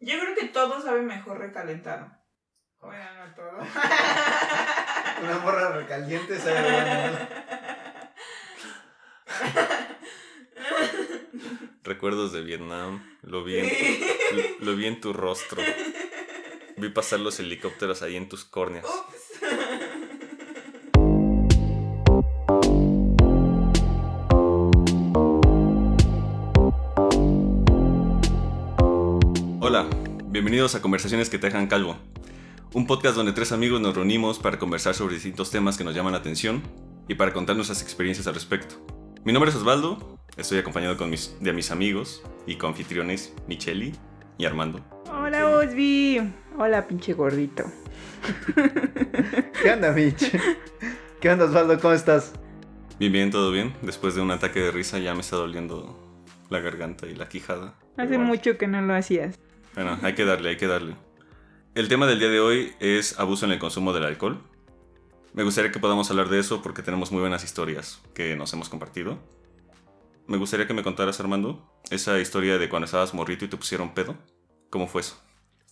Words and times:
Yo 0.00 0.18
creo 0.20 0.34
que 0.34 0.46
todo 0.48 0.80
sabe 0.80 1.02
mejor 1.02 1.38
recalentado. 1.38 2.10
Bueno, 2.80 3.26
no 3.26 3.34
todo. 3.34 3.58
Una 5.22 5.38
morra 5.38 5.72
recaliente 5.72 6.38
sabe 6.38 6.62
bueno. 6.62 7.18
Recuerdos 11.82 12.32
de 12.32 12.42
Vietnam. 12.42 13.18
Lo 13.22 13.42
vi, 13.42 13.58
en, 13.58 13.68
lo, 14.60 14.66
lo 14.66 14.76
vi 14.76 14.86
en 14.86 15.00
tu 15.00 15.12
rostro. 15.12 15.60
Vi 16.76 16.88
pasar 16.90 17.18
los 17.20 17.40
helicópteros 17.40 18.02
ahí 18.02 18.16
en 18.16 18.28
tus 18.28 18.44
córneas. 18.44 18.86
Bienvenidos 30.48 30.74
a 30.74 30.80
Conversaciones 30.80 31.28
que 31.28 31.38
te 31.38 31.48
dejan 31.48 31.66
calvo. 31.66 31.98
Un 32.72 32.86
podcast 32.86 33.14
donde 33.14 33.34
tres 33.34 33.52
amigos 33.52 33.82
nos 33.82 33.94
reunimos 33.94 34.38
para 34.38 34.58
conversar 34.58 34.94
sobre 34.94 35.16
distintos 35.16 35.50
temas 35.50 35.76
que 35.76 35.84
nos 35.84 35.94
llaman 35.94 36.12
la 36.12 36.20
atención 36.20 36.62
y 37.06 37.16
para 37.16 37.34
contar 37.34 37.54
nuestras 37.54 37.82
experiencias 37.82 38.26
al 38.28 38.32
respecto. 38.32 38.76
Mi 39.26 39.34
nombre 39.34 39.50
es 39.50 39.56
Osvaldo, 39.58 40.18
estoy 40.38 40.56
acompañado 40.56 40.96
con 40.96 41.10
mis, 41.10 41.36
de 41.40 41.52
mis 41.52 41.70
amigos 41.70 42.22
y 42.46 42.56
coanfitriones 42.56 43.34
Micheli 43.46 43.94
y 44.38 44.46
Armando. 44.46 44.80
Hola, 45.12 45.50
Osby. 45.50 46.32
Hola, 46.56 46.86
pinche 46.86 47.12
gordito. 47.12 47.64
¿Qué 49.62 49.70
onda, 49.70 49.92
Mitch? 49.92 50.32
¿Qué 51.20 51.28
onda, 51.28 51.44
Osvaldo? 51.44 51.78
¿Cómo 51.78 51.92
estás? 51.92 52.32
Bien, 52.98 53.12
bien, 53.12 53.30
todo 53.30 53.52
bien. 53.52 53.74
Después 53.82 54.14
de 54.14 54.22
un 54.22 54.30
ataque 54.30 54.60
de 54.60 54.70
risa 54.70 54.98
ya 54.98 55.12
me 55.12 55.20
está 55.20 55.36
doliendo 55.36 56.24
la 56.48 56.60
garganta 56.60 57.06
y 57.06 57.14
la 57.14 57.28
quijada. 57.28 57.74
Hace 57.98 58.16
bueno. 58.16 58.24
mucho 58.24 58.56
que 58.56 58.66
no 58.66 58.80
lo 58.80 58.94
hacías. 58.94 59.38
Bueno, 59.74 59.98
hay 60.02 60.14
que 60.14 60.24
darle, 60.24 60.50
hay 60.50 60.56
que 60.56 60.66
darle. 60.66 60.96
El 61.74 61.88
tema 61.88 62.06
del 62.06 62.18
día 62.18 62.28
de 62.28 62.40
hoy 62.40 62.72
es 62.80 63.18
abuso 63.20 63.46
en 63.46 63.52
el 63.52 63.58
consumo 63.58 63.92
del 63.92 64.04
alcohol. 64.04 64.40
Me 65.32 65.44
gustaría 65.44 65.70
que 65.70 65.78
podamos 65.78 66.10
hablar 66.10 66.28
de 66.28 66.40
eso 66.40 66.62
porque 66.62 66.82
tenemos 66.82 67.12
muy 67.12 67.20
buenas 67.20 67.44
historias 67.44 68.02
que 68.14 68.34
nos 68.34 68.52
hemos 68.52 68.68
compartido. 68.68 69.18
Me 70.26 70.36
gustaría 70.36 70.66
que 70.66 70.74
me 70.74 70.82
contaras, 70.82 71.20
Armando, 71.20 71.70
esa 71.90 72.18
historia 72.18 72.58
de 72.58 72.68
cuando 72.68 72.86
estabas 72.86 73.14
morrito 73.14 73.44
y 73.44 73.48
te 73.48 73.56
pusieron 73.56 73.94
pedo. 73.94 74.16
¿Cómo 74.70 74.88
fue 74.88 75.02
eso? 75.02 75.16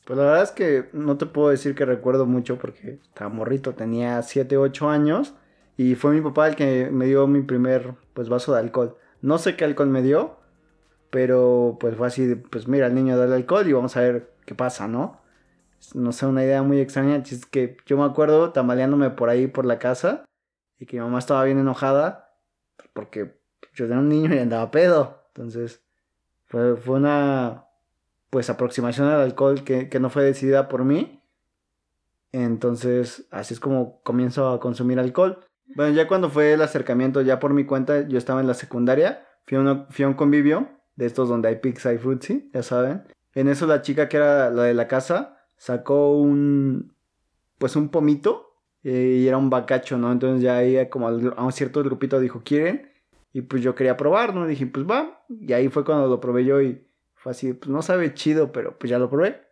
Pues 0.06 0.16
la 0.16 0.24
verdad 0.24 0.42
es 0.44 0.52
que 0.52 0.88
no 0.92 1.16
te 1.16 1.26
puedo 1.26 1.48
decir 1.48 1.74
que 1.74 1.84
recuerdo 1.84 2.26
mucho 2.26 2.58
porque 2.58 3.00
estaba 3.02 3.28
morrito, 3.28 3.74
tenía 3.74 4.22
7, 4.22 4.56
8 4.56 4.88
años 4.88 5.34
y 5.76 5.96
fue 5.96 6.12
mi 6.12 6.20
papá 6.20 6.48
el 6.48 6.54
que 6.54 6.88
me 6.92 7.06
dio 7.06 7.26
mi 7.26 7.42
primer 7.42 7.96
pues 8.14 8.28
vaso 8.28 8.54
de 8.54 8.60
alcohol. 8.60 8.96
No 9.20 9.38
sé 9.38 9.56
qué 9.56 9.64
alcohol 9.64 9.88
me 9.88 10.02
dio, 10.02 10.38
pero 11.16 11.78
pues 11.80 11.96
fue 11.96 12.08
así, 12.08 12.34
pues 12.34 12.68
mira, 12.68 12.88
el 12.88 12.94
niño 12.94 13.16
da 13.16 13.24
el 13.24 13.32
alcohol 13.32 13.66
y 13.66 13.72
vamos 13.72 13.96
a 13.96 14.02
ver 14.02 14.34
qué 14.44 14.54
pasa, 14.54 14.86
¿no? 14.86 15.22
No 15.94 16.12
sé, 16.12 16.26
una 16.26 16.44
idea 16.44 16.62
muy 16.62 16.78
extraña, 16.78 17.16
es 17.16 17.46
que 17.46 17.78
yo 17.86 17.96
me 17.96 18.04
acuerdo 18.04 18.52
tambaleándome 18.52 19.08
por 19.08 19.30
ahí 19.30 19.46
por 19.46 19.64
la 19.64 19.78
casa 19.78 20.26
y 20.78 20.84
que 20.84 20.98
mi 20.98 21.02
mamá 21.02 21.18
estaba 21.18 21.42
bien 21.44 21.58
enojada 21.58 22.34
porque 22.92 23.40
yo 23.72 23.86
era 23.86 23.98
un 23.98 24.10
niño 24.10 24.34
y 24.34 24.38
andaba 24.40 24.70
pedo. 24.70 25.22
Entonces 25.28 25.82
fue, 26.44 26.76
fue 26.76 26.96
una 26.96 27.64
pues 28.28 28.50
aproximación 28.50 29.08
al 29.08 29.22
alcohol 29.22 29.64
que, 29.64 29.88
que 29.88 29.98
no 30.00 30.10
fue 30.10 30.22
decidida 30.22 30.68
por 30.68 30.84
mí. 30.84 31.22
Entonces, 32.32 33.26
así 33.30 33.54
es 33.54 33.60
como 33.60 34.02
comienzo 34.02 34.50
a 34.50 34.60
consumir 34.60 34.98
alcohol. 34.98 35.46
Bueno, 35.74 35.94
ya 35.94 36.06
cuando 36.08 36.28
fue 36.28 36.52
el 36.52 36.60
acercamiento, 36.60 37.22
ya 37.22 37.38
por 37.38 37.54
mi 37.54 37.64
cuenta, 37.64 38.06
yo 38.06 38.18
estaba 38.18 38.42
en 38.42 38.46
la 38.48 38.54
secundaria, 38.54 39.26
fui 39.46 39.56
a, 39.56 39.60
uno- 39.60 39.86
fui 39.88 40.04
a 40.04 40.08
un 40.08 40.14
convivio, 40.14 40.75
de 40.96 41.06
estos 41.06 41.28
donde 41.28 41.48
hay 41.48 41.56
pizza 41.56 41.92
y 41.92 41.98
frutzi, 41.98 42.50
ya 42.52 42.62
saben. 42.62 43.04
En 43.34 43.48
eso 43.48 43.66
la 43.66 43.82
chica 43.82 44.08
que 44.08 44.16
era 44.16 44.50
la 44.50 44.64
de 44.64 44.74
la 44.74 44.88
casa 44.88 45.46
sacó 45.56 46.16
un, 46.16 46.94
pues 47.58 47.76
un 47.76 47.90
pomito 47.90 48.60
eh, 48.82 49.18
y 49.20 49.28
era 49.28 49.36
un 49.36 49.50
bacacho, 49.50 49.98
¿no? 49.98 50.10
Entonces 50.10 50.42
ya 50.42 50.56
ahí 50.56 50.88
como 50.88 51.08
a 51.08 51.44
un 51.44 51.52
cierto 51.52 51.82
grupito 51.82 52.18
dijo, 52.18 52.42
¿quieren? 52.44 52.90
Y 53.32 53.42
pues 53.42 53.62
yo 53.62 53.74
quería 53.74 53.96
probar, 53.96 54.34
¿no? 54.34 54.46
Dije, 54.46 54.66
pues 54.66 54.86
va. 54.86 55.24
Y 55.28 55.52
ahí 55.52 55.68
fue 55.68 55.84
cuando 55.84 56.08
lo 56.08 56.20
probé 56.20 56.44
yo 56.44 56.62
y 56.62 56.86
fue 57.14 57.32
así, 57.32 57.52
pues 57.52 57.68
no 57.68 57.82
sabe 57.82 58.14
chido, 58.14 58.52
pero 58.52 58.78
pues 58.78 58.90
ya 58.90 58.98
lo 58.98 59.10
probé. 59.10 59.42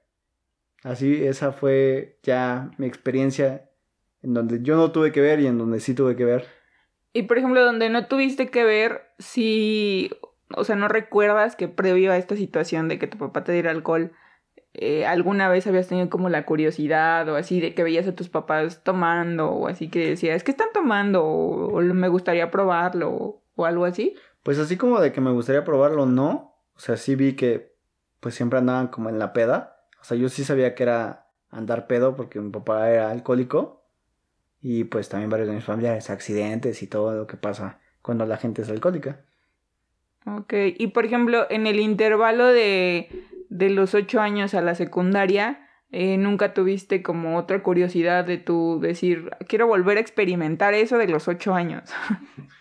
Así, 0.82 1.24
esa 1.24 1.52
fue 1.52 2.18
ya 2.22 2.70
mi 2.78 2.86
experiencia 2.86 3.70
en 4.22 4.34
donde 4.34 4.62
yo 4.62 4.76
no 4.76 4.92
tuve 4.92 5.12
que 5.12 5.20
ver 5.20 5.40
y 5.40 5.46
en 5.46 5.58
donde 5.58 5.80
sí 5.80 5.94
tuve 5.94 6.16
que 6.16 6.24
ver. 6.24 6.46
Y 7.12 7.24
por 7.24 7.38
ejemplo, 7.38 7.64
donde 7.64 7.90
no 7.90 8.06
tuviste 8.06 8.50
que 8.50 8.64
ver, 8.64 9.02
si, 9.18 10.10
o 10.56 10.64
sea, 10.64 10.76
no 10.76 10.88
recuerdas 10.88 11.56
que 11.56 11.68
previo 11.68 12.12
a 12.12 12.16
esta 12.16 12.36
situación 12.36 12.88
de 12.88 12.98
que 12.98 13.06
tu 13.06 13.18
papá 13.18 13.44
te 13.44 13.52
diera 13.52 13.70
alcohol, 13.70 14.12
eh, 14.74 15.06
alguna 15.06 15.48
vez 15.48 15.66
habías 15.68 15.86
tenido 15.86 16.10
como 16.10 16.28
la 16.28 16.44
curiosidad 16.44 17.28
o 17.28 17.36
así 17.36 17.60
de 17.60 17.74
que 17.74 17.84
veías 17.84 18.08
a 18.08 18.14
tus 18.14 18.28
papás 18.28 18.82
tomando 18.82 19.50
o 19.50 19.68
así 19.68 19.88
que 19.88 20.10
decías, 20.10 20.42
¿qué 20.42 20.50
están 20.50 20.68
tomando? 20.74 21.24
O, 21.24 21.80
me 21.80 22.08
gustaría 22.08 22.50
probarlo 22.50 23.10
o, 23.10 23.42
o 23.54 23.64
algo 23.66 23.84
así. 23.84 24.16
Pues 24.42 24.58
así 24.58 24.76
como 24.76 25.00
de 25.00 25.12
que 25.12 25.20
me 25.20 25.30
gustaría 25.30 25.64
probarlo, 25.64 26.06
no. 26.06 26.58
O 26.76 26.80
sea, 26.80 26.96
sí 26.96 27.14
vi 27.14 27.34
que 27.36 27.74
pues 28.18 28.34
siempre 28.34 28.58
andaban 28.58 28.88
como 28.88 29.08
en 29.08 29.18
la 29.18 29.32
peda. 29.32 29.86
O 30.00 30.04
sea, 30.04 30.16
yo 30.16 30.28
sí 30.28 30.44
sabía 30.44 30.74
que 30.74 30.82
era 30.82 31.28
andar 31.50 31.86
pedo 31.86 32.16
porque 32.16 32.40
mi 32.40 32.50
papá 32.50 32.90
era 32.90 33.10
alcohólico. 33.10 33.86
Y 34.60 34.84
pues 34.84 35.08
también 35.08 35.30
varios 35.30 35.48
de 35.48 35.54
mis 35.54 35.64
familiares, 35.64 36.10
accidentes 36.10 36.82
y 36.82 36.86
todo 36.88 37.14
lo 37.14 37.26
que 37.26 37.36
pasa 37.36 37.80
cuando 38.02 38.26
la 38.26 38.38
gente 38.38 38.62
es 38.62 38.70
alcohólica. 38.70 39.24
Ok, 40.26 40.54
y 40.78 40.86
por 40.88 41.04
ejemplo, 41.04 41.46
en 41.50 41.66
el 41.66 41.80
intervalo 41.80 42.46
de, 42.46 43.08
de 43.50 43.70
los 43.70 43.94
ocho 43.94 44.20
años 44.20 44.54
a 44.54 44.62
la 44.62 44.74
secundaria, 44.74 45.68
eh, 45.92 46.16
¿nunca 46.16 46.54
tuviste 46.54 47.02
como 47.02 47.36
otra 47.36 47.62
curiosidad 47.62 48.24
de 48.24 48.38
tu 48.38 48.80
decir, 48.80 49.30
quiero 49.46 49.66
volver 49.66 49.98
a 49.98 50.00
experimentar 50.00 50.74
eso 50.74 50.98
de 50.98 51.08
los 51.08 51.28
ocho 51.28 51.54
años? 51.54 51.88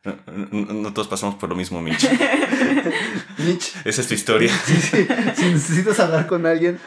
No, 0.05 0.93
todos 0.93 1.09
pasamos 1.09 1.37
por 1.37 1.49
lo 1.49 1.55
mismo, 1.55 1.81
Mitch. 1.81 2.07
Mitch. 3.39 3.75
Esa 3.87 4.03
es 4.03 4.09
tu 4.09 4.13
historia. 4.13 4.53
Si 4.55 5.45
necesitas 5.47 5.99
hablar 5.99 6.27
con 6.27 6.45
alguien. 6.45 6.79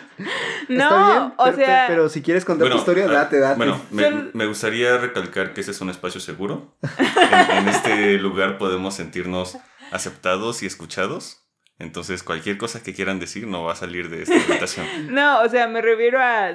No, 0.69 1.33
o 1.37 1.45
pero, 1.45 1.57
sea. 1.57 1.85
Pero, 1.87 2.09
si 2.09 2.21
quieres 2.21 2.45
contar 2.45 2.67
bueno, 2.67 2.75
tu 2.75 2.81
historia, 2.81 3.05
ah, 3.05 3.13
date, 3.13 3.39
date. 3.39 3.57
Bueno, 3.57 3.81
me, 4.33 4.45
gustaría 4.45 4.97
recalcar 4.99 5.53
que 5.53 5.61
ese 5.61 5.71
es 5.71 5.81
un 5.81 5.89
espacio 5.89 6.21
seguro. 6.21 6.77
en, 7.51 7.67
este 7.67 8.19
lugar 8.19 8.59
podemos 8.59 8.93
sentirnos 8.93 9.57
aceptados 9.91 10.61
y 10.61 10.67
escuchados. 10.67 11.43
Entonces, 11.79 12.21
cualquier 12.21 12.57
cosa 12.57 12.83
que 12.83 12.93
quieran 12.93 13.19
decir 13.19 13.47
no 13.47 13.63
va 13.63 13.73
a 13.73 13.75
salir 13.75 14.09
de 14.09 14.23
esta 14.23 14.35
habitación. 14.35 14.85
no, 15.13 15.41
o 15.41 15.49
sea, 15.49 15.67
me 15.67 15.81
refiero 15.81 16.19
a 16.21 16.53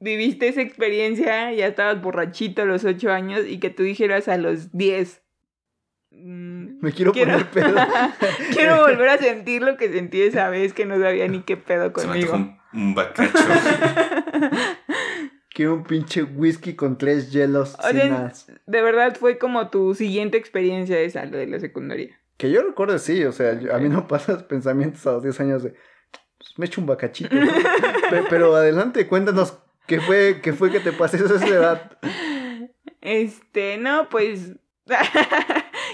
viviste 0.00 0.48
esa 0.48 0.60
experiencia, 0.60 1.52
ya 1.52 1.66
estabas 1.66 2.00
borrachito 2.02 2.62
a 2.62 2.64
los 2.66 2.84
8 2.84 3.10
años 3.10 3.46
y 3.46 3.58
que 3.58 3.70
tú 3.70 3.82
dijeras 3.82 4.28
a 4.28 4.36
los 4.36 4.72
10, 4.72 5.22
me 6.18 6.92
quiero, 6.92 7.12
poner 7.12 7.46
pedo. 7.50 7.74
quiero 8.52 8.80
volver 8.82 9.08
a 9.10 9.18
sentir 9.18 9.62
lo 9.62 9.76
que 9.76 9.92
sentí 9.92 10.22
esa 10.22 10.48
vez 10.50 10.72
que 10.72 10.84
no 10.86 10.98
sabía 10.98 11.28
ni 11.28 11.42
qué 11.42 11.56
pedo 11.56 11.92
Se 11.96 12.06
me 12.06 12.24
conmigo. 12.26 12.34
un, 12.34 12.58
un 12.72 12.94
bacacho. 12.94 13.32
Quiero 15.50 15.72
un 15.74 15.84
pinche 15.84 16.22
whisky 16.22 16.74
con 16.76 16.98
tres 16.98 17.32
hielos 17.32 17.76
O 17.78 17.88
sin 17.88 17.96
sea, 17.98 18.08
nada. 18.10 18.32
De 18.66 18.82
verdad 18.82 19.16
fue 19.18 19.38
como 19.38 19.70
tu 19.70 19.94
siguiente 19.94 20.36
experiencia 20.36 20.98
esa, 21.00 21.24
lo 21.24 21.38
de 21.38 21.46
la 21.46 21.58
secundaria. 21.60 22.20
Que 22.36 22.50
yo 22.50 22.62
recuerdo, 22.62 22.98
sí, 22.98 23.24
o 23.24 23.32
sea, 23.32 23.58
yo- 23.58 23.74
a 23.74 23.78
mí 23.78 23.88
no 23.88 24.06
pasan 24.06 24.42
pensamientos 24.48 25.06
a 25.06 25.12
los 25.12 25.22
10 25.22 25.40
años 25.40 25.62
de, 25.62 25.70
pues, 26.36 26.58
me 26.58 26.66
echo 26.66 26.82
un 26.82 26.86
bacachito. 26.86 27.34
¿no? 27.34 27.50
Pe- 28.10 28.24
Pero 28.28 28.54
adelante, 28.54 29.06
cuéntanos 29.06 29.58
qué 29.86 29.98
fue, 30.00 30.40
qué 30.42 30.52
fue 30.52 30.70
que 30.70 30.80
te 30.80 30.92
pasó 30.92 31.16
a 31.16 31.20
esa 31.20 31.46
edad. 31.46 31.98
Este, 33.00 33.78
no, 33.78 34.08
pues. 34.10 34.52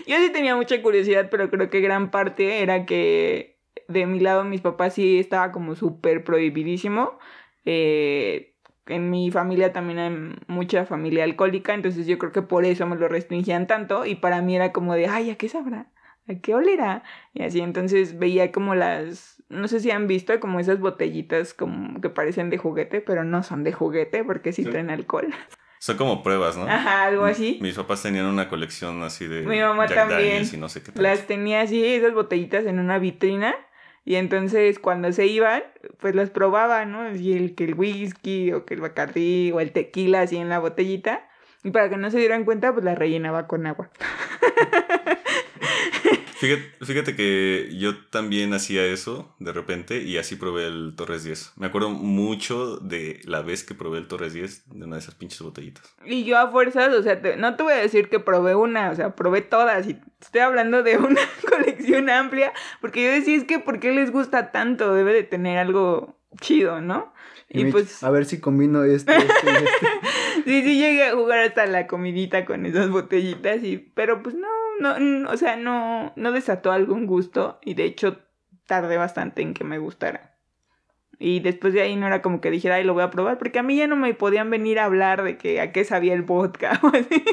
Yo 0.07 0.17
sí 0.19 0.31
tenía 0.33 0.57
mucha 0.57 0.81
curiosidad, 0.83 1.29
pero 1.31 1.51
creo 1.51 1.71
que 1.71 1.81
gran 1.81 2.11
parte 2.11 2.63
era 2.63 2.87
que 2.87 3.59
de 3.89 4.07
mi 4.07 4.21
lado 4.21 4.45
mis 4.45 4.61
papás 4.61 4.95
sí 4.95 5.19
estaba 5.19 5.53
como 5.53 5.75
súper 5.75 6.25
prohibidísimo. 6.25 7.19
Eh, 7.65 8.55
en 8.87 9.11
mi 9.11 9.31
familia 9.31 9.73
también 9.73 9.99
hay 9.99 10.37
mucha 10.49 10.85
familia 10.87 11.25
alcohólica, 11.25 11.73
entonces 11.75 12.07
yo 12.07 12.19
creo 12.19 12.33
que 12.33 12.43
por 12.43 12.65
eso 12.65 12.87
me 12.87 12.97
lo 12.97 13.09
restringían 13.09 13.67
tanto 13.67 14.05
y 14.07 14.17
para 14.17 14.43
mí 14.43 14.57
era 14.57 14.73
como 14.73 14.95
de, 14.95 15.07
ay, 15.07 15.31
¿a 15.31 15.37
qué 15.37 15.49
sabrá? 15.49 15.87
¿A 16.29 16.35
qué 16.37 16.55
olerá? 16.55 17.03
Y 17.33 17.43
así, 17.43 17.61
entonces 17.61 18.19
veía 18.19 18.51
como 18.53 18.75
las, 18.75 19.43
no 19.49 19.69
sé 19.69 19.81
si 19.81 19.91
han 19.91 20.07
visto 20.09 20.39
como 20.41 20.59
esas 20.61 20.81
botellitas 20.81 21.55
como 21.55 22.01
que 22.01 22.11
parecen 22.11 22.51
de 22.51 22.59
juguete, 22.59 23.01
pero 23.01 23.23
no 23.25 23.43
son 23.43 23.63
de 23.65 23.73
juguete 23.73 24.25
porque 24.25 24.53
sí 24.53 24.65
Sí. 24.65 24.71
traen 24.71 24.91
alcohol. 24.91 25.33
Son 25.83 25.97
como 25.97 26.23
pruebas, 26.23 26.57
¿no? 26.57 26.63
Ajá, 26.63 27.07
algo 27.07 27.25
así. 27.25 27.59
Mis 27.61 27.75
papás 27.75 28.01
tenían 28.05 28.27
una 28.27 28.49
colección 28.49 29.03
así 29.03 29.27
de 29.27 29.43
Mi 29.43 29.59
mamá 29.59 29.87
Jack 29.89 30.11
también. 30.11 30.45
Y 30.53 30.57
no 30.57 30.69
sé 30.69 30.81
qué. 30.81 30.93
Las 30.95 31.27
tenía 31.27 31.63
así, 31.63 31.85
esas 31.85 32.15
botellitas 32.15 32.67
en 32.67 32.79
una 32.79 33.01
vitrina. 33.01 33.53
Y 34.05 34.15
entonces 34.15 34.79
cuando 34.79 35.11
se 35.11 35.27
iban, 35.27 35.65
pues 35.99 36.15
las 36.15 36.31
probaba, 36.31 36.85
¿no? 36.85 37.01
Así 37.01 37.33
el 37.33 37.57
que 37.57 37.65
el 37.65 37.75
whisky 37.75 38.53
o 38.53 38.65
que 38.65 38.75
el 38.75 38.81
bacardí 38.81 39.51
o 39.51 39.59
el 39.59 39.73
tequila 39.73 40.21
así 40.21 40.37
en 40.37 40.49
la 40.49 40.61
botellita. 40.61 41.29
Y 41.65 41.73
para 41.73 41.91
que 41.91 41.97
no 41.97 42.13
se 42.13 42.19
dieran 42.19 42.45
cuenta, 42.45 42.73
pues 42.73 42.85
la 42.85 42.95
rellenaba 42.95 43.49
con 43.49 43.67
agua. 43.67 43.91
Fíjate, 46.43 46.85
fíjate 46.85 47.15
que 47.15 47.69
yo 47.79 47.97
también 48.11 48.53
hacía 48.53 48.85
eso 48.85 49.33
de 49.39 49.53
repente 49.53 50.03
y 50.03 50.19
así 50.19 50.35
probé 50.35 50.67
el 50.67 50.95
Torres 50.97 51.23
10. 51.23 51.53
Me 51.55 51.67
acuerdo 51.69 51.91
mucho 51.91 52.79
de 52.79 53.21
la 53.27 53.43
vez 53.43 53.63
que 53.63 53.75
probé 53.77 53.99
el 53.99 54.09
Torres 54.09 54.33
10 54.33 54.69
de 54.71 54.85
una 54.85 54.97
de 54.97 55.03
esas 55.03 55.15
pinches 55.15 55.41
botellitas. 55.41 55.95
Y 56.05 56.25
yo 56.25 56.37
a 56.39 56.51
fuerzas, 56.51 56.93
o 56.95 57.03
sea, 57.05 57.23
te- 57.23 57.37
no 57.37 57.55
te 57.55 57.63
voy 57.63 57.75
a 57.75 57.77
decir 57.77 58.09
que 58.09 58.19
probé 58.19 58.57
una, 58.57 58.91
o 58.91 58.95
sea, 58.97 59.15
probé 59.15 59.43
todas. 59.43 59.87
Y 59.87 60.01
estoy 60.21 60.41
hablando 60.41 60.83
de 60.83 60.99
una 60.99 61.21
colección 61.49 62.11
amplia, 62.11 62.53
porque 62.81 63.05
yo 63.05 63.11
decía, 63.13 63.37
es 63.37 63.45
que, 63.45 63.61
¿por 63.61 63.79
qué 63.79 63.93
les 63.93 64.11
gusta 64.11 64.51
tanto? 64.51 64.93
Debe 64.97 65.13
de 65.13 65.23
tener 65.23 65.59
algo 65.59 66.19
chido, 66.41 66.81
¿no? 66.81 67.13
Y, 67.51 67.67
pues, 67.67 68.03
A 68.03 68.11
ver 68.11 68.25
si 68.25 68.41
combino 68.41 68.83
este, 68.83 69.15
este 69.17 69.47
y 69.47 69.49
este. 69.55 69.87
sí, 70.47 70.63
sí 70.63 70.79
llegué 70.79 71.05
a 71.05 71.13
jugar 71.15 71.39
hasta 71.41 71.67
la 71.67 71.87
comidita 71.87 72.45
con 72.47 72.67
esas 72.67 72.89
botellitas, 72.91 73.63
y, 73.63 73.77
pero 73.77 74.23
pues 74.25 74.35
no, 74.35 74.49
no, 74.83 74.99
no, 74.99 75.31
o 75.31 75.37
sea, 75.37 75.57
no, 75.57 76.13
no 76.17 76.33
desató 76.33 76.73
algún 76.73 77.07
gusto, 77.07 77.59
y 77.63 77.75
de 77.75 77.85
hecho 77.85 78.19
tardé 78.67 78.97
bastante 78.97 79.43
en 79.43 79.55
que 79.55 79.65
me 79.65 79.79
gustara. 79.79 80.37
Y 81.19 81.41
después 81.41 81.73
de 81.73 81.83
ahí 81.83 81.95
no 81.95 82.07
era 82.09 82.21
como 82.21 82.41
que 82.41 82.51
dijera, 82.51 82.75
ay, 82.77 82.85
lo 82.85 82.95
voy 82.95 83.05
a 83.05 83.11
probar, 83.11 83.39
porque 83.39 83.61
a 83.61 83.63
mí 83.63 83.77
ya 83.77 83.87
no 83.87 83.97
me 83.97 84.13
podían 84.13 84.51
venir 84.51 84.79
a 84.79 84.87
hablar 84.87 85.23
de 85.23 85.39
que 85.39 85.61
a 85.61 85.71
qué 85.71 85.85
sabía 85.85 86.15
el 86.15 86.23
vodka 86.23 86.81
o 86.83 86.89
así. 86.89 87.25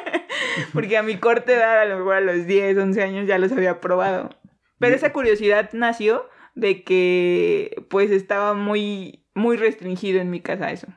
porque 0.74 0.96
a 0.96 1.02
mi 1.02 1.16
corte 1.16 1.52
de 1.52 1.58
edad, 1.58 1.80
a 1.80 1.86
lo 1.86 1.98
mejor 1.98 2.14
a 2.14 2.20
los 2.20 2.46
10, 2.46 2.76
11 2.76 3.02
años 3.02 3.26
ya 3.26 3.38
los 3.38 3.52
había 3.52 3.80
probado. 3.80 4.30
Pero 4.78 4.94
esa 4.94 5.12
curiosidad 5.12 5.70
nació 5.72 6.28
de 6.54 6.84
que 6.84 7.86
pues 7.88 8.10
estaba 8.10 8.52
muy, 8.52 9.24
muy 9.34 9.56
restringido 9.56 10.20
en 10.20 10.30
mi 10.30 10.40
casa 10.40 10.70
eso. 10.70 10.88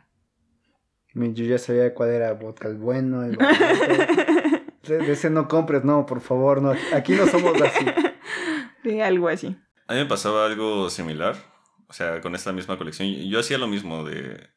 Yo 1.13 1.45
ya 1.45 1.57
sabía 1.57 1.93
cuál 1.93 2.09
era 2.09 2.33
vodka 2.33 2.67
el 2.67 2.77
bueno, 2.77 3.23
el 3.23 3.37
barato. 3.37 3.65
De, 4.89 4.97
de 5.00 5.13
ese 5.13 5.30
no 5.30 5.47
compres, 5.47 5.83
no, 5.83 6.06
por 6.06 6.21
favor, 6.21 6.62
no. 6.62 6.74
Aquí 6.94 7.13
no 7.13 7.25
somos 7.27 7.59
así. 7.62 7.86
De 8.83 9.03
algo 9.03 9.27
así. 9.30 9.47
A 9.88 9.94
mí 9.94 10.00
me 10.00 10.06
pasaba 10.06 10.45
algo 10.45 10.89
similar, 10.89 11.36
o 11.88 11.94
sea, 11.94 12.21
con 12.21 12.36
esta 12.36 12.51
misma 12.53 12.77
colección. 12.77 13.07
Yo 13.30 13.39
hacía 13.39 13.57
lo 13.57 13.68
mismo 13.68 14.03
de... 14.03 14.50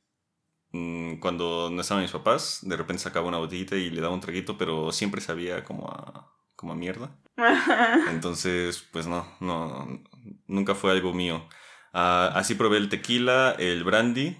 mm, 0.72 1.16
Cuando 1.20 1.70
no 1.70 1.80
estaban 1.80 2.02
mis 2.02 2.12
papás, 2.12 2.60
de 2.62 2.76
repente 2.76 3.02
sacaba 3.02 3.26
una 3.28 3.38
botellita 3.38 3.76
y 3.76 3.90
le 3.90 4.00
daba 4.00 4.14
un 4.14 4.20
traguito, 4.20 4.56
pero 4.58 4.92
siempre 4.92 5.20
sabía 5.20 5.64
como 5.64 5.88
a, 5.88 6.32
como 6.56 6.72
a 6.72 6.76
mierda. 6.76 7.16
Entonces, 8.10 8.86
pues 8.92 9.06
no, 9.06 9.26
no, 9.40 10.02
nunca 10.46 10.74
fue 10.74 10.92
algo 10.92 11.12
mío. 11.12 11.48
Ah, 11.92 12.30
así 12.34 12.54
probé 12.54 12.76
el 12.78 12.88
tequila, 12.88 13.54
el 13.58 13.84
brandy, 13.84 14.36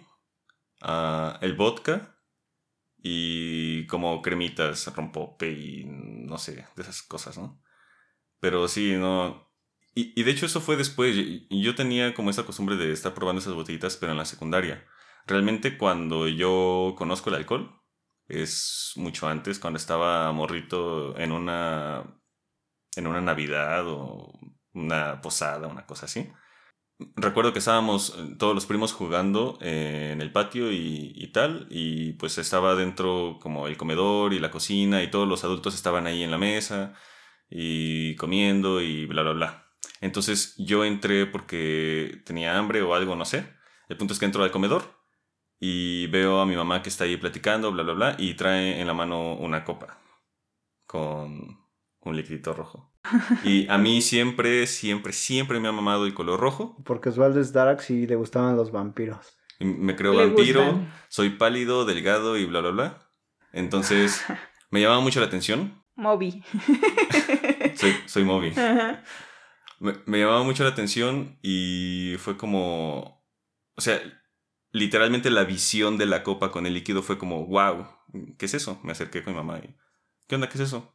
ah, 0.82 1.38
el 1.42 1.54
vodka 1.54 2.11
y 3.02 3.86
como 3.88 4.22
cremitas, 4.22 4.94
rompope 4.94 5.50
y 5.52 5.84
no 5.86 6.38
sé, 6.38 6.66
de 6.76 6.82
esas 6.82 7.02
cosas, 7.02 7.38
¿no? 7.38 7.60
Pero 8.40 8.68
sí, 8.68 8.94
no. 8.96 9.50
Y, 9.94 10.18
y 10.20 10.24
de 10.24 10.30
hecho 10.32 10.46
eso 10.46 10.60
fue 10.60 10.76
después. 10.76 11.16
y- 11.16 11.46
y 11.50 11.62
Yo 11.62 11.74
tenía 11.74 12.14
como 12.14 12.30
esa 12.30 12.44
costumbre 12.46 12.76
de 12.76 12.92
estar 12.92 13.14
probando 13.14 13.40
esas 13.40 13.54
botellitas, 13.54 13.96
pero 13.96 14.12
en 14.12 14.18
la 14.18 14.24
secundaria. 14.24 14.86
Realmente 15.26 15.78
cuando 15.78 16.28
yo 16.28 16.94
conozco 16.98 17.30
el 17.30 17.36
alcohol 17.36 17.80
es 18.28 18.92
mucho 18.96 19.28
antes, 19.28 19.58
cuando 19.58 19.78
estaba 19.78 20.32
morrito 20.32 21.16
en 21.18 21.32
una 21.32 22.04
en 22.96 23.06
una 23.06 23.20
Navidad 23.20 23.84
o 23.88 24.32
una 24.74 25.20
posada, 25.20 25.68
una 25.68 25.86
cosa 25.86 26.06
así. 26.06 26.30
Recuerdo 27.16 27.52
que 27.52 27.58
estábamos 27.58 28.16
eh, 28.18 28.36
todos 28.38 28.54
los 28.54 28.66
primos 28.66 28.92
jugando 28.92 29.58
eh, 29.60 30.10
en 30.12 30.20
el 30.20 30.32
patio 30.32 30.72
y, 30.72 31.12
y 31.14 31.32
tal, 31.32 31.66
y 31.70 32.14
pues 32.14 32.38
estaba 32.38 32.74
dentro 32.74 33.38
como 33.40 33.66
el 33.66 33.76
comedor 33.76 34.32
y 34.34 34.38
la 34.38 34.50
cocina 34.50 35.02
y 35.02 35.10
todos 35.10 35.28
los 35.28 35.44
adultos 35.44 35.74
estaban 35.74 36.06
ahí 36.06 36.22
en 36.22 36.30
la 36.30 36.38
mesa 36.38 36.94
y 37.50 38.16
comiendo 38.16 38.80
y 38.80 39.06
bla, 39.06 39.22
bla, 39.22 39.32
bla. 39.32 39.66
Entonces 40.00 40.54
yo 40.58 40.84
entré 40.84 41.26
porque 41.26 42.22
tenía 42.26 42.58
hambre 42.58 42.82
o 42.82 42.94
algo, 42.94 43.16
no 43.16 43.24
sé. 43.24 43.46
El 43.88 43.96
punto 43.96 44.14
es 44.14 44.20
que 44.20 44.26
entro 44.26 44.42
al 44.44 44.50
comedor 44.50 45.02
y 45.60 46.08
veo 46.08 46.40
a 46.40 46.46
mi 46.46 46.56
mamá 46.56 46.82
que 46.82 46.88
está 46.88 47.04
ahí 47.04 47.16
platicando, 47.16 47.70
bla, 47.72 47.84
bla, 47.84 47.92
bla, 47.94 48.16
y 48.18 48.34
trae 48.34 48.80
en 48.80 48.86
la 48.86 48.94
mano 48.94 49.34
una 49.34 49.64
copa 49.64 49.98
con 50.86 51.58
un 52.00 52.16
liquidito 52.16 52.52
rojo. 52.52 52.91
Y 53.44 53.68
a 53.68 53.78
mí 53.78 54.00
siempre, 54.00 54.66
siempre, 54.66 55.12
siempre 55.12 55.60
me 55.60 55.68
ha 55.68 55.72
mamado 55.72 56.06
el 56.06 56.14
color 56.14 56.38
rojo. 56.40 56.76
Porque 56.84 57.08
Osvaldo 57.08 57.40
es 57.40 57.52
Dark 57.52 57.82
y 57.88 58.06
le 58.06 58.14
gustaban 58.16 58.56
los 58.56 58.70
vampiros. 58.70 59.36
Y 59.58 59.64
Me 59.64 59.96
creo 59.96 60.12
Le 60.12 60.26
vampiro, 60.26 60.62
gustan. 60.64 60.92
soy 61.08 61.30
pálido, 61.30 61.84
delgado 61.84 62.36
y 62.36 62.46
bla, 62.46 62.60
bla, 62.60 62.70
bla. 62.70 63.08
Entonces 63.52 64.24
me 64.70 64.80
llamaba 64.80 65.00
mucho 65.00 65.20
la 65.20 65.26
atención. 65.26 65.82
Moby. 65.94 66.42
Soy, 67.76 67.94
soy 68.06 68.24
Moby. 68.24 68.48
Ajá. 68.50 69.02
Me, 69.80 69.94
me 70.06 70.18
llamaba 70.20 70.42
mucho 70.42 70.62
la 70.62 70.70
atención 70.70 71.38
y 71.42 72.14
fue 72.18 72.36
como, 72.36 73.24
o 73.74 73.80
sea, 73.80 74.00
literalmente 74.70 75.30
la 75.30 75.44
visión 75.44 75.98
de 75.98 76.06
la 76.06 76.22
copa 76.22 76.50
con 76.50 76.66
el 76.66 76.74
líquido 76.74 77.02
fue 77.02 77.18
como, 77.18 77.46
wow, 77.46 77.86
¿qué 78.38 78.46
es 78.46 78.54
eso? 78.54 78.78
Me 78.84 78.92
acerqué 78.92 79.22
con 79.22 79.32
mi 79.34 79.38
mamá 79.38 79.58
y, 79.58 79.74
¿qué 80.28 80.34
onda? 80.36 80.48
¿Qué 80.48 80.54
es 80.54 80.60
eso? 80.64 80.94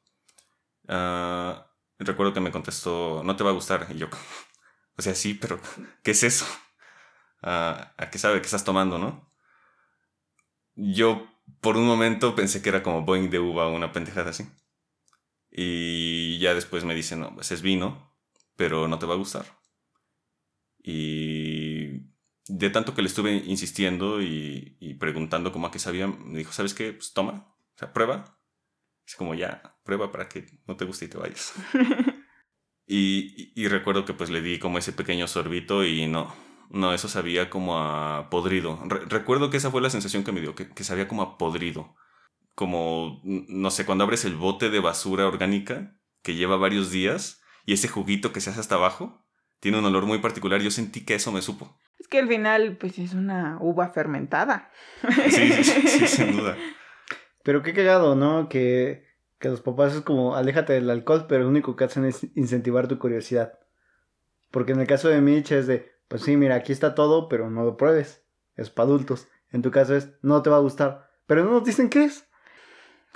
Ah, 0.87 1.66
recuerdo 1.99 2.33
que 2.33 2.39
me 2.41 2.51
contestó, 2.51 3.21
no 3.23 3.35
te 3.35 3.43
va 3.43 3.51
a 3.51 3.53
gustar. 3.53 3.87
Y 3.91 3.97
yo, 3.99 4.07
o 4.97 5.01
sea, 5.01 5.15
sí, 5.15 5.33
pero 5.35 5.59
¿qué 6.03 6.11
es 6.11 6.23
eso? 6.23 6.45
¿A 7.41 8.09
qué 8.11 8.17
sabe? 8.19 8.39
¿Qué 8.41 8.45
estás 8.45 8.63
tomando, 8.63 8.97
no? 8.99 9.31
Yo 10.97 11.27
por 11.59 11.75
un 11.75 11.85
momento 11.85 12.33
pensé 12.33 12.61
que 12.61 12.69
era 12.69 12.81
como 12.81 13.01
Boeing 13.03 13.29
de 13.29 13.39
uva 13.39 13.67
o 13.67 13.75
una 13.75 13.91
pendejada 13.91 14.29
así. 14.29 14.47
Y 15.51 16.39
ya 16.39 16.53
después 16.53 16.83
me 16.85 16.95
dice, 16.95 17.15
no, 17.17 17.33
pues 17.35 17.51
es 17.51 17.61
vino, 17.61 18.15
pero 18.55 18.87
no 18.87 18.97
te 18.99 19.05
va 19.05 19.13
a 19.15 19.17
gustar. 19.17 19.45
Y 20.83 22.01
de 22.47 22.69
tanto 22.69 22.93
que 22.95 23.01
le 23.01 23.07
estuve 23.09 23.33
insistiendo 23.35 24.21
y, 24.21 24.77
y 24.79 24.93
preguntando 24.95 25.51
como 25.51 25.67
a 25.67 25.71
qué 25.71 25.79
sabía, 25.79 26.07
me 26.07 26.37
dijo, 26.39 26.53
¿sabes 26.53 26.73
qué? 26.73 26.93
Pues 26.93 27.13
toma, 27.13 27.55
o 27.75 27.77
sea, 27.77 27.93
prueba. 27.93 28.36
Es 29.07 29.15
como 29.15 29.33
ya, 29.35 29.77
prueba 29.83 30.11
para 30.11 30.27
que 30.27 30.45
no 30.67 30.75
te 30.75 30.83
guste 30.85 31.05
y 31.05 31.07
te 31.07 31.17
vayas. 31.17 31.53
y, 32.85 33.33
y- 33.37 33.53
y 33.55 33.67
recuerdo 33.67 34.05
que 34.05 34.13
pues 34.13 34.29
le 34.29 34.41
di 34.41 34.59
como 34.59 34.77
ese 34.77 34.93
pequeño 34.93 35.27
sorbito 35.27 35.83
y 35.85 36.07
no, 36.07 36.33
no, 36.69 36.93
eso 36.93 37.07
sabía 37.07 37.49
como 37.49 37.77
a 37.79 38.29
podrido. 38.29 38.79
Re- 38.85 39.05
recuerdo 39.05 39.49
que 39.49 39.57
esa 39.57 39.71
fue 39.71 39.81
la 39.81 39.89
sensación 39.89 40.23
que 40.23 40.31
me 40.31 40.41
dio, 40.41 40.55
que, 40.55 40.69
que 40.69 40.83
sabía 40.83 41.07
como 41.07 41.21
a 41.21 41.37
podrido. 41.37 41.95
Como, 42.55 43.21
no 43.23 43.69
sé, 43.71 43.85
cuando 43.85 44.03
abres 44.03 44.25
el 44.25 44.35
bote 44.35 44.69
de 44.69 44.79
basura 44.79 45.27
orgánica 45.27 45.99
que 46.23 46.35
lleva 46.35 46.57
varios 46.57 46.91
días 46.91 47.41
y 47.65 47.73
ese 47.73 47.87
juguito 47.87 48.33
que 48.33 48.41
se 48.41 48.49
hace 48.49 48.59
hasta 48.59 48.75
abajo 48.75 49.23
tiene 49.59 49.77
un 49.79 49.85
olor 49.85 50.05
muy 50.05 50.17
particular. 50.19 50.61
Yo 50.61 50.71
sentí 50.71 51.05
que 51.05 51.15
eso 51.15 51.31
me 51.31 51.41
supo. 51.41 51.79
Es 51.99 52.07
que 52.07 52.19
al 52.19 52.27
final, 52.27 52.77
pues 52.77 52.97
es 52.99 53.13
una 53.13 53.57
uva 53.61 53.89
fermentada. 53.89 54.71
Sí, 55.29 55.51
sí, 55.51 55.63
sí, 55.63 55.87
sí, 55.87 56.07
sin 56.07 56.31
duda. 56.37 56.57
Pero 57.47 57.63
qué 57.63 57.73
cagado, 57.73 58.13
¿no? 58.13 58.49
Que, 58.49 59.05
que 59.39 59.47
los 59.47 59.61
papás 59.61 59.95
es 59.95 60.01
como, 60.01 60.35
aléjate 60.35 60.73
del 60.73 60.89
alcohol, 60.89 61.27
pero 61.29 61.43
lo 61.43 61.49
único 61.49 61.77
que 61.77 61.85
hacen 61.85 62.03
es 62.03 62.27
incentivar 62.35 62.89
tu 62.89 62.99
curiosidad. 62.99 63.57
Porque 64.51 64.73
en 64.73 64.81
el 64.81 64.85
caso 64.85 65.07
de 65.07 65.21
Mitch 65.21 65.53
es 65.53 65.65
de, 65.65 65.89
pues 66.09 66.23
sí, 66.23 66.35
mira, 66.35 66.55
aquí 66.55 66.73
está 66.73 66.93
todo, 66.93 67.29
pero 67.29 67.49
no 67.49 67.63
lo 67.63 67.77
pruebes. 67.77 68.27
Es 68.57 68.69
para 68.69 68.87
adultos. 68.87 69.29
En 69.49 69.61
tu 69.61 69.71
caso 69.71 69.95
es, 69.95 70.11
no 70.21 70.41
te 70.41 70.49
va 70.49 70.57
a 70.57 70.59
gustar. 70.59 71.09
Pero 71.25 71.45
no 71.45 71.51
nos 71.51 71.63
dicen 71.63 71.89
qué 71.89 72.03
es. 72.03 72.27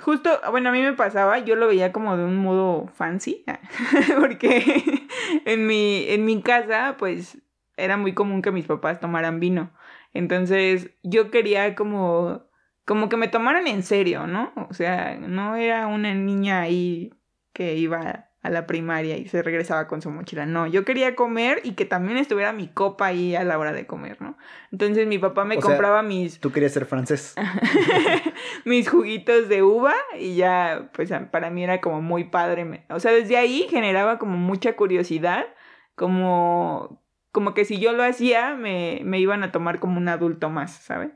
Justo, 0.00 0.30
bueno, 0.50 0.70
a 0.70 0.72
mí 0.72 0.80
me 0.80 0.94
pasaba, 0.94 1.38
yo 1.40 1.54
lo 1.54 1.66
veía 1.66 1.92
como 1.92 2.16
de 2.16 2.24
un 2.24 2.38
modo 2.38 2.86
fancy, 2.86 3.44
porque 4.18 4.82
en 5.44 5.66
mi, 5.66 6.06
en 6.08 6.24
mi 6.24 6.40
casa, 6.40 6.96
pues, 6.98 7.36
era 7.76 7.98
muy 7.98 8.14
común 8.14 8.40
que 8.40 8.50
mis 8.50 8.64
papás 8.64 8.98
tomaran 8.98 9.40
vino. 9.40 9.74
Entonces, 10.14 10.88
yo 11.02 11.30
quería 11.30 11.74
como, 11.74 12.50
como 12.84 13.08
que 13.08 13.16
me 13.16 13.28
tomaran 13.28 13.66
en 13.66 13.82
serio, 13.82 14.26
¿no? 14.26 14.52
O 14.68 14.74
sea, 14.74 15.16
no 15.16 15.56
era 15.56 15.86
una 15.86 16.14
niña 16.14 16.60
ahí 16.60 17.12
que 17.52 17.76
iba 17.76 18.32
a 18.42 18.50
la 18.50 18.66
primaria 18.66 19.16
y 19.16 19.28
se 19.28 19.40
regresaba 19.40 19.86
con 19.86 20.02
su 20.02 20.10
mochila. 20.10 20.46
No, 20.46 20.66
yo 20.66 20.84
quería 20.84 21.14
comer 21.14 21.60
y 21.62 21.72
que 21.72 21.84
también 21.84 22.18
estuviera 22.18 22.52
mi 22.52 22.66
copa 22.66 23.06
ahí 23.06 23.36
a 23.36 23.44
la 23.44 23.56
hora 23.56 23.72
de 23.72 23.86
comer, 23.86 24.20
¿no? 24.20 24.36
Entonces 24.72 25.06
mi 25.06 25.18
papá 25.18 25.44
me 25.44 25.58
O 25.58 25.60
sea, 25.60 25.70
compraba 25.70 26.02
mis 26.02 26.40
Tú 26.40 26.50
querías 26.50 26.72
ser 26.72 26.86
francés. 26.86 27.36
mis 28.64 28.90
juguitos 28.90 29.48
de 29.48 29.62
uva 29.62 29.94
y 30.18 30.34
ya, 30.34 30.90
pues 30.92 31.12
para 31.30 31.50
mí 31.50 31.62
era 31.62 31.80
como 31.80 32.02
muy 32.02 32.24
padre. 32.24 32.84
O 32.90 32.98
sea, 32.98 33.12
desde 33.12 33.36
ahí 33.36 33.68
generaba 33.70 34.18
como 34.18 34.36
mucha 34.36 34.74
curiosidad, 34.74 35.46
como, 35.94 37.00
como 37.30 37.54
que 37.54 37.64
si 37.64 37.78
yo 37.78 37.92
lo 37.92 38.02
hacía, 38.02 38.56
me, 38.56 39.02
me 39.04 39.20
iban 39.20 39.44
a 39.44 39.52
tomar 39.52 39.78
como 39.78 39.98
un 39.98 40.08
adulto 40.08 40.50
más, 40.50 40.72
¿sabes? 40.72 41.12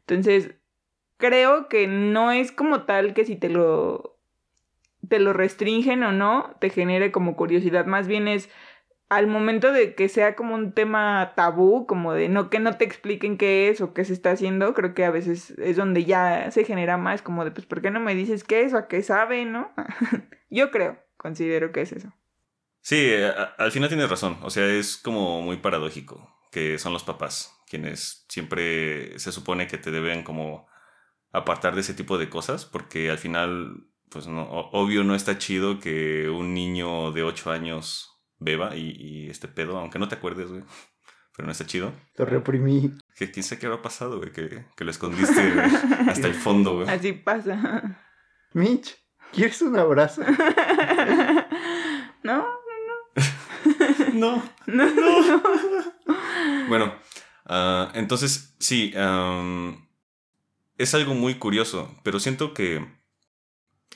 Entonces, 0.00 0.56
creo 1.16 1.68
que 1.68 1.86
no 1.86 2.32
es 2.32 2.52
como 2.52 2.82
tal 2.82 3.14
que 3.14 3.24
si 3.24 3.36
te 3.36 3.48
lo, 3.48 4.18
te 5.08 5.18
lo 5.18 5.32
restringen 5.32 6.02
o 6.02 6.12
no, 6.12 6.56
te 6.60 6.70
genere 6.70 7.12
como 7.12 7.36
curiosidad, 7.36 7.86
más 7.86 8.06
bien 8.06 8.28
es 8.28 8.50
al 9.08 9.26
momento 9.26 9.70
de 9.70 9.94
que 9.94 10.08
sea 10.08 10.34
como 10.34 10.54
un 10.54 10.72
tema 10.72 11.32
tabú, 11.36 11.86
como 11.86 12.12
de 12.14 12.28
no 12.28 12.50
que 12.50 12.58
no 12.58 12.76
te 12.76 12.84
expliquen 12.84 13.36
qué 13.36 13.68
es 13.68 13.80
o 13.80 13.92
qué 13.94 14.04
se 14.04 14.12
está 14.12 14.32
haciendo, 14.32 14.74
creo 14.74 14.94
que 14.94 15.04
a 15.04 15.10
veces 15.10 15.50
es 15.58 15.76
donde 15.76 16.04
ya 16.04 16.50
se 16.50 16.64
genera 16.64 16.96
más 16.96 17.22
como 17.22 17.44
de 17.44 17.50
pues 17.50 17.66
¿por 17.66 17.82
qué 17.82 17.90
no 17.90 18.00
me 18.00 18.14
dices 18.14 18.44
qué 18.44 18.62
es 18.62 18.72
o 18.74 18.78
a 18.78 18.88
qué 18.88 19.02
sabe, 19.02 19.44
no? 19.44 19.72
Yo 20.50 20.70
creo, 20.70 20.98
considero 21.16 21.72
que 21.72 21.82
es 21.82 21.92
eso. 21.92 22.12
Sí, 22.80 22.96
eh, 23.00 23.32
al 23.56 23.72
final 23.72 23.88
tienes 23.88 24.10
razón. 24.10 24.38
O 24.42 24.50
sea, 24.50 24.66
es 24.66 24.98
como 24.98 25.40
muy 25.40 25.56
paradójico 25.56 26.30
que 26.50 26.78
son 26.78 26.92
los 26.92 27.02
papás 27.02 27.54
quienes 27.68 28.24
siempre 28.28 29.18
se 29.18 29.32
supone 29.32 29.66
que 29.66 29.78
te 29.78 29.90
deben 29.90 30.22
como 30.22 30.68
apartar 31.34 31.74
de 31.74 31.82
ese 31.82 31.94
tipo 31.94 32.16
de 32.16 32.30
cosas 32.30 32.64
porque 32.64 33.10
al 33.10 33.18
final, 33.18 33.86
pues 34.08 34.26
no, 34.26 34.44
obvio 34.48 35.04
no 35.04 35.14
está 35.14 35.36
chido 35.36 35.80
que 35.80 36.28
un 36.30 36.54
niño 36.54 37.12
de 37.12 37.24
8 37.24 37.50
años 37.50 38.10
beba 38.38 38.76
y, 38.76 38.96
y 38.96 39.30
este 39.30 39.48
pedo, 39.48 39.78
aunque 39.78 39.98
no 39.98 40.08
te 40.08 40.14
acuerdes, 40.14 40.50
güey. 40.50 40.62
Pero 41.36 41.46
no 41.46 41.52
está 41.52 41.66
chido. 41.66 41.92
Lo 42.16 42.24
reprimí. 42.24 42.92
Que 43.16 43.30
quién 43.32 43.42
sabe 43.42 43.60
qué 43.60 43.66
habrá 43.66 43.82
pasado, 43.82 44.18
güey, 44.18 44.30
que, 44.30 44.66
que 44.76 44.84
lo 44.84 44.90
escondiste 44.92 45.50
güey, 45.50 45.66
hasta 46.08 46.28
el 46.28 46.34
fondo, 46.34 46.76
güey. 46.76 46.88
Así 46.88 47.12
pasa. 47.12 48.06
Mitch, 48.52 48.96
¿quieres 49.32 49.60
un 49.62 49.76
abrazo? 49.76 50.22
¿No? 52.22 52.46
No. 54.12 54.42
No. 54.66 55.42
Bueno, 56.68 56.94
ah, 57.46 57.90
entonces 57.94 58.54
sí, 58.60 58.92
am, 58.96 59.88
es 60.78 60.94
algo 60.94 61.14
muy 61.14 61.36
curioso, 61.36 61.94
pero 62.02 62.20
siento 62.20 62.54
que 62.54 62.86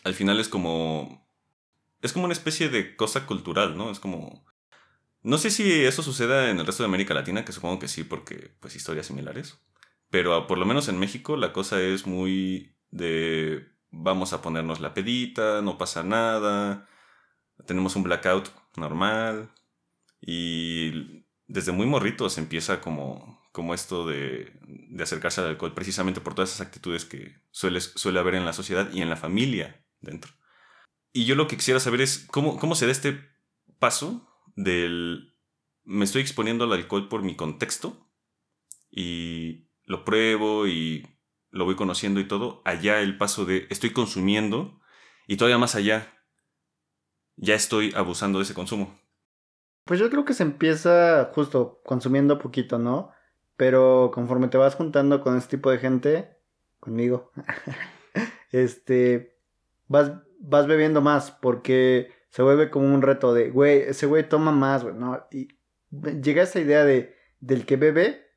al 0.05 0.15
final 0.15 0.41
es 0.41 0.49
como... 0.49 1.27
Es 2.01 2.13
como 2.13 2.27
una 2.27 2.35
especie 2.35 2.69
de 2.69 2.95
cosa 2.97 3.27
cultural, 3.27 3.77
¿no? 3.77 3.91
Es 3.91 4.01
como... 4.01 4.45
No 5.23 5.39
sé 5.39 5.51
si 5.51 5.85
eso 5.85 6.03
suceda 6.03 6.51
en 6.51 6.61
el 6.61 6.67
resto 6.67 6.83
de 6.83 6.89
América 6.89 7.15
Latina, 7.15 7.45
que 7.45 7.53
supongo 7.53 7.81
que 7.81 7.89
sí, 7.89 8.05
porque 8.05 8.57
pues 8.61 8.77
historias 8.77 9.07
similares. 9.07 9.59
Pero 10.11 10.47
por 10.47 10.59
lo 10.59 10.67
menos 10.67 10.89
en 10.89 10.99
México 10.99 11.37
la 11.37 11.53
cosa 11.53 11.81
es 11.81 12.07
muy 12.07 12.77
de... 12.91 13.67
Vamos 13.91 14.33
a 14.33 14.43
ponernos 14.43 14.81
la 14.81 14.95
pedita, 14.95 15.63
no 15.63 15.79
pasa 15.79 16.03
nada, 16.03 16.87
tenemos 17.67 17.97
un 17.97 18.03
blackout 18.03 18.51
normal, 18.77 19.51
y 20.21 21.25
desde 21.47 21.73
muy 21.73 21.87
morritos 21.87 22.39
empieza 22.39 22.81
como, 22.81 23.38
como 23.53 23.75
esto 23.75 24.07
de, 24.07 24.53
de 24.63 25.03
acercarse 25.03 25.41
al 25.41 25.49
alcohol, 25.49 25.75
precisamente 25.75 26.21
por 26.21 26.35
todas 26.35 26.51
esas 26.51 26.67
actitudes 26.67 27.05
que 27.05 27.43
suele, 27.51 27.81
suele 27.81 28.21
haber 28.21 28.35
en 28.35 28.45
la 28.45 28.53
sociedad 28.53 28.91
y 28.93 29.03
en 29.03 29.11
la 29.11 29.17
familia 29.17 29.85
dentro. 30.01 30.33
Y 31.13 31.25
yo 31.25 31.35
lo 31.35 31.49
que 31.49 31.57
quisiera 31.57 31.81
saber 31.81 32.01
es 32.01 32.27
cómo, 32.31 32.59
cómo 32.59 32.75
se 32.75 32.87
da 32.87 32.93
este 32.93 33.21
paso 33.79 34.29
del 34.55 35.35
me 35.85 36.05
estoy 36.05 36.21
exponiendo 36.21 36.65
al 36.65 36.73
alcohol 36.73 37.09
por 37.09 37.23
mi 37.23 37.35
contexto 37.35 37.97
y 38.91 39.71
lo 39.85 40.05
pruebo 40.05 40.67
y 40.67 41.07
lo 41.51 41.65
voy 41.65 41.77
conociendo 41.77 42.21
y 42.21 42.29
todo, 42.29 42.61
allá 42.67 43.01
el 43.01 43.17
paso 43.17 43.47
de 43.47 43.67
estoy 43.71 43.91
consumiendo 43.91 44.81
y 45.27 45.39
todavía 45.39 45.57
más 45.57 45.75
allá 45.75 46.13
ya 47.37 47.55
estoy 47.55 47.93
abusando 47.97 48.39
de 48.39 48.45
ese 48.45 48.53
consumo. 48.53 49.01
Pues 49.85 49.99
yo 49.99 50.11
creo 50.11 50.27
que 50.27 50.35
se 50.35 50.43
empieza 50.43 51.31
justo 51.35 51.81
consumiendo 51.85 52.39
poquito, 52.39 52.79
¿no? 52.79 53.11
Pero 53.59 54.11
conforme 54.15 54.49
te 54.49 54.57
vas 54.57 54.75
juntando 54.75 55.21
con 55.21 55.37
este 55.37 55.59
tipo 55.59 55.71
de 55.71 55.77
gente, 55.77 56.39
conmigo, 56.81 57.31
este, 58.53 59.37
vas, 59.87 60.13
vas 60.41 60.67
bebiendo 60.67 61.03
más 61.03 61.31
porque 61.31 62.11
se 62.31 62.43
vuelve 62.43 62.71
como 62.71 62.87
un 62.95 63.03
reto 63.03 63.35
de, 63.35 63.51
güey, 63.51 63.81
ese 63.81 64.07
güey 64.07 64.27
toma 64.27 64.53
más, 64.53 64.85
güey, 64.85 64.95
¿no? 64.95 65.27
Y 65.31 65.49
llega 66.23 66.45
esa 66.45 66.61
idea 66.61 66.85
de, 66.85 67.15
del 67.41 67.67
que 67.67 67.77
bebe 67.77 68.29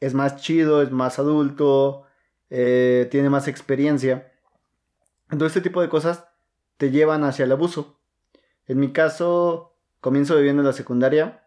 es 0.00 0.14
más 0.14 0.36
chido, 0.36 0.82
es 0.82 0.90
más 0.90 1.18
adulto, 1.18 2.04
eh, 2.50 3.08
tiene 3.10 3.30
más 3.30 3.46
experiencia. 3.46 4.32
Entonces 5.30 5.56
este 5.56 5.68
tipo 5.68 5.80
de 5.80 5.88
cosas 5.88 6.26
te 6.76 6.90
llevan 6.90 7.24
hacia 7.24 7.44
el 7.44 7.52
abuso. 7.52 8.00
En 8.66 8.80
mi 8.80 8.92
caso, 8.92 9.76
comienzo 10.00 10.34
bebiendo 10.34 10.60
en 10.62 10.66
la 10.66 10.72
secundaria. 10.72 11.41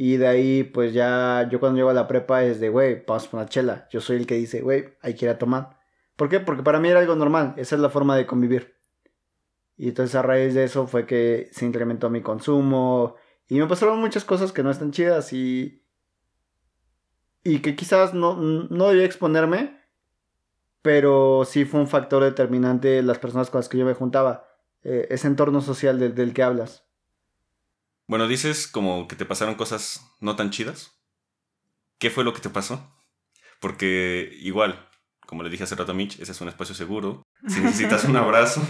Y 0.00 0.16
de 0.16 0.28
ahí, 0.28 0.62
pues 0.62 0.94
ya, 0.94 1.48
yo 1.50 1.58
cuando 1.58 1.76
llego 1.76 1.90
a 1.90 1.92
la 1.92 2.06
prepa 2.06 2.44
es 2.44 2.60
de, 2.60 2.68
güey, 2.68 3.04
vamos 3.04 3.26
por 3.26 3.40
una 3.40 3.48
chela. 3.48 3.88
Yo 3.90 4.00
soy 4.00 4.16
el 4.18 4.28
que 4.28 4.36
dice, 4.36 4.60
güey, 4.62 4.96
hay 5.02 5.14
que 5.14 5.24
ir 5.24 5.30
a 5.30 5.38
tomar. 5.38 5.80
¿Por 6.14 6.28
qué? 6.28 6.38
Porque 6.38 6.62
para 6.62 6.78
mí 6.78 6.88
era 6.88 7.00
algo 7.00 7.16
normal. 7.16 7.54
Esa 7.56 7.74
es 7.74 7.80
la 7.80 7.90
forma 7.90 8.16
de 8.16 8.24
convivir. 8.24 8.76
Y 9.76 9.88
entonces 9.88 10.14
a 10.14 10.22
raíz 10.22 10.54
de 10.54 10.62
eso 10.62 10.86
fue 10.86 11.04
que 11.04 11.48
se 11.50 11.66
incrementó 11.66 12.10
mi 12.10 12.22
consumo. 12.22 13.16
Y 13.48 13.58
me 13.58 13.66
pasaron 13.66 13.98
muchas 13.98 14.24
cosas 14.24 14.52
que 14.52 14.62
no 14.62 14.70
están 14.70 14.92
chidas 14.92 15.32
y... 15.32 15.84
Y 17.42 17.58
que 17.58 17.74
quizás 17.74 18.14
no, 18.14 18.36
no 18.36 18.88
debía 18.88 19.04
exponerme. 19.04 19.80
Pero 20.80 21.44
sí 21.44 21.64
fue 21.64 21.80
un 21.80 21.88
factor 21.88 22.22
determinante 22.22 23.02
las 23.02 23.18
personas 23.18 23.50
con 23.50 23.58
las 23.58 23.68
que 23.68 23.78
yo 23.78 23.84
me 23.84 23.94
juntaba. 23.94 24.46
Eh, 24.84 25.08
ese 25.10 25.26
entorno 25.26 25.60
social 25.60 25.98
del, 25.98 26.14
del 26.14 26.34
que 26.34 26.44
hablas. 26.44 26.87
Bueno, 28.08 28.26
dices 28.26 28.66
como 28.66 29.06
que 29.06 29.14
te 29.16 29.24
pasaron 29.26 29.54
cosas 29.54 30.00
no 30.20 30.34
tan 30.34 30.50
chidas. 30.50 30.98
¿Qué 31.98 32.10
fue 32.10 32.24
lo 32.24 32.32
que 32.32 32.40
te 32.40 32.50
pasó? 32.50 32.90
Porque 33.60 34.30
igual, 34.40 34.88
como 35.26 35.42
le 35.42 35.50
dije 35.50 35.64
hace 35.64 35.74
rato 35.76 35.92
a 35.92 35.94
Mitch, 35.94 36.18
ese 36.20 36.32
es 36.32 36.40
un 36.40 36.48
espacio 36.48 36.74
seguro. 36.74 37.22
Si 37.46 37.60
necesitas 37.60 38.04
un 38.04 38.16
abrazo, 38.16 38.62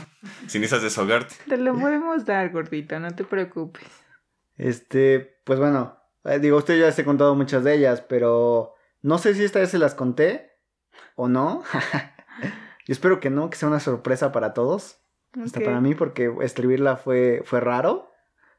si 0.47 0.59
necesitas 0.59 0.83
desahogarte. 0.83 1.35
Te 1.47 1.57
lo 1.57 1.75
podemos 1.79 2.25
dar, 2.25 2.51
gordito, 2.51 2.99
no 2.99 3.11
te 3.15 3.25
preocupes. 3.25 3.85
Este, 4.57 5.41
pues 5.45 5.59
bueno, 5.59 5.99
eh, 6.25 6.39
digo, 6.39 6.57
usted 6.59 6.79
ya 6.79 6.91
se 6.91 7.03
ha 7.03 7.05
contado 7.05 7.35
muchas 7.35 7.63
de 7.65 7.75
ellas, 7.75 8.01
pero 8.01 8.75
no 9.03 9.19
sé 9.19 9.35
si 9.35 9.45
esta 9.45 9.61
vez 9.61 9.71
se 9.71 9.79
las 9.79 9.95
conté 9.95 10.51
o 11.15 11.29
no. 11.29 11.63
Yo 12.87 12.93
espero 12.93 13.21
que 13.21 13.31
no, 13.31 13.51
que 13.51 13.57
sea 13.57 13.69
una 13.69 13.81
sorpresa 13.81 14.33
para 14.33 14.53
todos. 14.55 14.99
Hasta 15.45 15.59
Ok. 15.61 15.65
para 15.67 15.81
mí, 15.81 15.95
porque 15.95 16.35
escribirla 16.41 16.97
fue, 16.97 17.43
fue 17.45 17.61
raro. 17.61 18.11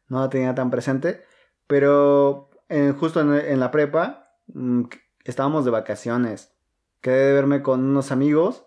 No 0.10 0.20
la 0.20 0.30
tenía 0.30 0.54
tan 0.56 0.70
presente. 0.70 1.24
Pero 1.68 2.50
eh, 2.68 2.94
justo 2.98 3.22
en, 3.22 3.34
en 3.34 3.60
la 3.60 3.72
prepa, 3.72 4.36
mm, 4.48 4.84
estábamos 5.24 5.66
de 5.66 5.72
vacaciones. 5.72 6.54
Quedé 7.01 7.28
de 7.28 7.34
verme 7.34 7.62
con 7.62 7.84
unos 7.84 8.12
amigos. 8.12 8.66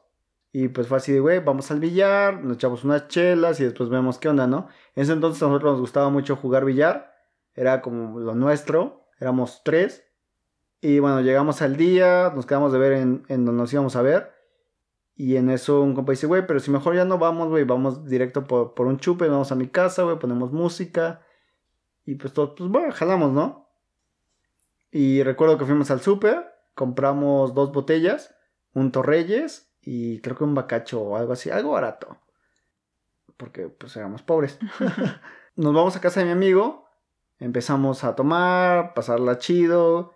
Y 0.53 0.69
pues 0.69 0.87
fue 0.87 0.99
así 0.99 1.13
de, 1.13 1.21
güey, 1.21 1.39
vamos 1.39 1.71
al 1.71 1.81
billar, 1.81 2.45
nos 2.45 2.57
echamos 2.57 2.85
unas 2.85 3.09
chelas 3.09 3.59
y 3.59 3.65
después 3.65 3.89
vemos 3.89 4.19
qué 4.19 4.29
onda, 4.29 4.47
¿no? 4.47 4.69
En 4.95 5.05
ese 5.05 5.13
entonces 5.13 5.43
a 5.43 5.47
nosotros 5.47 5.73
nos 5.73 5.81
gustaba 5.81 6.11
mucho 6.11 6.37
jugar 6.37 6.65
billar. 6.65 7.15
Era 7.55 7.81
como 7.81 8.21
lo 8.21 8.35
nuestro. 8.35 9.09
Éramos 9.19 9.63
tres. 9.65 10.05
Y 10.81 10.99
bueno, 10.99 11.21
llegamos 11.21 11.63
al 11.63 11.77
día, 11.77 12.33
nos 12.35 12.45
quedamos 12.45 12.73
de 12.73 12.79
ver 12.79 12.93
en, 12.93 13.25
en 13.29 13.45
donde 13.45 13.63
nos 13.63 13.73
íbamos 13.73 13.97
a 13.97 14.03
ver. 14.03 14.33
Y 15.15 15.37
en 15.37 15.51
eso 15.51 15.81
un 15.81 15.95
compa 15.95 16.13
dice, 16.13 16.27
güey, 16.27 16.47
pero 16.47 16.59
si 16.61 16.71
mejor 16.71 16.97
ya 16.97 17.05
no 17.05 17.19
vamos, 17.19 17.49
güey, 17.49 17.65
vamos 17.65 18.05
directo 18.07 18.45
por, 18.45 18.75
por 18.75 18.87
un 18.87 18.99
chupe, 18.99 19.29
vamos 19.29 19.53
a 19.53 19.55
mi 19.55 19.69
casa, 19.69 20.03
güey, 20.03 20.19
ponemos 20.19 20.53
música. 20.53 21.23
Y 22.05 22.17
pues 22.17 22.33
todos, 22.33 22.55
pues 22.57 22.71
bueno, 22.71 22.93
jalamos, 22.93 23.33
¿no? 23.33 23.69
Y 24.91 25.23
recuerdo 25.23 25.57
que 25.57 25.65
fuimos 25.65 25.91
al 25.91 26.01
súper, 26.01 26.53
compramos 26.75 27.55
dos 27.55 27.73
botellas, 27.73 28.35
un 28.75 28.93
Torreyes 28.93 29.75
y 29.81 30.21
creo 30.21 30.37
que 30.37 30.45
un 30.45 30.55
bacacho 30.55 31.01
o 31.01 31.17
algo 31.17 31.33
así, 31.33 31.51
algo 31.51 31.73
barato. 31.73 32.19
Porque 33.37 33.69
pues 33.69 33.97
éramos 33.97 34.23
pobres. 34.23 34.59
Nos 35.57 35.75
vamos 35.75 35.97
a 35.97 36.01
casa 36.01 36.21
de 36.21 36.27
mi 36.27 36.33
amigo, 36.33 36.89
empezamos 37.39 38.05
a 38.05 38.15
tomar, 38.15 38.95
pasarla 38.95 39.39
chido. 39.39 40.13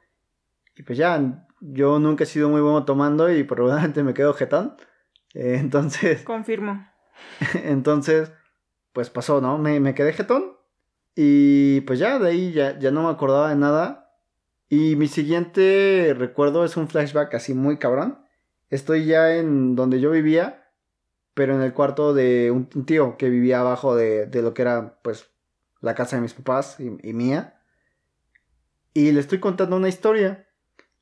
Y 0.76 0.82
pues 0.82 0.98
ya, 0.98 1.46
yo 1.60 1.98
nunca 1.98 2.24
he 2.24 2.26
sido 2.26 2.48
muy 2.48 2.60
bueno 2.60 2.84
tomando 2.84 3.30
y 3.32 3.44
probablemente 3.44 4.02
me 4.02 4.14
quedo 4.14 4.34
jetón. 4.34 4.76
Eh, 5.34 5.56
entonces, 5.58 6.22
Confirmo. 6.22 6.86
entonces, 7.54 8.32
pues 8.92 9.10
pasó, 9.10 9.40
¿no? 9.40 9.58
Me, 9.58 9.80
me 9.80 9.94
quedé 9.94 10.12
jetón. 10.12 10.55
Y 11.16 11.80
pues 11.80 11.98
ya, 11.98 12.18
de 12.18 12.28
ahí 12.28 12.52
ya, 12.52 12.78
ya 12.78 12.92
no 12.92 13.02
me 13.02 13.10
acordaba 13.10 13.48
de 13.48 13.56
nada. 13.56 14.14
Y 14.68 14.96
mi 14.96 15.08
siguiente 15.08 16.14
recuerdo 16.16 16.64
es 16.64 16.76
un 16.76 16.88
flashback 16.88 17.34
así 17.34 17.54
muy 17.54 17.78
cabrón. 17.78 18.24
Estoy 18.70 19.06
ya 19.06 19.34
en 19.34 19.74
donde 19.74 19.98
yo 19.98 20.10
vivía, 20.10 20.70
pero 21.34 21.54
en 21.54 21.62
el 21.62 21.72
cuarto 21.72 22.14
de 22.14 22.50
un, 22.50 22.68
tío 22.84 23.16
que 23.16 23.30
vivía 23.30 23.60
abajo 23.60 23.96
de, 23.96 24.26
de 24.26 24.42
lo 24.42 24.54
que 24.54 24.62
era, 24.62 24.98
pues, 25.02 25.30
la 25.80 25.94
casa 25.94 26.16
de 26.16 26.22
mis 26.22 26.34
papás 26.34 26.78
y, 26.78 26.96
y 27.02 27.12
mía. 27.14 27.60
Y 28.92 29.12
le 29.12 29.20
estoy 29.20 29.40
contando 29.40 29.76
una 29.76 29.88
historia. 29.88 30.46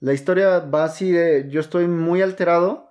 La 0.00 0.12
historia 0.12 0.60
va 0.60 0.84
así 0.84 1.10
de, 1.10 1.48
yo 1.48 1.60
estoy 1.60 1.88
muy 1.88 2.22
alterado. 2.22 2.90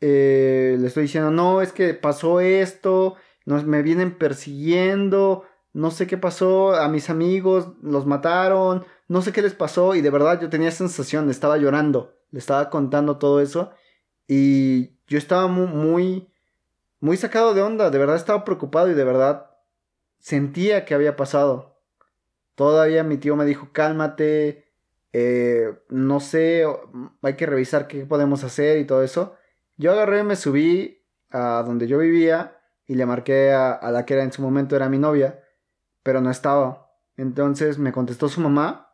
Eh, 0.00 0.76
le 0.80 0.86
estoy 0.86 1.02
diciendo, 1.04 1.30
no, 1.30 1.60
es 1.60 1.72
que 1.72 1.92
pasó 1.94 2.40
esto, 2.40 3.16
nos, 3.44 3.66
me 3.66 3.82
vienen 3.82 4.16
persiguiendo, 4.16 5.44
no 5.72 5.90
sé 5.90 6.06
qué 6.06 6.18
pasó, 6.18 6.74
a 6.74 6.88
mis 6.88 7.10
amigos 7.10 7.68
los 7.82 8.06
mataron, 8.06 8.84
no 9.08 9.22
sé 9.22 9.32
qué 9.32 9.42
les 9.42 9.54
pasó 9.54 9.94
y 9.94 10.00
de 10.00 10.10
verdad 10.10 10.40
yo 10.40 10.50
tenía 10.50 10.70
sensación, 10.70 11.30
estaba 11.30 11.58
llorando, 11.58 12.16
le 12.30 12.38
estaba 12.38 12.70
contando 12.70 13.18
todo 13.18 13.40
eso 13.40 13.70
y 14.26 14.96
yo 15.06 15.18
estaba 15.18 15.46
muy, 15.46 15.68
muy, 15.68 16.32
muy 17.00 17.16
sacado 17.16 17.54
de 17.54 17.62
onda, 17.62 17.90
de 17.90 17.98
verdad 17.98 18.16
estaba 18.16 18.44
preocupado 18.44 18.90
y 18.90 18.94
de 18.94 19.04
verdad 19.04 19.50
sentía 20.18 20.84
que 20.84 20.94
había 20.94 21.16
pasado. 21.16 21.78
Todavía 22.56 23.04
mi 23.04 23.16
tío 23.16 23.36
me 23.36 23.46
dijo, 23.46 23.70
cálmate, 23.72 24.70
eh, 25.12 25.72
no 25.88 26.20
sé, 26.20 26.64
hay 27.22 27.36
que 27.36 27.46
revisar 27.46 27.86
qué 27.86 28.04
podemos 28.04 28.44
hacer 28.44 28.78
y 28.78 28.84
todo 28.84 29.02
eso. 29.02 29.36
Yo 29.76 29.92
agarré, 29.92 30.24
me 30.24 30.36
subí 30.36 31.02
a 31.30 31.62
donde 31.64 31.86
yo 31.86 31.98
vivía 31.98 32.58
y 32.86 32.96
le 32.96 33.06
marqué 33.06 33.52
a, 33.52 33.72
a 33.72 33.90
la 33.92 34.04
que 34.04 34.14
era 34.14 34.24
en 34.24 34.32
su 34.32 34.42
momento 34.42 34.76
era 34.76 34.88
mi 34.88 34.98
novia 34.98 35.40
pero 36.02 36.20
no 36.20 36.30
estaba. 36.30 36.90
Entonces 37.16 37.78
me 37.78 37.92
contestó 37.92 38.28
su 38.28 38.40
mamá 38.40 38.90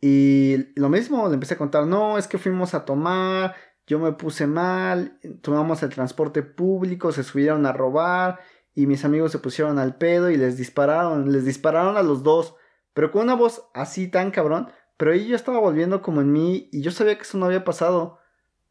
y 0.00 0.72
lo 0.76 0.88
mismo, 0.88 1.28
le 1.28 1.34
empecé 1.34 1.54
a 1.54 1.58
contar, 1.58 1.86
no, 1.86 2.16
es 2.16 2.26
que 2.26 2.38
fuimos 2.38 2.72
a 2.74 2.84
tomar, 2.84 3.54
yo 3.86 3.98
me 3.98 4.12
puse 4.12 4.46
mal, 4.46 5.18
tomamos 5.42 5.82
el 5.82 5.90
transporte 5.90 6.42
público, 6.42 7.12
se 7.12 7.22
subieron 7.22 7.66
a 7.66 7.72
robar 7.72 8.40
y 8.74 8.86
mis 8.86 9.04
amigos 9.04 9.32
se 9.32 9.40
pusieron 9.40 9.78
al 9.78 9.96
pedo 9.96 10.30
y 10.30 10.36
les 10.36 10.56
dispararon, 10.56 11.32
les 11.32 11.44
dispararon 11.44 11.96
a 11.96 12.02
los 12.02 12.22
dos, 12.22 12.54
pero 12.94 13.10
con 13.10 13.22
una 13.22 13.34
voz 13.34 13.68
así 13.74 14.08
tan 14.08 14.30
cabrón, 14.30 14.70
pero 14.96 15.12
ahí 15.12 15.26
yo 15.26 15.36
estaba 15.36 15.58
volviendo 15.58 16.02
como 16.02 16.20
en 16.20 16.32
mí 16.32 16.68
y 16.72 16.82
yo 16.82 16.92
sabía 16.92 17.16
que 17.16 17.22
eso 17.22 17.36
no 17.36 17.46
había 17.46 17.64
pasado, 17.64 18.18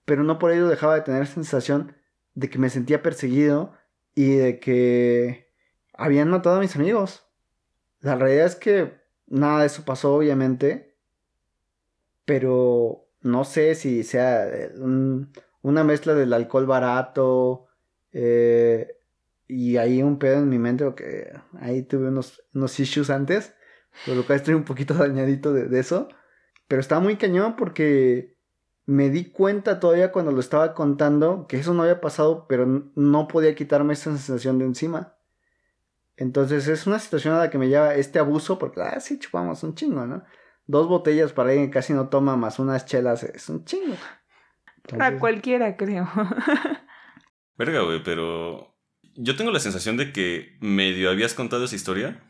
pero 0.05 0.23
no 0.23 0.39
por 0.39 0.51
ello 0.51 0.67
dejaba 0.67 0.95
de 0.95 1.01
tener 1.01 1.27
sensación 1.27 1.95
de 2.33 2.49
que 2.49 2.57
me 2.57 2.69
sentía 2.69 3.03
perseguido 3.03 3.73
y 4.15 4.35
de 4.35 4.59
que 4.59 5.51
habían 5.93 6.29
matado 6.29 6.57
a 6.57 6.61
mis 6.61 6.75
amigos. 6.75 7.28
La 8.01 8.15
realidad 8.15 8.45
es 8.45 8.55
que 8.55 8.93
nada 9.27 9.61
de 9.61 9.67
eso 9.67 9.83
pasó, 9.85 10.15
obviamente, 10.15 10.95
pero 12.25 13.07
no 13.21 13.43
sé 13.43 13.75
si 13.75 14.03
sea 14.03 14.47
eh, 14.47 14.71
una 15.61 15.83
mezcla 15.83 16.13
del 16.13 16.33
alcohol 16.33 16.65
barato 16.65 17.67
eh, 18.11 18.95
y 19.47 19.77
ahí 19.77 20.01
un 20.01 20.19
pedo 20.19 20.37
en 20.37 20.49
mi 20.49 20.59
mente, 20.59 20.85
porque 20.85 21.33
ahí 21.59 21.83
tuve 21.83 22.07
unos, 22.09 22.43
unos 22.53 22.79
issues 22.79 23.09
antes, 23.09 23.53
por 24.05 24.15
lo 24.15 24.25
cual 24.25 24.37
estoy 24.37 24.53
un 24.53 24.63
poquito 24.63 24.93
dañadito 24.95 25.53
de, 25.53 25.65
de 25.65 25.79
eso, 25.79 26.07
pero 26.67 26.81
está 26.81 26.99
muy 26.99 27.17
cañón 27.17 27.55
porque 27.55 28.37
me 28.85 29.09
di 29.09 29.25
cuenta 29.25 29.79
todavía 29.79 30.11
cuando 30.11 30.31
lo 30.31 30.39
estaba 30.39 30.73
contando 30.73 31.45
que 31.47 31.57
eso 31.57 31.73
no 31.73 31.83
había 31.83 32.01
pasado, 32.01 32.47
pero 32.47 32.65
no 32.95 33.27
podía 33.27 33.53
quitarme 33.53 33.93
esa 33.93 34.11
sensación 34.11 34.57
de 34.57 34.65
encima. 34.65 35.15
Entonces 36.19 36.67
es 36.67 36.85
una 36.85 36.99
situación 36.99 37.33
a 37.33 37.39
la 37.39 37.49
que 37.49 37.57
me 37.57 37.69
lleva 37.69 37.95
este 37.95 38.19
abuso, 38.19 38.59
porque, 38.59 38.81
ah, 38.81 38.99
sí, 38.99 39.17
chupamos 39.17 39.63
un 39.63 39.73
chingo, 39.73 40.05
¿no? 40.05 40.23
Dos 40.67 40.87
botellas 40.87 41.31
para 41.31 41.49
alguien 41.49 41.67
que 41.69 41.75
casi 41.75 41.93
no 41.93 42.09
toma 42.09 42.35
más 42.35 42.59
unas 42.59 42.85
chelas 42.85 43.23
es 43.23 43.47
un 43.47 43.63
chingo. 43.63 43.95
Para 44.89 45.17
cualquiera, 45.17 45.77
creo. 45.77 46.09
Verga, 47.57 47.81
güey, 47.81 48.03
pero 48.03 48.75
yo 49.15 49.37
tengo 49.37 49.51
la 49.51 49.61
sensación 49.61 49.95
de 49.95 50.11
que 50.11 50.57
medio 50.59 51.09
habías 51.09 51.33
contado 51.33 51.63
esa 51.63 51.75
historia, 51.75 52.21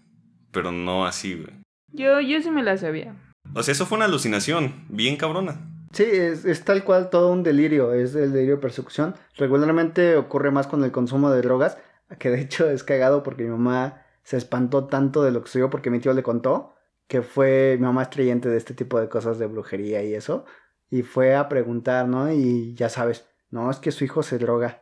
pero 0.52 0.72
no 0.72 1.08
así, 1.08 1.34
güey. 1.34 1.56
Yo, 1.92 2.22
yo 2.22 2.40
sí 2.42 2.52
me 2.52 2.62
la 2.62 2.78
sabía. 2.78 3.16
O 3.56 3.64
sea, 3.64 3.72
eso 3.72 3.88
fue 3.88 3.98
una 3.98 4.06
alucinación, 4.06 4.86
bien 4.90 5.18
cabrona. 5.18 5.68
Sí, 5.92 6.04
es, 6.04 6.64
tal 6.64 6.84
cual 6.84 7.10
todo 7.10 7.32
un 7.32 7.42
delirio, 7.42 7.94
es 7.94 8.14
el 8.14 8.32
delirio 8.32 8.58
de 8.58 8.62
persecución. 8.62 9.16
Regularmente 9.36 10.16
ocurre 10.16 10.52
más 10.52 10.68
con 10.68 10.84
el 10.84 10.92
consumo 10.92 11.32
de 11.32 11.42
drogas, 11.42 11.80
que 12.18 12.30
de 12.30 12.42
hecho 12.42 12.70
es 12.70 12.84
cagado 12.84 13.24
porque 13.24 13.44
mi 13.44 13.50
mamá 13.50 14.06
se 14.24 14.38
espantó 14.38 14.88
tanto 14.88 15.24
de 15.24 15.32
lo 15.32 15.42
que 15.42 15.48
sucedió 15.48 15.70
porque 15.70 15.90
mi 15.90 16.00
tío 16.00 16.14
le 16.14 16.24
contó, 16.24 16.76
que 17.08 17.22
fue 17.22 17.76
mi 17.80 17.86
mamá 17.86 18.04
es 18.04 18.10
creyente 18.10 18.50
de 18.50 18.58
este 18.58 18.74
tipo 18.74 19.00
de 19.00 19.10
cosas 19.10 19.40
de 19.40 19.48
brujería 19.48 20.04
y 20.04 20.14
eso, 20.14 20.46
y 20.90 21.04
fue 21.04 21.36
a 21.36 21.50
preguntar, 21.50 22.08
¿no? 22.08 22.32
Y 22.32 22.74
ya 22.76 22.90
sabes, 22.90 23.28
no, 23.50 23.70
es 23.70 23.78
que 23.78 23.92
su 23.92 24.04
hijo 24.04 24.24
se 24.24 24.38
droga. 24.38 24.82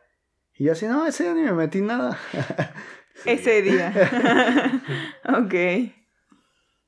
Y 0.54 0.64
yo 0.64 0.72
así, 0.72 0.86
no, 0.86 1.06
ese 1.06 1.24
día 1.24 1.34
ni 1.34 1.42
me 1.42 1.52
metí 1.52 1.80
nada. 1.80 2.18
ese 3.24 3.62
día. 3.62 3.92
ok. 5.24 5.54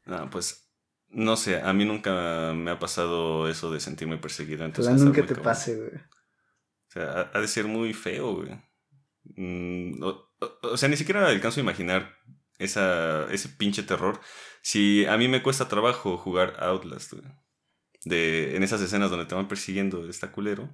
No, 0.07 0.29
pues 0.31 0.71
no 1.11 1.37
sé, 1.37 1.61
a 1.61 1.73
mí 1.73 1.85
nunca 1.85 2.53
me 2.55 2.71
ha 2.71 2.79
pasado 2.79 3.49
eso 3.49 3.71
de 3.71 3.81
sentirme 3.81 4.19
perseguido. 4.19 4.65
Entonces 4.65 5.01
nunca 5.01 5.25
te 5.25 5.35
pase, 5.35 5.77
güey. 5.77 5.95
O 5.95 6.93
sea, 6.93 7.31
ha, 7.33 7.41
de 7.41 7.49
ser 7.49 7.67
muy 7.67 7.93
feo, 7.95 8.37
güey. 8.37 8.51
Mm, 9.37 10.03
o, 10.63 10.77
sea, 10.77 10.89
ni 10.89 10.97
siquiera 10.97 11.27
alcanzo 11.27 11.61
a 11.61 11.63
imaginar 11.63 12.17
esa, 12.59 13.31
ese 13.33 13.49
pinche 13.49 13.83
terror. 13.83 14.21
Si 14.63 15.07
a 15.07 15.17
mí 15.17 15.29
me 15.29 15.43
cuesta 15.43 15.69
trabajo 15.69 16.17
jugar 16.17 16.57
Outlast, 16.61 17.13
güey. 17.13 17.25
De, 18.05 18.57
en 18.57 18.63
esas 18.63 18.81
escenas 18.81 19.11
donde 19.11 19.27
te 19.27 19.35
van 19.35 19.49
persiguiendo 19.49 20.09
está 20.09 20.33
culero. 20.33 20.65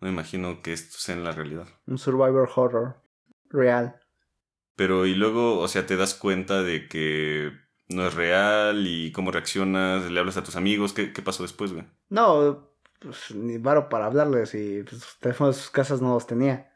No 0.00 0.06
me 0.06 0.10
imagino 0.10 0.62
que 0.62 0.72
esto 0.72 0.98
sea 0.98 1.14
en 1.14 1.24
la 1.24 1.32
realidad. 1.32 1.68
Un 1.86 1.98
survivor 1.98 2.50
horror 2.54 3.02
real. 3.48 4.00
Pero 4.74 5.06
y 5.06 5.14
luego, 5.14 5.58
o 5.58 5.68
sea, 5.68 5.86
te 5.86 5.96
das 5.96 6.14
cuenta 6.14 6.62
de 6.62 6.88
que 6.88 7.52
no 7.88 8.06
es 8.06 8.14
real 8.14 8.86
y 8.86 9.12
cómo 9.12 9.30
reaccionas, 9.30 10.10
le 10.10 10.20
hablas 10.20 10.36
a 10.36 10.42
tus 10.42 10.56
amigos, 10.56 10.92
¿qué, 10.92 11.06
pasó 11.24 11.42
después, 11.42 11.72
güey? 11.72 11.86
No, 12.08 12.68
pues 13.00 13.34
ni 13.34 13.58
varo 13.58 13.88
para 13.88 14.06
hablarles 14.06 14.54
y 14.54 14.82
pues, 14.82 15.16
teléfonos 15.20 15.56
de 15.56 15.62
sus 15.62 15.70
casas 15.70 16.02
no 16.02 16.14
los 16.14 16.26
tenía. 16.26 16.72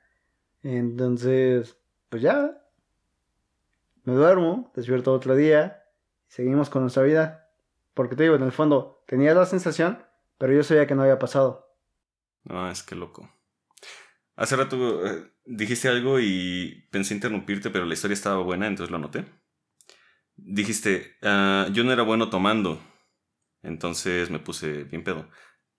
Entonces, 0.62 1.79
pues 2.10 2.22
ya, 2.22 2.62
me 4.04 4.12
duermo, 4.12 4.70
despierto 4.76 5.14
otro 5.14 5.34
día 5.34 5.82
y 6.28 6.32
seguimos 6.32 6.68
con 6.68 6.82
nuestra 6.82 7.02
vida. 7.02 7.50
Porque 7.94 8.16
te 8.16 8.24
digo, 8.24 8.34
en 8.34 8.42
el 8.42 8.52
fondo, 8.52 9.02
tenía 9.06 9.32
la 9.32 9.46
sensación, 9.46 10.04
pero 10.36 10.52
yo 10.52 10.62
sabía 10.62 10.86
que 10.86 10.94
no 10.94 11.02
había 11.02 11.18
pasado. 11.18 11.74
No, 12.44 12.70
es 12.70 12.82
que 12.82 12.94
loco. 12.94 13.30
Hace 14.36 14.56
rato 14.56 15.06
eh, 15.06 15.32
dijiste 15.46 15.88
algo 15.88 16.20
y 16.20 16.86
pensé 16.90 17.14
interrumpirte, 17.14 17.70
pero 17.70 17.86
la 17.86 17.94
historia 17.94 18.14
estaba 18.14 18.42
buena, 18.42 18.66
entonces 18.66 18.90
lo 18.90 18.98
anoté 18.98 19.24
dijiste, 20.44 21.16
ah, 21.22 21.68
yo 21.72 21.84
no 21.84 21.92
era 21.92 22.02
bueno 22.02 22.30
tomando, 22.30 22.80
entonces 23.62 24.30
me 24.30 24.38
puse 24.38 24.84
bien 24.84 25.04
pedo. 25.04 25.28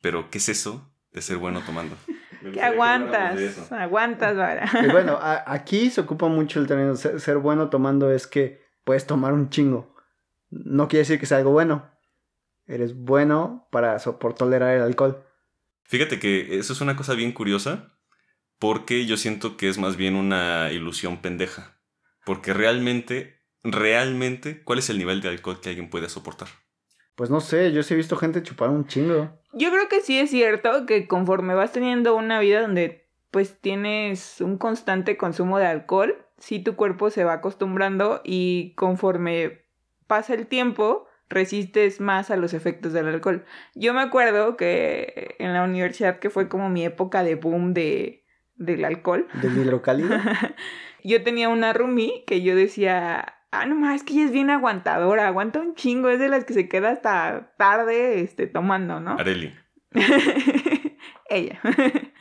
Pero, 0.01 0.29
¿qué 0.29 0.37
es 0.39 0.49
eso 0.49 0.93
de 1.11 1.21
ser 1.21 1.37
bueno 1.37 1.61
tomando? 1.65 1.95
Que 2.53 2.61
aguantas, 2.61 3.71
aguantas, 3.71 4.35
vara. 4.35 4.69
bueno, 4.91 5.19
aquí 5.21 5.89
se 5.89 6.01
ocupa 6.01 6.27
mucho 6.27 6.59
el 6.59 6.67
término 6.67 6.95
ser, 6.95 7.19
ser, 7.19 7.37
bueno 7.37 7.69
tomando 7.69 8.11
es 8.11 8.27
que 8.27 8.61
puedes 8.83 9.05
tomar 9.05 9.33
un 9.33 9.49
chingo. 9.49 9.95
No 10.49 10.87
quiere 10.87 11.01
decir 11.01 11.19
que 11.19 11.25
sea 11.25 11.37
algo 11.37 11.51
bueno. 11.51 11.89
Eres 12.67 12.95
bueno 12.95 13.67
para 13.71 13.97
por 13.97 14.33
tolerar 14.33 14.75
el 14.75 14.81
alcohol. 14.81 15.23
Fíjate 15.83 16.19
que 16.19 16.57
eso 16.57 16.73
es 16.73 16.81
una 16.81 16.95
cosa 16.95 17.13
bien 17.13 17.31
curiosa 17.31 17.93
porque 18.59 19.05
yo 19.05 19.17
siento 19.17 19.57
que 19.57 19.69
es 19.69 19.77
más 19.77 19.97
bien 19.97 20.15
una 20.15 20.71
ilusión 20.71 21.21
pendeja. 21.21 21.79
Porque 22.25 22.53
realmente 22.53 23.41
realmente 23.63 24.63
cuál 24.63 24.79
es 24.79 24.89
el 24.89 24.97
nivel 24.97 25.21
de 25.21 25.29
alcohol 25.29 25.59
que 25.61 25.69
alguien 25.69 25.89
puede 25.89 26.09
soportar. 26.09 26.47
Pues 27.21 27.29
no 27.29 27.39
sé, 27.39 27.71
yo 27.71 27.83
sí 27.83 27.93
he 27.93 27.97
visto 27.97 28.15
gente 28.15 28.41
chupar 28.41 28.71
un 28.71 28.87
chingo. 28.87 29.29
Yo 29.53 29.69
creo 29.69 29.87
que 29.87 30.01
sí 30.01 30.17
es 30.17 30.31
cierto 30.31 30.87
que 30.87 31.07
conforme 31.07 31.53
vas 31.53 31.71
teniendo 31.71 32.15
una 32.15 32.39
vida 32.39 32.61
donde 32.61 33.05
pues 33.29 33.61
tienes 33.61 34.41
un 34.41 34.57
constante 34.57 35.17
consumo 35.17 35.59
de 35.59 35.67
alcohol, 35.67 36.25
sí 36.39 36.63
tu 36.63 36.75
cuerpo 36.75 37.11
se 37.11 37.23
va 37.23 37.33
acostumbrando 37.33 38.21
y 38.23 38.73
conforme 38.73 39.65
pasa 40.07 40.33
el 40.33 40.47
tiempo 40.47 41.05
resistes 41.29 42.01
más 42.01 42.31
a 42.31 42.37
los 42.37 42.55
efectos 42.55 42.91
del 42.91 43.07
alcohol. 43.07 43.45
Yo 43.75 43.93
me 43.93 44.01
acuerdo 44.01 44.57
que 44.57 45.35
en 45.37 45.53
la 45.53 45.63
universidad 45.63 46.17
que 46.17 46.31
fue 46.31 46.49
como 46.49 46.69
mi 46.69 46.85
época 46.85 47.23
de 47.23 47.35
boom 47.35 47.75
de 47.75 48.25
del 48.55 48.83
alcohol. 48.83 49.27
Del 49.43 49.59
hidrocálido. 49.59 50.17
yo 51.03 51.21
tenía 51.21 51.49
una 51.49 51.71
roomie 51.71 52.23
que 52.25 52.41
yo 52.41 52.55
decía, 52.55 53.35
Ah, 53.51 53.65
no 53.65 53.75
más, 53.75 53.97
es 53.97 54.03
que 54.03 54.13
ella 54.13 54.25
es 54.25 54.31
bien 54.31 54.49
aguantadora, 54.49 55.27
aguanta 55.27 55.59
un 55.59 55.75
chingo, 55.75 56.09
es 56.09 56.19
de 56.19 56.29
las 56.29 56.45
que 56.45 56.53
se 56.53 56.69
queda 56.69 56.89
hasta 56.89 57.53
tarde 57.57 58.21
este, 58.21 58.47
tomando, 58.47 59.01
¿no? 59.01 59.17
Areli. 59.19 59.53
ella. 61.29 61.59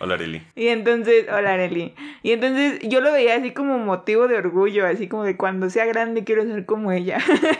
Hola 0.00 0.14
Areli. 0.14 0.42
Y 0.56 0.68
entonces, 0.68 1.26
hola 1.32 1.54
Areli. 1.54 1.94
Y 2.22 2.32
entonces 2.32 2.80
yo 2.82 3.00
lo 3.00 3.12
veía 3.12 3.36
así 3.36 3.52
como 3.52 3.78
motivo 3.78 4.26
de 4.26 4.36
orgullo, 4.36 4.86
así 4.86 5.08
como 5.08 5.22
de 5.22 5.36
cuando 5.36 5.70
sea 5.70 5.84
grande 5.86 6.24
quiero 6.24 6.44
ser 6.44 6.66
como 6.66 6.90
ella. 6.90 7.18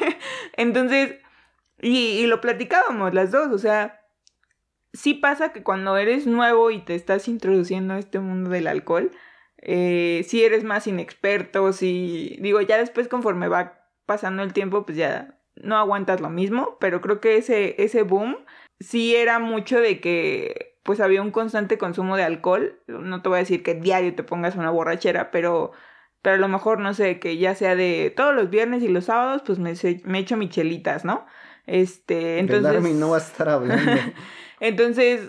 entonces, 0.57 1.17
y, 1.81 2.19
y 2.19 2.27
lo 2.27 2.41
platicábamos 2.41 3.15
las 3.15 3.31
dos, 3.31 3.53
o 3.53 3.59
sea, 3.59 4.01
sí 4.93 5.15
pasa 5.15 5.53
que 5.53 5.63
cuando 5.63 5.97
eres 5.97 6.27
nuevo 6.27 6.71
y 6.71 6.81
te 6.81 6.95
estás 6.95 7.29
introduciendo 7.29 7.95
a 7.95 7.99
este 7.99 8.19
mundo 8.19 8.51
del 8.51 8.67
alcohol, 8.67 9.11
eh, 9.63 10.25
si 10.27 10.45
eres 10.45 10.65
más 10.65 10.87
inexperto, 10.87 11.73
si 11.73 12.39
digo, 12.41 12.61
ya 12.61 12.79
después 12.79 13.09
conforme 13.09 13.49
va 13.49 13.87
pasando 14.07 14.43
el 14.43 14.53
tiempo, 14.53 14.85
pues 14.85 14.97
ya 14.97 15.39
no 15.57 15.77
aguantas 15.77 16.21
lo 16.21 16.31
mismo, 16.31 16.79
pero 16.81 17.01
creo 17.01 17.21
que 17.21 17.37
ese, 17.37 17.83
ese 17.83 18.03
boom 18.03 18.39
sí 18.79 19.15
era 19.15 19.39
mucho 19.39 19.79
de 19.79 20.01
que 20.01 20.79
pues 20.83 21.01
había 21.01 21.21
un 21.21 21.31
constante 21.31 21.79
consumo 21.79 22.17
de 22.17 22.25
alcohol, 22.25 22.81
no 22.89 23.21
te 23.21 23.29
voy 23.29 23.37
a 23.37 23.41
decir 23.41 23.63
que 23.63 23.75
diario 23.75 24.15
te 24.15 24.23
pongas 24.23 24.57
una 24.57 24.71
borrachera, 24.71 25.31
pero, 25.31 25.73
pero 26.23 26.37
a 26.37 26.39
lo 26.39 26.49
mejor, 26.49 26.81
no 26.81 26.95
sé, 26.95 27.21
que 27.21 27.37
ya 27.37 27.55
sea 27.55 27.77
de 27.77 28.13
todos 28.17 28.35
los 28.35 28.49
viernes 28.49 28.83
y 28.83 28.89
los 28.89 29.05
sábados, 29.05 29.43
pues 29.45 29.59
me, 29.59 29.75
me 30.05 30.19
echo 30.19 30.39
michelitas, 30.39 31.05
¿no? 31.05 31.27
Este, 31.67 32.39
entonces... 32.39 32.83
no 32.95 33.11
va 33.11 33.19
a 33.19 33.21
estar 33.21 33.51
hablando. 33.51 33.93
entonces, 34.61 35.29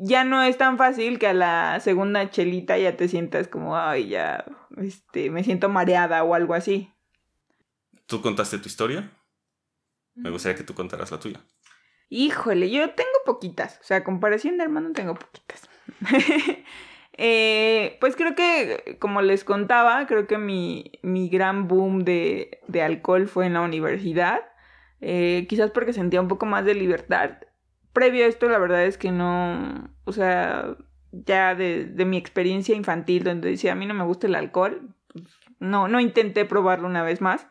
ya 0.00 0.24
no 0.24 0.42
es 0.42 0.58
tan 0.58 0.78
fácil 0.78 1.18
que 1.18 1.28
a 1.28 1.34
la 1.34 1.80
segunda 1.80 2.30
chelita 2.30 2.78
ya 2.78 2.96
te 2.96 3.08
sientas 3.08 3.48
como, 3.48 3.76
ay, 3.76 4.08
ya, 4.08 4.44
este, 4.76 5.30
me 5.30 5.44
siento 5.44 5.68
mareada 5.68 6.22
o 6.24 6.34
algo 6.34 6.54
así. 6.54 6.92
¿Tú 8.06 8.22
contaste 8.22 8.58
tu 8.58 8.68
historia? 8.68 9.12
Me 10.14 10.30
gustaría 10.30 10.56
que 10.56 10.64
tú 10.64 10.74
contaras 10.74 11.10
la 11.10 11.20
tuya. 11.20 11.40
Híjole, 12.08 12.70
yo 12.70 12.90
tengo 12.90 13.10
poquitas. 13.26 13.78
O 13.80 13.84
sea, 13.84 14.02
comparación 14.02 14.56
de 14.56 14.64
hermano 14.64 14.92
tengo 14.92 15.14
poquitas. 15.14 15.68
Eh, 17.20 17.96
pues 18.00 18.14
creo 18.14 18.36
que, 18.36 18.96
como 19.00 19.22
les 19.22 19.42
contaba, 19.42 20.06
creo 20.06 20.28
que 20.28 20.38
mi, 20.38 20.92
mi 21.02 21.28
gran 21.28 21.66
boom 21.66 22.04
de, 22.04 22.60
de 22.68 22.80
alcohol 22.80 23.26
fue 23.26 23.46
en 23.46 23.54
la 23.54 23.60
universidad. 23.60 24.38
Eh, 25.00 25.46
quizás 25.48 25.72
porque 25.72 25.92
sentía 25.92 26.20
un 26.20 26.28
poco 26.28 26.46
más 26.46 26.64
de 26.64 26.74
libertad. 26.74 27.38
Previo 27.98 28.24
a 28.24 28.28
esto, 28.28 28.48
la 28.48 28.58
verdad 28.58 28.84
es 28.84 28.96
que 28.96 29.10
no, 29.10 29.90
o 30.04 30.12
sea, 30.12 30.76
ya 31.10 31.56
de, 31.56 31.92
mi 32.06 32.16
experiencia 32.16 32.76
infantil, 32.76 33.24
donde 33.24 33.50
decía, 33.50 33.72
a 33.72 33.74
mí 33.74 33.86
no 33.86 33.94
me 33.94 34.04
gusta 34.04 34.28
el 34.28 34.36
alcohol, 34.36 34.94
no, 35.58 35.88
no 35.88 35.98
intenté 35.98 36.44
probarlo 36.44 36.86
una 36.86 37.02
vez 37.02 37.20
más. 37.20 37.48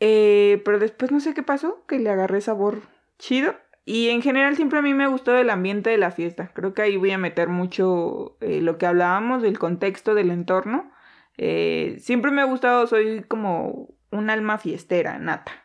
Eh, 0.00 0.62
pero 0.64 0.78
después 0.78 1.12
no 1.12 1.20
sé 1.20 1.34
qué 1.34 1.42
pasó, 1.42 1.84
que 1.86 1.98
le 1.98 2.08
agarré 2.08 2.40
sabor 2.40 2.80
chido. 3.18 3.54
Y 3.84 4.08
en 4.08 4.22
general 4.22 4.56
siempre 4.56 4.78
a 4.78 4.82
mí 4.82 4.94
me 4.94 5.08
gustó 5.08 5.36
el 5.36 5.50
ambiente 5.50 5.90
de 5.90 5.98
la 5.98 6.10
fiesta. 6.10 6.50
Creo 6.54 6.72
que 6.72 6.80
ahí 6.80 6.96
voy 6.96 7.10
a 7.10 7.18
meter 7.18 7.50
mucho 7.50 8.38
eh, 8.40 8.62
lo 8.62 8.78
que 8.78 8.86
hablábamos 8.86 9.42
del 9.42 9.58
contexto 9.58 10.14
del 10.14 10.30
entorno. 10.30 10.90
Eh, 11.36 11.96
siempre 11.98 12.30
me 12.30 12.40
ha 12.40 12.46
gustado, 12.46 12.86
soy 12.86 13.24
como 13.24 13.94
un 14.10 14.30
alma 14.30 14.56
fiestera, 14.56 15.18
nata. 15.18 15.63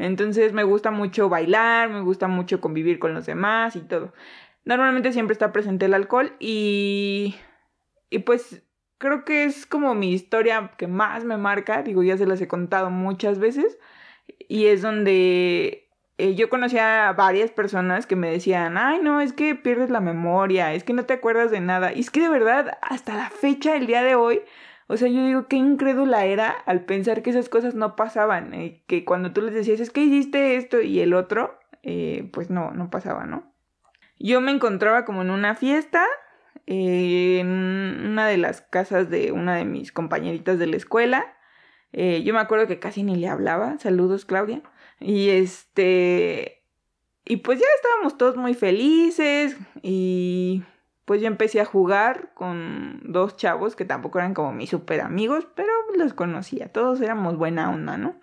Entonces 0.00 0.54
me 0.54 0.64
gusta 0.64 0.90
mucho 0.90 1.28
bailar, 1.28 1.90
me 1.90 2.00
gusta 2.00 2.26
mucho 2.26 2.60
convivir 2.60 2.98
con 2.98 3.12
los 3.12 3.26
demás 3.26 3.76
y 3.76 3.80
todo. 3.80 4.14
Normalmente 4.64 5.12
siempre 5.12 5.34
está 5.34 5.52
presente 5.52 5.86
el 5.86 5.94
alcohol 5.94 6.32
y, 6.38 7.36
y 8.08 8.20
pues 8.20 8.62
creo 8.96 9.26
que 9.26 9.44
es 9.44 9.66
como 9.66 9.94
mi 9.94 10.12
historia 10.12 10.72
que 10.78 10.86
más 10.86 11.24
me 11.24 11.36
marca, 11.36 11.82
digo, 11.82 12.02
ya 12.02 12.16
se 12.16 12.26
las 12.26 12.40
he 12.40 12.48
contado 12.48 12.90
muchas 12.90 13.38
veces, 13.38 13.78
y 14.48 14.66
es 14.66 14.82
donde 14.82 15.88
eh, 16.18 16.34
yo 16.34 16.48
conocía 16.48 17.08
a 17.08 17.12
varias 17.12 17.50
personas 17.50 18.06
que 18.06 18.16
me 18.16 18.30
decían, 18.30 18.78
ay, 18.78 19.00
no, 19.02 19.20
es 19.20 19.32
que 19.32 19.54
pierdes 19.54 19.90
la 19.90 20.00
memoria, 20.00 20.72
es 20.74 20.84
que 20.84 20.92
no 20.92 21.04
te 21.04 21.14
acuerdas 21.14 21.50
de 21.50 21.60
nada, 21.60 21.92
y 21.92 22.00
es 22.00 22.10
que 22.10 22.20
de 22.20 22.28
verdad, 22.28 22.78
hasta 22.82 23.14
la 23.16 23.30
fecha, 23.30 23.76
el 23.76 23.86
día 23.86 24.02
de 24.02 24.14
hoy, 24.14 24.42
o 24.90 24.96
sea, 24.96 25.06
yo 25.06 25.24
digo, 25.24 25.46
qué 25.46 25.54
incrédula 25.54 26.24
era 26.24 26.50
al 26.50 26.84
pensar 26.84 27.22
que 27.22 27.30
esas 27.30 27.48
cosas 27.48 27.76
no 27.76 27.94
pasaban, 27.94 28.52
eh, 28.54 28.82
que 28.88 29.04
cuando 29.04 29.32
tú 29.32 29.40
les 29.40 29.54
decías, 29.54 29.78
es 29.78 29.90
que 29.92 30.02
hiciste 30.02 30.56
esto 30.56 30.80
y 30.80 30.98
el 30.98 31.14
otro, 31.14 31.60
eh, 31.84 32.28
pues 32.32 32.50
no, 32.50 32.72
no 32.72 32.90
pasaba, 32.90 33.24
¿no? 33.24 33.54
Yo 34.18 34.40
me 34.40 34.50
encontraba 34.50 35.04
como 35.04 35.22
en 35.22 35.30
una 35.30 35.54
fiesta, 35.54 36.04
en 36.66 37.46
una 37.46 38.26
de 38.26 38.36
las 38.36 38.62
casas 38.62 39.08
de 39.10 39.30
una 39.30 39.54
de 39.54 39.64
mis 39.64 39.92
compañeritas 39.92 40.58
de 40.58 40.66
la 40.66 40.76
escuela. 40.76 41.36
Eh, 41.92 42.24
yo 42.24 42.34
me 42.34 42.40
acuerdo 42.40 42.66
que 42.66 42.80
casi 42.80 43.04
ni 43.04 43.14
le 43.14 43.28
hablaba. 43.28 43.78
Saludos, 43.78 44.24
Claudia. 44.24 44.60
Y 44.98 45.28
este. 45.28 46.64
Y 47.24 47.36
pues 47.36 47.60
ya 47.60 47.66
estábamos 47.76 48.18
todos 48.18 48.36
muy 48.36 48.54
felices. 48.54 49.56
Y 49.82 50.64
pues 51.04 51.20
yo 51.20 51.26
empecé 51.26 51.60
a 51.60 51.64
jugar 51.64 52.30
con 52.34 53.00
dos 53.04 53.36
chavos 53.36 53.76
que 53.76 53.84
tampoco 53.84 54.18
eran 54.18 54.34
como 54.34 54.52
mis 54.52 54.70
super 54.70 55.00
amigos, 55.00 55.46
pero 55.54 55.72
los 55.96 56.14
conocía. 56.14 56.68
Todos 56.68 57.00
éramos 57.00 57.36
buena 57.36 57.70
onda, 57.70 57.96
¿no? 57.96 58.20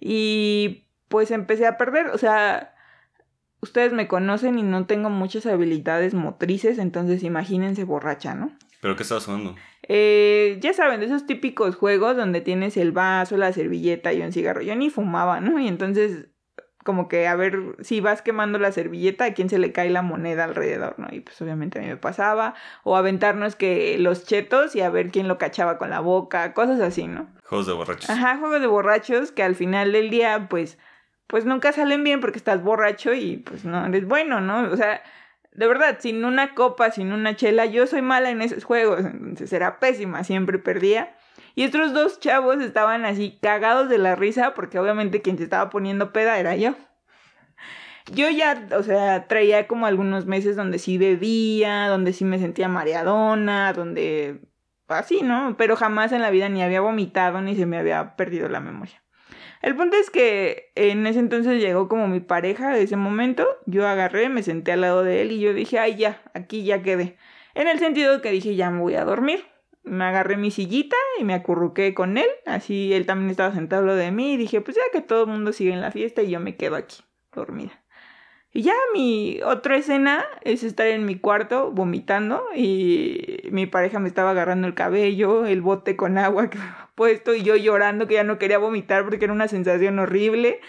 Y 0.00 0.86
pues 1.08 1.30
empecé 1.30 1.66
a 1.66 1.76
perder. 1.76 2.08
O 2.08 2.18
sea, 2.18 2.74
ustedes 3.60 3.92
me 3.92 4.08
conocen 4.08 4.58
y 4.58 4.62
no 4.62 4.86
tengo 4.86 5.10
muchas 5.10 5.46
habilidades 5.46 6.14
motrices, 6.14 6.78
entonces 6.78 7.22
imagínense 7.22 7.84
borracha, 7.84 8.34
¿no? 8.34 8.52
¿Pero 8.80 8.96
qué 8.96 9.02
estabas 9.02 9.24
jugando? 9.24 9.56
Eh, 9.88 10.58
ya 10.60 10.72
saben, 10.72 11.00
de 11.00 11.06
esos 11.06 11.26
típicos 11.26 11.76
juegos 11.76 12.16
donde 12.16 12.40
tienes 12.40 12.76
el 12.76 12.92
vaso, 12.92 13.36
la 13.36 13.52
servilleta 13.52 14.12
y 14.12 14.22
un 14.22 14.32
cigarro. 14.32 14.62
Yo 14.62 14.76
ni 14.76 14.90
fumaba, 14.90 15.40
¿no? 15.40 15.58
Y 15.58 15.68
entonces, 15.68 16.28
como 16.84 17.08
que 17.08 17.26
a 17.26 17.34
ver 17.34 17.76
si 17.80 18.00
vas 18.00 18.22
quemando 18.22 18.58
la 18.58 18.70
servilleta, 18.70 19.24
a 19.24 19.34
quién 19.34 19.48
se 19.48 19.58
le 19.58 19.72
cae 19.72 19.90
la 19.90 20.02
moneda 20.02 20.44
alrededor, 20.44 20.94
¿no? 20.98 21.08
Y 21.10 21.20
pues 21.20 21.40
obviamente 21.42 21.78
a 21.78 21.82
mí 21.82 21.88
me 21.88 21.96
pasaba. 21.96 22.54
O 22.84 22.96
aventarnos 22.96 23.56
que 23.56 23.98
los 23.98 24.24
chetos 24.24 24.76
y 24.76 24.82
a 24.82 24.90
ver 24.90 25.10
quién 25.10 25.26
lo 25.26 25.38
cachaba 25.38 25.78
con 25.78 25.90
la 25.90 26.00
boca, 26.00 26.54
cosas 26.54 26.80
así, 26.80 27.08
¿no? 27.08 27.26
Juegos 27.44 27.66
de 27.66 27.72
borrachos. 27.72 28.10
Ajá, 28.10 28.36
juegos 28.36 28.60
de 28.60 28.66
borrachos 28.66 29.32
que 29.32 29.42
al 29.42 29.56
final 29.56 29.92
del 29.92 30.10
día, 30.10 30.46
pues 30.48 30.78
pues 31.26 31.46
nunca 31.46 31.72
salen 31.72 32.04
bien 32.04 32.20
porque 32.20 32.38
estás 32.38 32.62
borracho 32.62 33.14
y 33.14 33.38
pues 33.38 33.64
no 33.64 33.84
eres 33.86 34.06
bueno, 34.06 34.40
¿no? 34.40 34.70
O 34.70 34.76
sea, 34.76 35.02
de 35.52 35.66
verdad, 35.66 35.98
sin 36.00 36.24
una 36.24 36.54
copa, 36.54 36.90
sin 36.90 37.12
una 37.12 37.34
chela, 37.34 37.66
yo 37.66 37.86
soy 37.86 38.02
mala 38.02 38.30
en 38.30 38.42
esos 38.42 38.64
juegos, 38.64 39.00
entonces 39.00 39.52
era 39.52 39.78
pésima, 39.78 40.22
siempre 40.24 40.58
perdía. 40.58 41.16
Y 41.54 41.62
estos 41.62 41.92
dos 41.92 42.20
chavos 42.20 42.60
estaban 42.60 43.04
así 43.04 43.38
cagados 43.40 43.88
de 43.88 43.98
la 43.98 44.16
risa 44.16 44.54
porque 44.54 44.78
obviamente 44.78 45.22
quien 45.22 45.38
se 45.38 45.44
estaba 45.44 45.70
poniendo 45.70 46.12
peda 46.12 46.38
era 46.38 46.56
yo. 46.56 46.74
Yo 48.12 48.28
ya, 48.28 48.66
o 48.76 48.82
sea, 48.82 49.28
traía 49.28 49.66
como 49.66 49.86
algunos 49.86 50.26
meses 50.26 50.56
donde 50.56 50.78
sí 50.78 50.98
bebía, 50.98 51.88
donde 51.88 52.12
sí 52.12 52.24
me 52.24 52.38
sentía 52.38 52.68
mareadona, 52.68 53.72
donde 53.72 54.40
así, 54.88 55.22
¿no? 55.22 55.56
Pero 55.56 55.76
jamás 55.76 56.12
en 56.12 56.20
la 56.20 56.30
vida 56.30 56.48
ni 56.48 56.62
había 56.62 56.80
vomitado 56.80 57.40
ni 57.40 57.56
se 57.56 57.66
me 57.66 57.78
había 57.78 58.16
perdido 58.16 58.48
la 58.48 58.60
memoria. 58.60 59.02
El 59.62 59.76
punto 59.76 59.96
es 59.96 60.10
que 60.10 60.72
en 60.74 61.06
ese 61.06 61.20
entonces 61.20 61.62
llegó 61.62 61.88
como 61.88 62.06
mi 62.06 62.20
pareja 62.20 62.74
de 62.74 62.82
ese 62.82 62.96
momento. 62.96 63.46
Yo 63.64 63.88
agarré, 63.88 64.28
me 64.28 64.42
senté 64.42 64.72
al 64.72 64.82
lado 64.82 65.02
de 65.02 65.22
él 65.22 65.32
y 65.32 65.40
yo 65.40 65.54
dije, 65.54 65.78
ay, 65.78 65.96
ya, 65.96 66.20
aquí 66.34 66.64
ya 66.64 66.82
quedé. 66.82 67.16
En 67.54 67.68
el 67.68 67.78
sentido 67.78 68.20
que 68.20 68.30
dije, 68.30 68.56
ya 68.56 68.70
me 68.70 68.80
voy 68.80 68.96
a 68.96 69.04
dormir. 69.04 69.46
Me 69.84 70.04
agarré 70.04 70.36
mi 70.36 70.50
sillita 70.50 70.96
y 71.20 71.24
me 71.24 71.34
acurruqué 71.34 71.94
con 71.94 72.18
él. 72.18 72.28
Así 72.46 72.92
él 72.92 73.06
también 73.06 73.30
estaba 73.30 73.54
sentado 73.54 73.94
de 73.94 74.10
mí 74.10 74.34
y 74.34 74.36
dije, 74.36 74.60
pues 74.60 74.76
ya 74.76 74.82
que 74.92 75.00
todo 75.00 75.24
el 75.24 75.30
mundo 75.30 75.52
sigue 75.52 75.72
en 75.72 75.80
la 75.80 75.90
fiesta 75.90 76.22
y 76.22 76.30
yo 76.30 76.40
me 76.40 76.56
quedo 76.56 76.76
aquí, 76.76 77.02
dormida. 77.32 77.84
Y 78.56 78.62
ya 78.62 78.74
mi 78.92 79.40
otra 79.42 79.76
escena 79.76 80.24
es 80.42 80.62
estar 80.62 80.86
en 80.86 81.04
mi 81.04 81.18
cuarto 81.18 81.72
vomitando 81.72 82.44
y 82.54 83.40
mi 83.50 83.66
pareja 83.66 83.98
me 83.98 84.06
estaba 84.06 84.30
agarrando 84.30 84.68
el 84.68 84.74
cabello, 84.74 85.44
el 85.44 85.60
bote 85.60 85.96
con 85.96 86.18
agua 86.18 86.50
que 86.50 86.58
puesto 86.94 87.34
y 87.34 87.42
yo 87.42 87.56
llorando 87.56 88.06
que 88.06 88.14
ya 88.14 88.22
no 88.22 88.38
quería 88.38 88.58
vomitar 88.58 89.04
porque 89.04 89.24
era 89.24 89.34
una 89.34 89.48
sensación 89.48 89.98
horrible. 89.98 90.60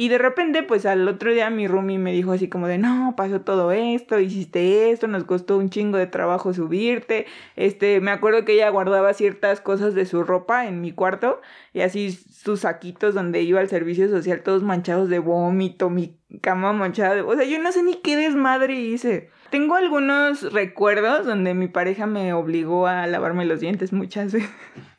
Y 0.00 0.08
de 0.08 0.16
repente, 0.16 0.62
pues 0.62 0.86
al 0.86 1.06
otro 1.06 1.30
día 1.30 1.50
mi 1.50 1.68
roomie 1.68 1.98
me 1.98 2.10
dijo 2.10 2.32
así 2.32 2.48
como 2.48 2.66
de, 2.68 2.78
no, 2.78 3.12
pasó 3.18 3.42
todo 3.42 3.70
esto, 3.70 4.18
hiciste 4.18 4.90
esto, 4.90 5.08
nos 5.08 5.24
costó 5.24 5.58
un 5.58 5.68
chingo 5.68 5.98
de 5.98 6.06
trabajo 6.06 6.54
subirte. 6.54 7.26
Este, 7.54 8.00
me 8.00 8.10
acuerdo 8.10 8.46
que 8.46 8.54
ella 8.54 8.70
guardaba 8.70 9.12
ciertas 9.12 9.60
cosas 9.60 9.92
de 9.92 10.06
su 10.06 10.24
ropa 10.24 10.66
en 10.66 10.80
mi 10.80 10.92
cuarto 10.92 11.42
y 11.74 11.82
así 11.82 12.12
sus 12.12 12.60
saquitos 12.60 13.12
donde 13.12 13.42
iba 13.42 13.60
al 13.60 13.68
servicio 13.68 14.08
social 14.08 14.42
todos 14.42 14.62
manchados 14.62 15.10
de 15.10 15.18
vómito, 15.18 15.90
mi 15.90 16.16
cama 16.40 16.72
manchada 16.72 17.16
de... 17.16 17.20
O 17.20 17.36
sea, 17.36 17.44
yo 17.44 17.58
no 17.58 17.70
sé 17.70 17.82
ni 17.82 17.96
qué 17.96 18.16
desmadre 18.16 18.80
hice. 18.80 19.28
Tengo 19.50 19.74
algunos 19.74 20.50
recuerdos 20.50 21.26
donde 21.26 21.52
mi 21.52 21.68
pareja 21.68 22.06
me 22.06 22.32
obligó 22.32 22.86
a 22.86 23.06
lavarme 23.06 23.44
los 23.44 23.60
dientes 23.60 23.92
muchas 23.92 24.32
veces 24.32 24.48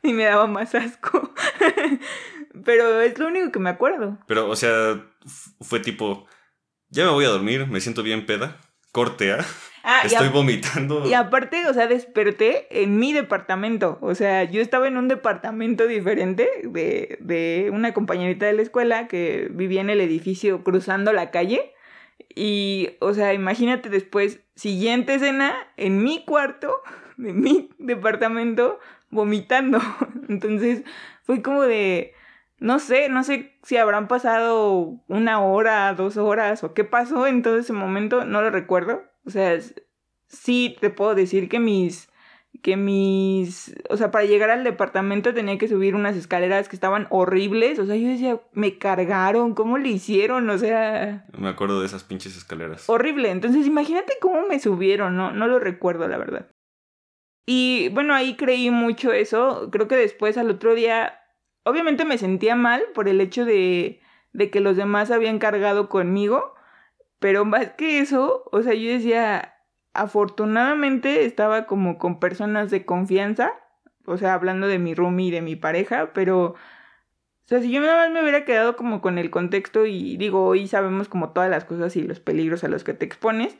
y 0.04 0.12
me 0.12 0.24
daba 0.24 0.46
más 0.46 0.76
asco. 0.76 1.32
Pero 2.64 3.00
es 3.00 3.18
lo 3.18 3.28
único 3.28 3.50
que 3.50 3.58
me 3.58 3.70
acuerdo. 3.70 4.18
Pero, 4.26 4.48
o 4.48 4.56
sea, 4.56 5.02
fue 5.60 5.80
tipo, 5.80 6.26
ya 6.88 7.04
me 7.04 7.10
voy 7.12 7.24
a 7.24 7.28
dormir, 7.28 7.66
me 7.66 7.80
siento 7.80 8.02
bien 8.02 8.26
peda, 8.26 8.58
cortea. 8.92 9.44
Ah, 9.84 10.02
Estoy 10.04 10.28
vomitando. 10.28 11.04
Y 11.08 11.14
aparte, 11.14 11.66
o 11.66 11.74
sea, 11.74 11.88
desperté 11.88 12.82
en 12.82 12.98
mi 12.98 13.12
departamento. 13.12 13.98
O 14.00 14.14
sea, 14.14 14.44
yo 14.44 14.60
estaba 14.60 14.86
en 14.86 14.96
un 14.96 15.08
departamento 15.08 15.86
diferente 15.88 16.48
de, 16.62 17.18
de 17.20 17.70
una 17.72 17.92
compañerita 17.92 18.46
de 18.46 18.52
la 18.52 18.62
escuela 18.62 19.08
que 19.08 19.48
vivía 19.50 19.80
en 19.80 19.90
el 19.90 20.00
edificio 20.00 20.62
cruzando 20.62 21.12
la 21.12 21.32
calle. 21.32 21.72
Y, 22.34 22.90
o 23.00 23.12
sea, 23.12 23.34
imagínate 23.34 23.88
después, 23.88 24.40
siguiente 24.54 25.14
escena, 25.14 25.54
en 25.76 26.04
mi 26.04 26.24
cuarto, 26.24 26.80
de 27.16 27.32
mi 27.32 27.70
departamento, 27.78 28.78
vomitando. 29.10 29.80
Entonces, 30.28 30.82
fue 31.24 31.42
como 31.42 31.62
de 31.62 32.14
no 32.62 32.78
sé, 32.78 33.08
no 33.08 33.24
sé 33.24 33.58
si 33.64 33.76
habrán 33.76 34.06
pasado 34.06 35.00
una 35.08 35.40
hora, 35.40 35.92
dos 35.94 36.16
horas 36.16 36.62
o 36.62 36.74
qué 36.74 36.84
pasó 36.84 37.26
en 37.26 37.42
todo 37.42 37.58
ese 37.58 37.72
momento, 37.72 38.24
no 38.24 38.40
lo 38.40 38.50
recuerdo. 38.50 39.02
O 39.26 39.30
sea, 39.30 39.58
sí 40.28 40.76
te 40.80 40.88
puedo 40.88 41.16
decir 41.16 41.48
que 41.48 41.58
mis, 41.58 42.08
que 42.62 42.76
mis, 42.76 43.74
o 43.90 43.96
sea, 43.96 44.12
para 44.12 44.26
llegar 44.26 44.50
al 44.50 44.62
departamento 44.62 45.34
tenía 45.34 45.58
que 45.58 45.66
subir 45.66 45.96
unas 45.96 46.16
escaleras 46.16 46.68
que 46.68 46.76
estaban 46.76 47.08
horribles. 47.10 47.80
O 47.80 47.86
sea, 47.86 47.96
yo 47.96 48.06
decía, 48.06 48.40
me 48.52 48.78
cargaron, 48.78 49.54
¿cómo 49.54 49.76
le 49.76 49.88
hicieron? 49.88 50.48
O 50.48 50.56
sea... 50.56 51.26
Me 51.36 51.48
acuerdo 51.48 51.80
de 51.80 51.86
esas 51.86 52.04
pinches 52.04 52.36
escaleras. 52.36 52.88
Horrible. 52.88 53.32
Entonces, 53.32 53.66
imagínate 53.66 54.14
cómo 54.20 54.46
me 54.46 54.60
subieron, 54.60 55.16
no, 55.16 55.32
no 55.32 55.48
lo 55.48 55.58
recuerdo, 55.58 56.06
la 56.06 56.16
verdad. 56.16 56.48
Y 57.44 57.88
bueno, 57.88 58.14
ahí 58.14 58.36
creí 58.36 58.70
mucho 58.70 59.12
eso. 59.12 59.68
Creo 59.72 59.88
que 59.88 59.96
después 59.96 60.38
al 60.38 60.48
otro 60.48 60.76
día 60.76 61.18
obviamente 61.64 62.04
me 62.04 62.18
sentía 62.18 62.56
mal 62.56 62.82
por 62.94 63.08
el 63.08 63.20
hecho 63.20 63.44
de, 63.44 64.00
de 64.32 64.50
que 64.50 64.60
los 64.60 64.76
demás 64.76 65.10
habían 65.10 65.38
cargado 65.38 65.88
conmigo, 65.88 66.54
pero 67.18 67.44
más 67.44 67.70
que 67.72 68.00
eso, 68.00 68.44
o 68.50 68.62
sea, 68.62 68.74
yo 68.74 68.90
decía, 68.90 69.54
afortunadamente 69.94 71.24
estaba 71.24 71.66
como 71.66 71.98
con 71.98 72.18
personas 72.18 72.70
de 72.70 72.84
confianza, 72.84 73.52
o 74.06 74.16
sea, 74.16 74.34
hablando 74.34 74.66
de 74.66 74.78
mi 74.78 74.94
roomie 74.94 75.28
y 75.28 75.30
de 75.30 75.42
mi 75.42 75.56
pareja, 75.56 76.12
pero... 76.12 76.54
O 77.44 77.48
sea, 77.52 77.60
si 77.60 77.72
yo 77.72 77.80
nada 77.80 77.96
más 77.96 78.10
me 78.12 78.22
hubiera 78.22 78.44
quedado 78.44 78.76
como 78.76 79.00
con 79.00 79.18
el 79.18 79.28
contexto 79.28 79.84
y 79.84 80.16
digo, 80.16 80.44
hoy 80.46 80.68
sabemos 80.68 81.08
como 81.08 81.32
todas 81.32 81.50
las 81.50 81.64
cosas 81.64 81.96
y 81.96 82.02
los 82.02 82.20
peligros 82.20 82.62
a 82.62 82.68
los 82.68 82.84
que 82.84 82.94
te 82.94 83.04
expones, 83.04 83.58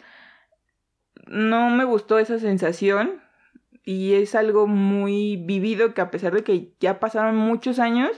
no 1.27 1.69
me 1.69 1.85
gustó 1.85 2.19
esa 2.19 2.39
sensación 2.39 3.21
y 3.85 4.15
es 4.15 4.35
algo 4.35 4.67
muy 4.67 5.37
vivido 5.37 5.95
que 5.95 6.01
a 6.01 6.11
pesar 6.11 6.35
de 6.35 6.45
que 6.45 6.73
ya 6.81 7.01
pasaron 7.01 7.37
muchos 7.37 7.79
años, 7.79 8.11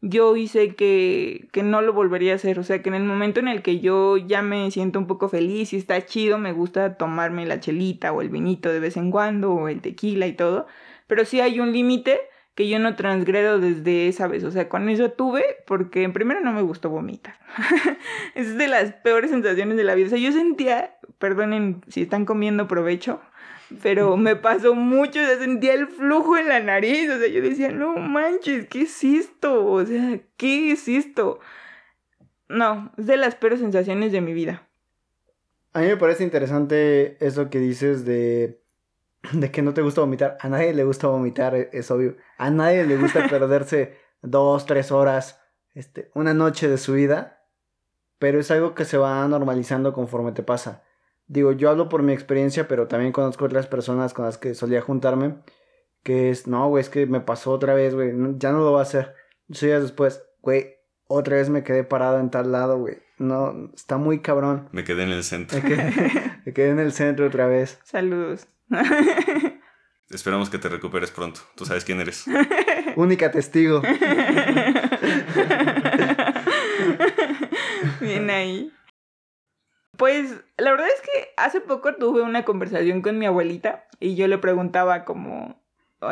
yo 0.00 0.36
hice 0.36 0.76
que, 0.76 1.48
que 1.52 1.62
no 1.62 1.82
lo 1.82 1.92
volvería 1.92 2.32
a 2.32 2.36
hacer. 2.36 2.58
O 2.58 2.62
sea, 2.62 2.82
que 2.82 2.88
en 2.88 2.94
el 2.94 3.04
momento 3.04 3.40
en 3.40 3.48
el 3.48 3.62
que 3.62 3.80
yo 3.80 4.16
ya 4.16 4.42
me 4.42 4.70
siento 4.70 4.98
un 4.98 5.06
poco 5.06 5.28
feliz 5.28 5.72
y 5.72 5.76
está 5.76 6.04
chido, 6.06 6.38
me 6.38 6.52
gusta 6.52 6.96
tomarme 6.96 7.46
la 7.46 7.60
chelita 7.60 8.12
o 8.12 8.22
el 8.22 8.28
vinito 8.28 8.70
de 8.72 8.80
vez 8.80 8.96
en 8.96 9.10
cuando 9.10 9.52
o 9.52 9.68
el 9.68 9.80
tequila 9.80 10.26
y 10.26 10.34
todo. 10.34 10.66
Pero 11.06 11.24
sí 11.24 11.40
hay 11.40 11.58
un 11.60 11.72
límite 11.72 12.20
que 12.54 12.68
yo 12.68 12.78
no 12.80 12.96
transgredo 12.96 13.58
desde 13.60 14.08
esa 14.08 14.28
vez. 14.28 14.44
O 14.44 14.50
sea, 14.50 14.68
con 14.68 14.88
eso 14.88 15.10
tuve, 15.12 15.44
porque 15.66 16.02
en 16.02 16.12
primero 16.12 16.40
no 16.40 16.52
me 16.52 16.62
gustó 16.62 16.90
vomitar. 16.90 17.38
es 18.34 18.58
de 18.58 18.68
las 18.68 18.92
peores 18.92 19.30
sensaciones 19.30 19.76
de 19.76 19.84
la 19.84 19.94
vida. 19.94 20.06
O 20.06 20.10
sea, 20.10 20.18
yo 20.18 20.32
sentía, 20.32 20.96
perdonen 21.18 21.82
si 21.88 22.02
están 22.02 22.24
comiendo 22.24 22.66
provecho, 22.66 23.20
pero 23.82 24.16
me 24.16 24.36
pasó 24.36 24.74
mucho, 24.74 25.20
ya 25.20 25.38
sentía 25.38 25.74
el 25.74 25.88
flujo 25.88 26.36
en 26.36 26.48
la 26.48 26.60
nariz, 26.60 27.10
o 27.10 27.18
sea, 27.18 27.28
yo 27.28 27.42
decía, 27.42 27.70
no 27.70 27.96
manches, 27.96 28.66
¿qué 28.68 28.82
es 28.82 29.04
esto? 29.04 29.66
O 29.66 29.84
sea, 29.84 30.20
¿qué 30.36 30.72
es 30.72 30.88
esto? 30.88 31.40
No, 32.48 32.92
es 32.96 33.06
de 33.06 33.16
las 33.16 33.34
peores 33.34 33.60
sensaciones 33.60 34.12
de 34.12 34.20
mi 34.20 34.32
vida. 34.32 34.68
A 35.74 35.80
mí 35.80 35.86
me 35.86 35.96
parece 35.96 36.24
interesante 36.24 37.24
eso 37.24 37.50
que 37.50 37.58
dices 37.58 38.04
de, 38.04 38.62
de 39.32 39.50
que 39.50 39.62
no 39.62 39.74
te 39.74 39.82
gusta 39.82 40.00
vomitar. 40.00 40.38
A 40.40 40.48
nadie 40.48 40.72
le 40.72 40.84
gusta 40.84 41.08
vomitar, 41.08 41.54
e, 41.54 41.68
es 41.72 41.90
obvio. 41.90 42.16
A 42.38 42.50
nadie 42.50 42.86
le 42.86 42.96
gusta 42.96 43.26
perderse 43.30 43.96
dos, 44.22 44.64
tres 44.64 44.90
horas, 44.90 45.40
este, 45.74 46.10
una 46.14 46.32
noche 46.32 46.68
de 46.68 46.78
su 46.78 46.94
vida, 46.94 47.44
pero 48.18 48.40
es 48.40 48.50
algo 48.50 48.74
que 48.74 48.84
se 48.84 48.96
va 48.96 49.26
normalizando 49.28 49.92
conforme 49.92 50.32
te 50.32 50.42
pasa. 50.42 50.84
Digo, 51.28 51.52
yo 51.52 51.70
hablo 51.70 51.88
por 51.88 52.02
mi 52.02 52.12
experiencia, 52.12 52.66
pero 52.68 52.88
también 52.88 53.12
conozco 53.12 53.44
otras 53.44 53.66
personas 53.66 54.14
con 54.14 54.24
las 54.24 54.38
que 54.38 54.54
solía 54.54 54.80
juntarme. 54.80 55.36
Que 56.02 56.30
es, 56.30 56.46
no, 56.46 56.68
güey, 56.68 56.80
es 56.80 56.88
que 56.88 57.06
me 57.06 57.20
pasó 57.20 57.52
otra 57.52 57.74
vez, 57.74 57.94
güey, 57.94 58.12
ya 58.38 58.50
no 58.50 58.60
lo 58.60 58.72
va 58.72 58.80
a 58.80 58.82
hacer. 58.82 59.14
Días 59.46 59.82
después, 59.82 60.24
güey, 60.40 60.76
otra 61.06 61.36
vez 61.36 61.50
me 61.50 61.64
quedé 61.64 61.84
parado 61.84 62.18
en 62.18 62.30
tal 62.30 62.50
lado, 62.50 62.78
güey. 62.78 62.98
No, 63.18 63.70
está 63.74 63.98
muy 63.98 64.20
cabrón. 64.20 64.68
Me 64.72 64.84
quedé 64.84 65.02
en 65.02 65.10
el 65.10 65.24
centro. 65.24 65.60
Me 65.60 65.68
quedé, 65.68 65.92
me 66.46 66.52
quedé 66.52 66.70
en 66.70 66.78
el 66.78 66.92
centro 66.92 67.26
otra 67.26 67.46
vez. 67.46 67.78
Saludos. 67.84 68.46
Esperamos 70.10 70.48
que 70.48 70.58
te 70.58 70.68
recuperes 70.68 71.10
pronto. 71.10 71.40
Tú 71.54 71.66
sabes 71.66 71.84
quién 71.84 72.00
eres. 72.00 72.24
Única 72.96 73.30
testigo. 73.30 73.82
Bien 78.00 78.30
ahí. 78.30 78.72
Pues 79.98 80.44
la 80.56 80.70
verdad 80.70 80.86
es 80.86 81.00
que 81.00 81.28
hace 81.36 81.60
poco 81.60 81.96
tuve 81.96 82.22
una 82.22 82.44
conversación 82.44 83.02
con 83.02 83.18
mi 83.18 83.26
abuelita 83.26 83.88
y 83.98 84.14
yo 84.14 84.28
le 84.28 84.38
preguntaba 84.38 85.04
como 85.04 85.60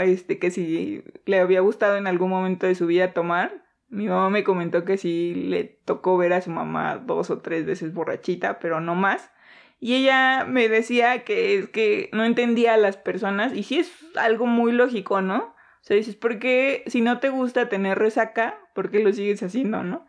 este 0.01 0.41
que 0.41 0.51
si 0.51 1.05
le 1.25 1.39
había 1.39 1.61
gustado 1.61 1.97
en 1.97 2.09
algún 2.09 2.31
momento 2.31 2.67
de 2.67 2.75
su 2.75 2.89
vida 2.89 3.13
tomar. 3.13 3.65
Mi 3.89 4.09
mamá 4.09 4.29
me 4.29 4.43
comentó 4.43 4.85
que 4.85 4.99
sí 4.99 5.35
le 5.37 5.63
tocó 5.63 6.19
ver 6.19 6.33
a 6.33 6.41
su 6.41 6.51
mamá 6.51 6.97
dos 6.99 7.31
o 7.31 7.39
tres 7.39 7.65
veces 7.65 7.95
borrachita, 7.95 8.59
pero 8.59 8.81
no 8.81 8.97
más. 8.97 9.31
Y 9.79 9.95
ella 9.95 10.45
me 10.45 10.69
decía 10.69 11.23
que 11.23 11.57
es 11.57 11.69
que 11.69 12.11
no 12.13 12.25
entendía 12.25 12.75
a 12.75 12.79
las 12.79 12.97
personas 12.97 13.55
y 13.55 13.63
sí 13.63 13.79
es 13.79 13.93
algo 14.17 14.47
muy 14.47 14.73
lógico, 14.73 15.21
¿no? 15.21 15.37
O 15.37 15.83
sea, 15.83 15.97
dices, 15.97 16.17
¿por 16.17 16.41
qué 16.41 16.83
si 16.89 17.03
no 17.03 17.21
te 17.21 17.29
gusta 17.29 17.69
tener 17.69 18.01
resaca, 18.01 18.59
por 18.75 18.91
qué 18.91 18.99
lo 18.99 19.13
sigues 19.13 19.45
haciendo, 19.45 19.85
no? 19.85 20.09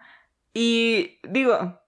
Y 0.52 1.20
digo, 1.30 1.80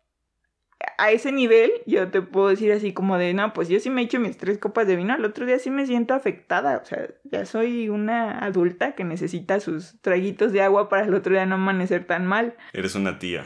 a 0.97 1.11
ese 1.11 1.31
nivel, 1.31 1.71
yo 1.85 2.09
te 2.09 2.21
puedo 2.21 2.47
decir 2.47 2.71
así 2.71 2.93
como 2.93 3.17
de, 3.17 3.33
no, 3.33 3.53
pues 3.53 3.67
yo 3.67 3.79
sí 3.79 3.89
me 3.89 4.01
echo 4.01 4.19
mis 4.19 4.37
tres 4.37 4.57
copas 4.57 4.87
de 4.87 4.95
vino, 4.95 5.13
al 5.13 5.25
otro 5.25 5.45
día 5.45 5.59
sí 5.59 5.69
me 5.69 5.85
siento 5.85 6.13
afectada, 6.13 6.77
o 6.77 6.85
sea, 6.85 7.07
ya 7.23 7.45
soy 7.45 7.89
una 7.89 8.39
adulta 8.39 8.95
que 8.95 9.03
necesita 9.03 9.59
sus 9.59 9.99
traguitos 10.01 10.53
de 10.53 10.61
agua 10.61 10.87
para 10.87 11.05
el 11.05 11.13
otro 11.13 11.33
día 11.33 11.45
no 11.45 11.55
amanecer 11.55 12.05
tan 12.05 12.25
mal. 12.25 12.55
Eres 12.73 12.95
una 12.95 13.19
tía. 13.19 13.45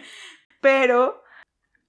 Pero 0.60 1.22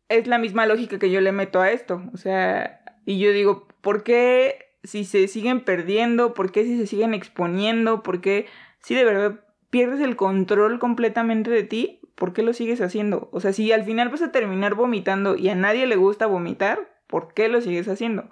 es 0.10 0.28
la 0.28 0.38
misma 0.38 0.66
lógica 0.66 1.00
que 1.00 1.10
yo 1.10 1.22
le 1.22 1.32
meto 1.32 1.62
a 1.62 1.72
esto, 1.72 2.04
o 2.14 2.18
sea, 2.18 2.82
y 3.06 3.20
yo 3.20 3.32
digo, 3.32 3.68
¿por 3.82 4.04
qué 4.04 4.66
si 4.84 5.04
se 5.04 5.28
siguen 5.28 5.62
perdiendo? 5.62 6.34
¿Por 6.34 6.52
qué 6.52 6.64
si 6.64 6.78
se 6.78 6.88
siguen 6.88 7.14
exponiendo? 7.14 8.04
¿Por 8.04 8.22
qué 8.22 8.48
si 8.82 8.94
de 8.94 9.04
verdad 9.04 9.46
pierdes 9.70 10.00
el 10.00 10.16
control 10.16 10.80
completamente 10.80 11.50
de 11.50 11.64
ti? 11.64 12.00
¿Por 12.16 12.34
qué 12.34 12.42
lo 12.42 12.54
sigues 12.54 12.82
haciendo? 12.82 13.30
O 13.32 13.40
sea, 13.40 13.54
si 13.54 13.72
al 13.72 13.84
final 13.84 14.10
vas 14.10 14.22
a 14.22 14.32
terminar 14.32 14.76
vomitando 14.76 15.36
y 15.36 15.50
a 15.50 15.56
nadie 15.56 15.86
le 15.86 15.96
gusta 15.96 16.26
vomitar, 16.26 16.90
¿por 17.08 17.34
qué 17.34 17.50
lo 17.50 17.62
sigues 17.62 17.88
haciendo? 17.88 18.30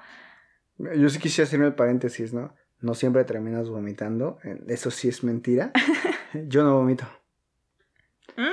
Yo 0.78 1.10
sí 1.10 1.20
quisiera 1.20 1.48
hacerme 1.48 1.68
el 1.68 1.76
paréntesis, 1.76 2.34
¿no? 2.34 2.56
No 2.82 2.96
siempre 2.96 3.24
terminas 3.24 3.70
vomitando. 3.70 4.40
Eso 4.68 4.92
sí 4.92 5.08
es 5.08 5.24
mentira. 5.24 5.72
Yo 6.48 6.64
no 6.64 6.76
vomito. 6.76 7.06
Mm, 8.36 8.52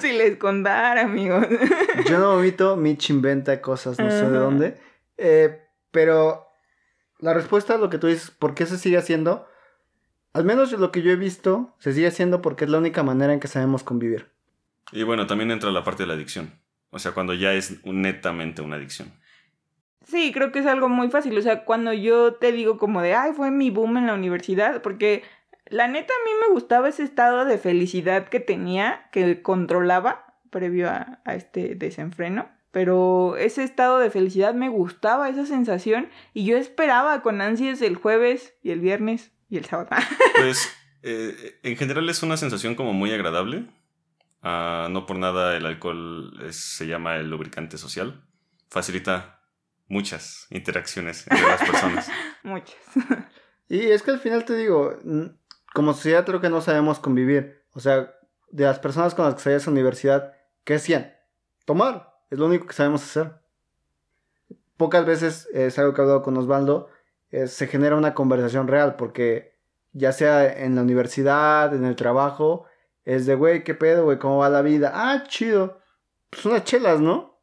si 0.00 0.12
les 0.12 0.36
contara, 0.36 1.02
amigos. 1.02 1.46
Yo 2.08 2.18
no 2.18 2.34
vomito, 2.36 2.76
Mitch 2.76 3.10
inventa 3.10 3.60
cosas, 3.62 3.98
no 3.98 4.10
sé 4.10 4.28
de 4.28 4.38
dónde. 4.38 4.78
Eh, 5.16 5.62
pero 5.90 6.48
la 7.18 7.32
respuesta 7.32 7.74
a 7.74 7.78
lo 7.78 7.88
que 7.88 7.98
tú 7.98 8.08
dices, 8.08 8.30
¿por 8.30 8.54
qué 8.54 8.66
se 8.66 8.76
sigue 8.76 8.98
haciendo? 8.98 9.46
Al 10.32 10.44
menos 10.44 10.72
lo 10.72 10.90
que 10.92 11.02
yo 11.02 11.10
he 11.10 11.16
visto, 11.16 11.74
se 11.78 11.92
sigue 11.92 12.06
haciendo 12.06 12.40
porque 12.40 12.64
es 12.64 12.70
la 12.70 12.78
única 12.78 13.02
manera 13.02 13.32
en 13.32 13.40
que 13.40 13.48
sabemos 13.48 13.84
convivir. 13.84 14.30
Y 14.90 15.02
bueno, 15.02 15.26
también 15.26 15.50
entra 15.50 15.70
la 15.70 15.84
parte 15.84 16.04
de 16.04 16.06
la 16.06 16.14
adicción. 16.14 16.52
O 16.90 16.98
sea, 16.98 17.12
cuando 17.12 17.34
ya 17.34 17.52
es 17.52 17.84
netamente 17.84 18.62
una 18.62 18.76
adicción. 18.76 19.12
Sí, 20.06 20.32
creo 20.32 20.52
que 20.52 20.58
es 20.60 20.66
algo 20.66 20.88
muy 20.88 21.10
fácil. 21.10 21.36
O 21.36 21.42
sea, 21.42 21.64
cuando 21.64 21.92
yo 21.92 22.34
te 22.34 22.52
digo 22.52 22.78
como 22.78 23.02
de, 23.02 23.14
ay, 23.14 23.32
fue 23.32 23.50
mi 23.50 23.70
boom 23.70 23.98
en 23.98 24.06
la 24.06 24.14
universidad, 24.14 24.82
porque 24.82 25.22
la 25.66 25.88
neta 25.88 26.12
a 26.12 26.24
mí 26.24 26.30
me 26.40 26.52
gustaba 26.52 26.88
ese 26.88 27.02
estado 27.02 27.44
de 27.44 27.58
felicidad 27.58 28.28
que 28.28 28.40
tenía, 28.40 29.08
que 29.12 29.42
controlaba 29.42 30.34
previo 30.50 30.90
a, 30.90 31.20
a 31.24 31.34
este 31.34 31.74
desenfreno. 31.74 32.48
Pero 32.70 33.36
ese 33.36 33.64
estado 33.64 33.98
de 33.98 34.10
felicidad 34.10 34.54
me 34.54 34.70
gustaba, 34.70 35.28
esa 35.28 35.44
sensación, 35.44 36.08
y 36.32 36.46
yo 36.46 36.56
esperaba 36.56 37.20
con 37.20 37.40
ansias 37.42 37.82
el 37.82 37.96
jueves 37.96 38.54
y 38.62 38.70
el 38.70 38.80
viernes 38.80 39.30
y 39.52 39.58
el 39.58 39.66
sábado. 39.66 39.90
pues 40.36 40.72
eh, 41.02 41.60
en 41.62 41.76
general 41.76 42.08
es 42.08 42.22
una 42.22 42.38
sensación 42.38 42.74
como 42.74 42.94
muy 42.94 43.12
agradable. 43.12 43.68
Ah, 44.42 44.88
no 44.90 45.04
por 45.04 45.18
nada 45.18 45.56
el 45.56 45.66
alcohol 45.66 46.34
se 46.50 46.86
llama 46.86 47.16
el 47.16 47.28
lubricante 47.28 47.76
social. 47.76 48.24
Facilita 48.70 49.42
muchas 49.88 50.46
interacciones 50.48 51.26
entre 51.28 51.46
las 51.46 51.60
personas. 51.60 52.10
muchas. 52.42 52.78
y 53.68 53.90
es 53.90 54.02
que 54.02 54.12
al 54.12 54.20
final 54.20 54.46
te 54.46 54.56
digo, 54.56 54.98
como 55.74 55.92
sociedad 55.92 56.24
creo 56.24 56.40
que 56.40 56.48
no 56.48 56.62
sabemos 56.62 56.98
convivir. 56.98 57.62
O 57.74 57.80
sea, 57.80 58.10
de 58.50 58.64
las 58.64 58.78
personas 58.78 59.14
con 59.14 59.26
las 59.26 59.34
que 59.34 59.42
salías 59.42 59.66
a 59.66 59.70
la 59.70 59.72
universidad, 59.72 60.32
¿qué 60.64 60.76
hacían? 60.76 61.12
Tomar. 61.66 62.10
Es 62.30 62.38
lo 62.38 62.46
único 62.46 62.66
que 62.66 62.72
sabemos 62.72 63.02
hacer. 63.02 63.34
Pocas 64.78 65.04
veces 65.04 65.46
es 65.52 65.78
algo 65.78 65.92
que 65.92 66.00
he 66.00 66.04
hablado 66.04 66.22
con 66.22 66.38
Osvaldo 66.38 66.88
se 67.46 67.66
genera 67.66 67.96
una 67.96 68.14
conversación 68.14 68.68
real, 68.68 68.96
porque 68.96 69.58
ya 69.92 70.12
sea 70.12 70.64
en 70.64 70.74
la 70.74 70.82
universidad, 70.82 71.74
en 71.74 71.84
el 71.84 71.96
trabajo, 71.96 72.66
es 73.04 73.26
de, 73.26 73.34
güey, 73.34 73.64
¿qué 73.64 73.74
pedo, 73.74 74.04
güey? 74.04 74.18
¿Cómo 74.18 74.38
va 74.38 74.48
la 74.48 74.62
vida? 74.62 74.92
Ah, 74.94 75.24
chido. 75.26 75.80
Pues 76.30 76.44
unas 76.46 76.64
chelas, 76.64 77.00
¿no? 77.00 77.42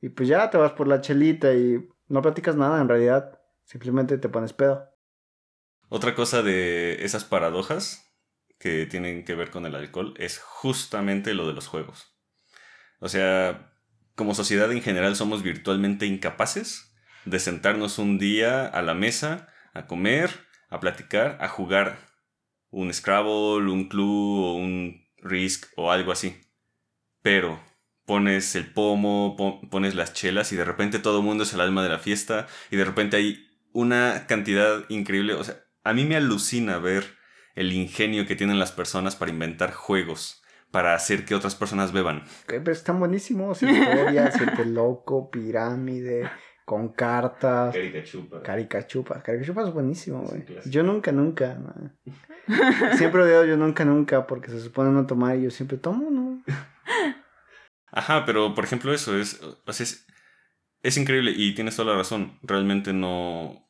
Y 0.00 0.10
pues 0.10 0.28
ya 0.28 0.50
te 0.50 0.58
vas 0.58 0.72
por 0.72 0.86
la 0.86 1.00
chelita 1.00 1.52
y 1.54 1.88
no 2.08 2.22
platicas 2.22 2.56
nada 2.56 2.80
en 2.80 2.88
realidad, 2.88 3.40
simplemente 3.64 4.18
te 4.18 4.28
pones 4.28 4.52
pedo. 4.52 4.88
Otra 5.88 6.14
cosa 6.14 6.42
de 6.42 7.04
esas 7.04 7.24
paradojas 7.24 8.14
que 8.58 8.86
tienen 8.86 9.24
que 9.24 9.34
ver 9.34 9.50
con 9.50 9.66
el 9.66 9.74
alcohol 9.74 10.14
es 10.18 10.38
justamente 10.38 11.34
lo 11.34 11.46
de 11.46 11.54
los 11.54 11.66
juegos. 11.66 12.14
O 13.00 13.08
sea, 13.08 13.72
como 14.14 14.34
sociedad 14.34 14.70
en 14.72 14.82
general 14.82 15.16
somos 15.16 15.42
virtualmente 15.42 16.06
incapaces 16.06 16.93
de 17.24 17.38
sentarnos 17.38 17.98
un 17.98 18.18
día 18.18 18.66
a 18.66 18.82
la 18.82 18.94
mesa, 18.94 19.48
a 19.72 19.86
comer, 19.86 20.30
a 20.68 20.80
platicar, 20.80 21.38
a 21.40 21.48
jugar 21.48 21.98
un 22.70 22.92
Scrabble, 22.92 23.70
un 23.70 23.88
Clue 23.88 24.44
o 24.44 24.54
un 24.54 25.06
Risk 25.18 25.66
o 25.76 25.90
algo 25.90 26.12
así. 26.12 26.40
Pero 27.22 27.60
pones 28.04 28.54
el 28.54 28.72
pomo, 28.72 29.36
pones 29.70 29.94
las 29.94 30.12
chelas 30.12 30.52
y 30.52 30.56
de 30.56 30.64
repente 30.64 30.98
todo 30.98 31.18
el 31.18 31.24
mundo 31.24 31.44
es 31.44 31.54
el 31.54 31.60
alma 31.60 31.82
de 31.82 31.88
la 31.88 31.98
fiesta 31.98 32.46
y 32.70 32.76
de 32.76 32.84
repente 32.84 33.16
hay 33.16 33.46
una 33.72 34.26
cantidad 34.26 34.84
increíble. 34.88 35.34
O 35.34 35.44
sea, 35.44 35.64
a 35.84 35.92
mí 35.94 36.04
me 36.04 36.16
alucina 36.16 36.78
ver 36.78 37.04
el 37.54 37.72
ingenio 37.72 38.26
que 38.26 38.36
tienen 38.36 38.58
las 38.58 38.72
personas 38.72 39.16
para 39.16 39.30
inventar 39.30 39.72
juegos 39.72 40.42
para 40.74 40.96
hacer 40.96 41.24
que 41.24 41.36
otras 41.36 41.54
personas 41.54 41.92
beban. 41.92 42.24
Pero 42.48 42.72
están 42.72 42.98
buenísimos, 42.98 43.62
historias, 43.62 44.34
siete 44.36 44.64
loco, 44.64 45.30
pirámide, 45.30 46.28
con 46.64 46.88
cartas. 46.88 47.74
Caricachupas. 47.74 48.42
Caricachupas. 48.42 49.22
Caricachupas 49.22 49.68
es 49.68 49.74
buenísimo, 49.74 50.22
güey. 50.22 50.44
yo 50.66 50.82
nunca, 50.82 51.12
nunca. 51.12 51.58
siempre 52.96 53.24
veo 53.24 53.44
yo 53.44 53.56
nunca, 53.56 53.84
nunca, 53.84 54.26
porque 54.26 54.50
se 54.50 54.60
supone 54.60 54.90
no 54.90 55.06
tomar 55.06 55.36
y 55.36 55.42
yo 55.42 55.50
siempre 55.50 55.78
tomo, 55.78 56.10
¿no? 56.10 56.42
Ajá, 57.92 58.24
pero 58.24 58.54
por 58.54 58.64
ejemplo 58.64 58.92
eso 58.92 59.16
es, 59.16 59.40
es, 59.68 60.06
es 60.82 60.96
increíble 60.96 61.32
y 61.34 61.54
tienes 61.54 61.76
toda 61.76 61.92
la 61.92 61.98
razón. 61.98 62.38
Realmente 62.42 62.92
no, 62.92 63.64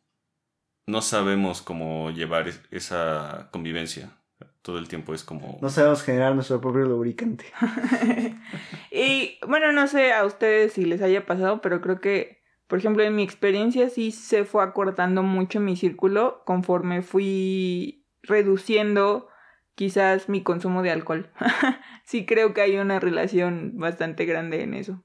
no 0.86 1.02
sabemos 1.02 1.62
cómo 1.62 2.10
llevar 2.10 2.50
esa 2.70 3.48
convivencia. 3.52 4.10
Todo 4.62 4.78
el 4.78 4.88
tiempo 4.88 5.12
es 5.12 5.24
como... 5.24 5.58
No 5.60 5.68
sabemos 5.68 6.02
generar 6.02 6.34
nuestro 6.34 6.58
propio 6.58 6.86
lubricante. 6.86 7.44
y 8.90 9.38
bueno, 9.46 9.72
no 9.72 9.86
sé 9.88 10.12
a 10.14 10.24
ustedes 10.24 10.72
si 10.72 10.86
les 10.86 11.02
haya 11.02 11.26
pasado, 11.26 11.60
pero 11.60 11.82
creo 11.82 12.00
que, 12.00 12.42
por 12.66 12.78
ejemplo, 12.78 13.02
en 13.02 13.14
mi 13.14 13.22
experiencia 13.22 13.88
sí 13.90 14.10
se 14.10 14.44
fue 14.44 14.62
acortando 14.62 15.22
mucho 15.22 15.60
mi 15.60 15.76
círculo 15.76 16.42
conforme 16.44 17.02
fui 17.02 18.06
reduciendo 18.22 19.28
quizás 19.74 20.28
mi 20.28 20.42
consumo 20.42 20.82
de 20.82 20.90
alcohol. 20.90 21.30
sí 22.04 22.26
creo 22.26 22.54
que 22.54 22.62
hay 22.62 22.76
una 22.76 23.00
relación 23.00 23.72
bastante 23.76 24.24
grande 24.24 24.62
en 24.62 24.74
eso. 24.74 25.02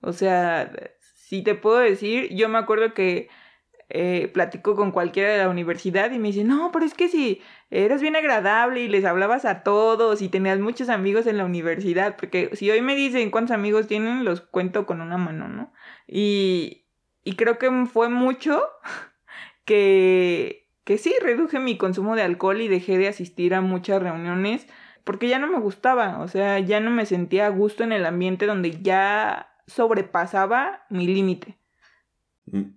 O 0.00 0.12
sea, 0.12 0.70
si 1.00 1.42
te 1.42 1.54
puedo 1.54 1.78
decir, 1.78 2.28
yo 2.34 2.48
me 2.48 2.58
acuerdo 2.58 2.94
que 2.94 3.28
eh, 3.88 4.28
platico 4.32 4.76
con 4.76 4.92
cualquiera 4.92 5.32
de 5.32 5.38
la 5.38 5.48
universidad 5.48 6.10
y 6.12 6.18
me 6.18 6.28
dice, 6.28 6.44
no, 6.44 6.70
pero 6.72 6.84
es 6.84 6.94
que 6.94 7.08
si 7.08 7.42
eras 7.70 8.00
bien 8.00 8.16
agradable 8.16 8.80
y 8.80 8.88
les 8.88 9.04
hablabas 9.04 9.44
a 9.44 9.62
todos 9.62 10.22
y 10.22 10.28
tenías 10.28 10.58
muchos 10.58 10.88
amigos 10.88 11.26
en 11.26 11.38
la 11.38 11.44
universidad, 11.44 12.16
porque 12.16 12.50
si 12.54 12.70
hoy 12.70 12.82
me 12.82 12.94
dicen 12.94 13.30
cuántos 13.30 13.54
amigos 13.54 13.86
tienen, 13.86 14.24
los 14.24 14.40
cuento 14.40 14.86
con 14.86 15.00
una 15.00 15.18
mano, 15.18 15.48
¿no? 15.48 15.72
Y, 16.06 16.83
y 17.24 17.36
creo 17.36 17.58
que 17.58 17.70
fue 17.86 18.08
mucho 18.08 18.62
que, 19.64 20.70
que 20.84 20.98
sí, 20.98 21.14
reduje 21.20 21.58
mi 21.58 21.76
consumo 21.76 22.16
de 22.16 22.22
alcohol 22.22 22.60
y 22.60 22.68
dejé 22.68 22.98
de 22.98 23.08
asistir 23.08 23.54
a 23.54 23.60
muchas 23.60 24.02
reuniones 24.02 24.66
porque 25.04 25.28
ya 25.28 25.38
no 25.38 25.48
me 25.48 25.60
gustaba, 25.60 26.20
o 26.20 26.28
sea, 26.28 26.58
ya 26.60 26.80
no 26.80 26.90
me 26.90 27.04
sentía 27.04 27.46
a 27.46 27.50
gusto 27.50 27.84
en 27.84 27.92
el 27.92 28.06
ambiente 28.06 28.46
donde 28.46 28.80
ya 28.80 29.50
sobrepasaba 29.66 30.86
mi 30.88 31.06
límite. 31.06 31.58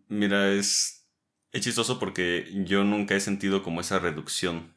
Mira, 0.10 0.52
es 0.52 0.98
es 1.52 1.64
chistoso 1.64 2.00
porque 2.00 2.48
yo 2.66 2.84
nunca 2.84 3.16
he 3.16 3.20
sentido 3.20 3.64
como 3.64 3.82
esa 3.82 4.00
reducción 4.00 4.76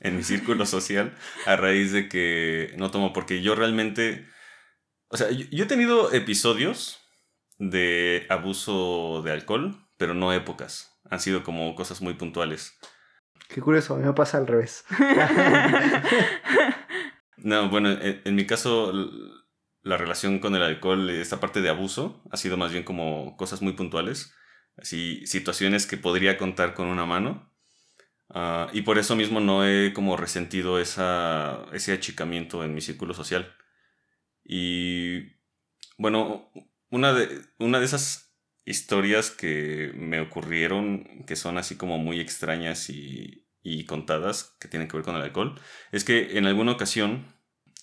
en 0.00 0.16
mi 0.16 0.22
círculo 0.22 0.66
social 0.66 1.16
a 1.46 1.56
raíz 1.56 1.92
de 1.92 2.08
que 2.08 2.74
no 2.76 2.90
tomo, 2.90 3.12
porque 3.12 3.42
yo 3.42 3.54
realmente, 3.54 4.26
o 5.08 5.16
sea, 5.16 5.30
yo, 5.30 5.64
he 5.64 5.66
tenido 5.66 6.12
episodios 6.12 7.00
de 7.58 8.26
abuso 8.28 9.22
de 9.24 9.32
alcohol, 9.32 9.76
pero 9.96 10.14
no 10.14 10.32
épocas. 10.32 10.98
Han 11.10 11.20
sido 11.20 11.42
como 11.42 11.74
cosas 11.74 12.00
muy 12.00 12.14
puntuales. 12.14 12.78
Qué 13.48 13.60
curioso, 13.60 13.94
a 13.94 13.98
mí 13.98 14.04
me 14.04 14.12
pasa 14.12 14.38
al 14.38 14.46
revés. 14.46 14.84
no, 17.36 17.68
bueno, 17.68 17.90
en, 17.90 18.34
mi 18.34 18.46
caso, 18.46 18.92
la 19.82 19.96
relación 19.96 20.38
con 20.38 20.54
el 20.54 20.62
alcohol, 20.62 21.10
esta 21.10 21.40
parte 21.40 21.60
de 21.60 21.68
abuso, 21.68 22.22
ha 22.30 22.36
sido 22.36 22.56
más 22.56 22.72
bien 22.72 22.84
como 22.84 23.36
cosas 23.36 23.62
muy 23.62 23.74
puntuales 23.74 24.34
así 24.76 25.26
situaciones 25.26 25.86
que 25.86 25.96
podría 25.96 26.38
contar 26.38 26.74
con 26.74 26.88
una 26.88 27.06
mano. 27.06 27.50
Ah, 28.30 28.68
y 28.72 28.82
por 28.82 28.98
eso 28.98 29.16
mismo 29.16 29.40
no 29.40 29.66
he 29.66 29.92
como 29.92 30.16
resentido 30.16 30.80
esa, 30.80 31.66
ese 31.72 31.92
achicamiento 31.92 32.64
en 32.64 32.74
mi 32.74 32.80
círculo 32.80 33.14
social. 33.14 33.54
Y 34.44 35.36
bueno, 35.98 36.50
una 36.94 37.12
de, 37.12 37.42
una 37.58 37.78
de 37.78 37.86
esas 37.86 38.34
historias 38.64 39.30
que 39.30 39.92
me 39.94 40.20
ocurrieron, 40.20 41.24
que 41.26 41.36
son 41.36 41.58
así 41.58 41.76
como 41.76 41.98
muy 41.98 42.20
extrañas 42.20 42.88
y, 42.90 43.46
y 43.62 43.84
contadas, 43.84 44.56
que 44.60 44.68
tienen 44.68 44.88
que 44.88 44.96
ver 44.96 45.04
con 45.04 45.16
el 45.16 45.22
alcohol, 45.22 45.60
es 45.92 46.04
que 46.04 46.38
en 46.38 46.46
alguna 46.46 46.72
ocasión 46.72 47.34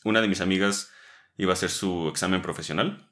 una 0.04 0.21
de 0.21 0.28
mis 0.28 0.41
amigas 0.41 0.91
iba 1.38 1.52
a 1.52 1.54
hacer 1.54 1.69
su 1.69 2.08
examen 2.10 2.41
profesional. 2.41 3.12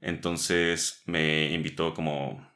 Entonces 0.00 1.02
me 1.06 1.52
invitó 1.52 1.94
como 1.94 2.48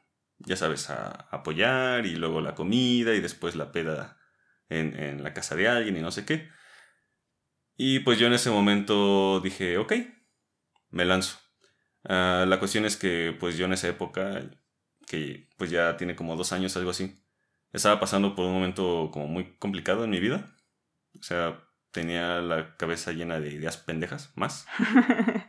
ya 0.45 0.55
sabes, 0.55 0.89
a, 0.89 1.27
apoyar 1.31 2.05
y 2.05 2.15
luego 2.15 2.41
la 2.41 2.55
comida 2.55 3.13
y 3.13 3.21
después 3.21 3.55
la 3.55 3.71
peda 3.71 4.17
en, 4.69 5.23
la 5.23 5.33
casa 5.33 5.55
de 5.55 5.67
alguien 5.67 5.97
y 5.97 6.01
no 6.01 6.11
sé 6.11 6.25
qué. 6.25 6.49
Y 7.75 7.99
pues 7.99 8.19
yo 8.19 8.27
en 8.27 8.33
ese 8.33 8.49
momento 8.49 9.39
dije, 9.39 9.77
ok, 9.77 9.93
me 10.89 11.05
lanzo. 11.05 11.39
Ah, 12.05 12.45
la 12.47 12.59
cuestión 12.59 12.85
es 12.85 12.97
que 12.97 13.35
pues 13.39 13.57
yo 13.57 13.65
en 13.65 13.73
esa 13.73 13.87
época, 13.87 14.41
que 15.07 15.49
pues 15.57 15.69
ya 15.69 15.97
tiene 15.97 16.15
como 16.15 16.35
dos 16.35 16.53
años, 16.53 16.75
algo 16.77 16.91
así, 16.91 17.21
estaba 17.71 17.99
pasando 17.99 18.35
por 18.35 18.45
un 18.45 18.53
momento 18.53 19.09
como 19.11 19.27
muy 19.27 19.55
complicado 19.57 20.03
en 20.03 20.09
mi 20.09 20.19
vida. 20.19 20.55
O 21.19 21.23
sea, 21.23 21.59
tenía 21.91 22.41
la 22.41 22.75
cabeza 22.75 23.11
llena 23.11 23.39
de 23.39 23.51
ideas 23.51 23.77
pendejas, 23.77 24.31
más. 24.35 24.65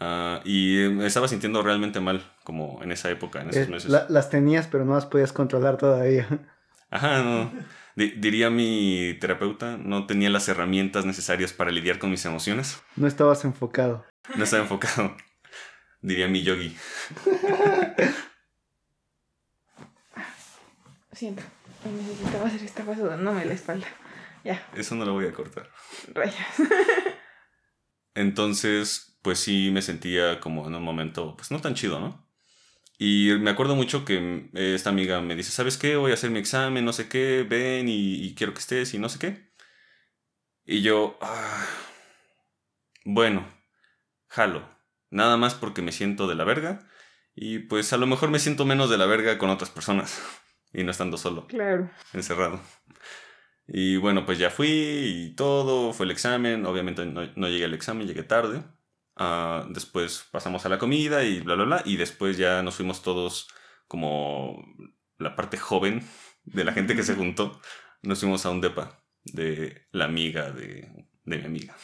Ah, 0.00 0.40
y 0.44 0.88
me 0.90 1.06
estaba 1.06 1.28
sintiendo 1.28 1.62
realmente 1.62 2.00
mal, 2.00 2.20
como 2.42 2.82
en 2.82 2.90
esa 2.90 3.10
época, 3.10 3.42
en 3.42 3.50
esos 3.50 3.68
eh, 3.68 3.70
meses. 3.70 4.10
las 4.10 4.28
tenías, 4.28 4.66
pero 4.66 4.84
no 4.84 4.94
las 4.94 5.06
podías 5.06 5.32
controlar 5.32 5.76
todavía. 5.76 6.26
Ajá, 6.90 7.22
no. 7.22 7.52
diría 7.96 8.50
mi 8.50 9.16
terapeuta, 9.20 9.78
no 9.78 10.06
tenía 10.06 10.30
las 10.30 10.48
herramientas 10.48 11.04
necesarias 11.06 11.52
para 11.52 11.70
lidiar 11.70 12.00
con 12.00 12.10
mis 12.10 12.24
emociones. 12.24 12.82
No 12.96 13.06
estabas 13.06 13.44
enfocado. 13.44 14.04
No 14.36 14.42
estaba 14.42 14.64
enfocado. 14.64 15.16
Diría 16.04 16.28
mi 16.28 16.42
yogi. 16.42 16.68
Siento, 21.12 21.42
necesitaba 21.86 22.46
hacer 22.46 22.62
esta 22.62 22.84
me 22.84 23.44
la 23.46 23.54
espalda. 23.54 23.86
Ya. 24.44 24.62
Eso 24.76 24.96
no 24.96 25.06
lo 25.06 25.14
voy 25.14 25.24
a 25.24 25.32
cortar. 25.32 25.70
Rayas. 26.12 26.36
Entonces, 28.14 29.18
pues 29.22 29.38
sí 29.38 29.70
me 29.72 29.80
sentía 29.80 30.40
como 30.40 30.66
en 30.68 30.74
un 30.74 30.82
momento, 30.82 31.36
pues 31.38 31.50
no 31.50 31.62
tan 31.62 31.74
chido, 31.74 31.98
¿no? 31.98 32.28
Y 32.98 33.30
me 33.40 33.48
acuerdo 33.50 33.74
mucho 33.74 34.04
que 34.04 34.50
esta 34.52 34.90
amiga 34.90 35.22
me 35.22 35.34
dice, 35.34 35.52
¿sabes 35.52 35.78
qué? 35.78 35.96
Voy 35.96 36.10
a 36.10 36.14
hacer 36.14 36.28
mi 36.30 36.38
examen, 36.38 36.84
no 36.84 36.92
sé 36.92 37.08
qué, 37.08 37.46
ven 37.48 37.88
y, 37.88 38.34
quiero 38.34 38.52
que 38.52 38.60
estés 38.60 38.92
y 38.92 38.98
no 38.98 39.08
sé 39.08 39.18
qué. 39.18 39.50
Y 40.66 40.82
yo, 40.82 41.16
ah, 41.22 41.66
bueno, 43.06 43.48
jalo. 44.28 44.73
Nada 45.14 45.36
más 45.36 45.54
porque 45.54 45.80
me 45.80 45.92
siento 45.92 46.26
de 46.26 46.34
la 46.34 46.42
verga. 46.42 46.88
Y 47.36 47.60
pues 47.60 47.92
a 47.92 47.98
lo 47.98 48.08
mejor 48.08 48.30
me 48.30 48.40
siento 48.40 48.64
menos 48.64 48.90
de 48.90 48.98
la 48.98 49.06
verga 49.06 49.38
con 49.38 49.48
otras 49.48 49.70
personas. 49.70 50.20
y 50.72 50.82
no 50.82 50.90
estando 50.90 51.16
solo. 51.16 51.46
Claro. 51.46 51.88
Encerrado. 52.12 52.60
Y 53.68 53.96
bueno, 53.96 54.26
pues 54.26 54.38
ya 54.38 54.50
fui 54.50 54.68
y 54.68 55.34
todo, 55.36 55.92
fue 55.92 56.06
el 56.06 56.10
examen. 56.10 56.66
Obviamente 56.66 57.06
no, 57.06 57.30
no 57.36 57.48
llegué 57.48 57.64
al 57.64 57.74
examen, 57.74 58.08
llegué 58.08 58.24
tarde. 58.24 58.64
Ah, 59.14 59.64
después 59.70 60.26
pasamos 60.32 60.66
a 60.66 60.68
la 60.68 60.80
comida 60.80 61.22
y 61.22 61.38
bla, 61.38 61.54
bla, 61.54 61.64
bla. 61.64 61.82
Y 61.84 61.96
después 61.96 62.36
ya 62.36 62.64
nos 62.64 62.74
fuimos 62.74 63.02
todos 63.02 63.46
como 63.86 64.64
la 65.18 65.36
parte 65.36 65.58
joven 65.58 66.04
de 66.42 66.64
la 66.64 66.72
gente 66.72 66.96
que 66.96 67.04
se 67.04 67.14
juntó. 67.14 67.60
Nos 68.02 68.18
fuimos 68.18 68.44
a 68.46 68.50
un 68.50 68.60
depa 68.60 69.00
de 69.22 69.86
la 69.92 70.06
amiga 70.06 70.50
de, 70.50 71.06
de 71.22 71.38
mi 71.38 71.44
amiga. 71.44 71.76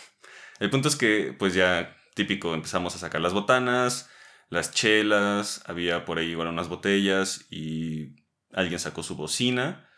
El 0.59 0.69
punto 0.69 0.89
es 0.89 0.97
que, 0.97 1.33
pues 1.39 1.55
ya 1.55 1.97
típico, 2.21 2.55
empezamos 2.55 2.95
a 2.95 2.99
sacar 2.99 3.23
las 3.23 3.33
botanas, 3.33 4.11
las 4.51 4.73
chelas, 4.73 5.63
había 5.65 6.05
por 6.05 6.19
ahí 6.19 6.31
igual 6.31 6.49
unas 6.49 6.69
botellas 6.69 7.47
y 7.51 8.17
alguien 8.53 8.79
sacó 8.79 9.03
su 9.03 9.17
bocina 9.17 9.89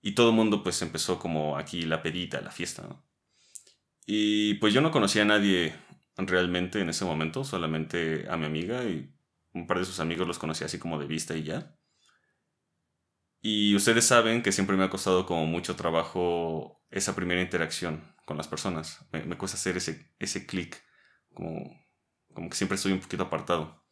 y 0.00 0.14
todo 0.14 0.30
el 0.30 0.36
mundo 0.36 0.62
pues 0.62 0.80
empezó 0.82 1.18
como 1.18 1.58
aquí 1.58 1.82
la 1.82 2.02
pedita, 2.02 2.40
la 2.40 2.52
fiesta, 2.52 3.02
Y 4.06 4.54
pues 4.54 4.72
yo 4.72 4.80
no 4.80 4.92
conocía 4.92 5.22
a 5.22 5.24
nadie 5.24 5.74
realmente 6.16 6.80
en 6.80 6.88
ese 6.88 7.04
momento, 7.04 7.42
solamente 7.42 8.26
a 8.30 8.36
mi 8.36 8.46
amiga 8.46 8.84
y 8.84 9.12
un 9.52 9.66
par 9.66 9.80
de 9.80 9.84
sus 9.84 9.98
amigos 9.98 10.28
los 10.28 10.38
conocí 10.38 10.62
así 10.62 10.78
como 10.78 11.00
de 11.00 11.06
vista 11.06 11.34
y 11.34 11.42
ya. 11.42 11.76
Y 13.40 13.74
ustedes 13.74 14.04
saben 14.06 14.42
que 14.42 14.52
siempre 14.52 14.76
me 14.76 14.84
ha 14.84 14.90
costado 14.90 15.26
como 15.26 15.46
mucho 15.46 15.74
trabajo 15.74 16.84
esa 16.90 17.16
primera 17.16 17.42
interacción 17.42 18.14
con 18.24 18.36
las 18.36 18.46
personas. 18.48 19.06
Me, 19.10 19.36
cuesta 19.36 19.56
hacer 19.56 19.76
ese, 19.76 20.14
ese 20.18 20.46
clic, 20.46 20.82
como, 21.36 21.86
como 22.34 22.50
que 22.50 22.56
siempre 22.56 22.74
estoy 22.74 22.92
un 22.92 23.00
poquito 23.00 23.24
apartado. 23.24 23.84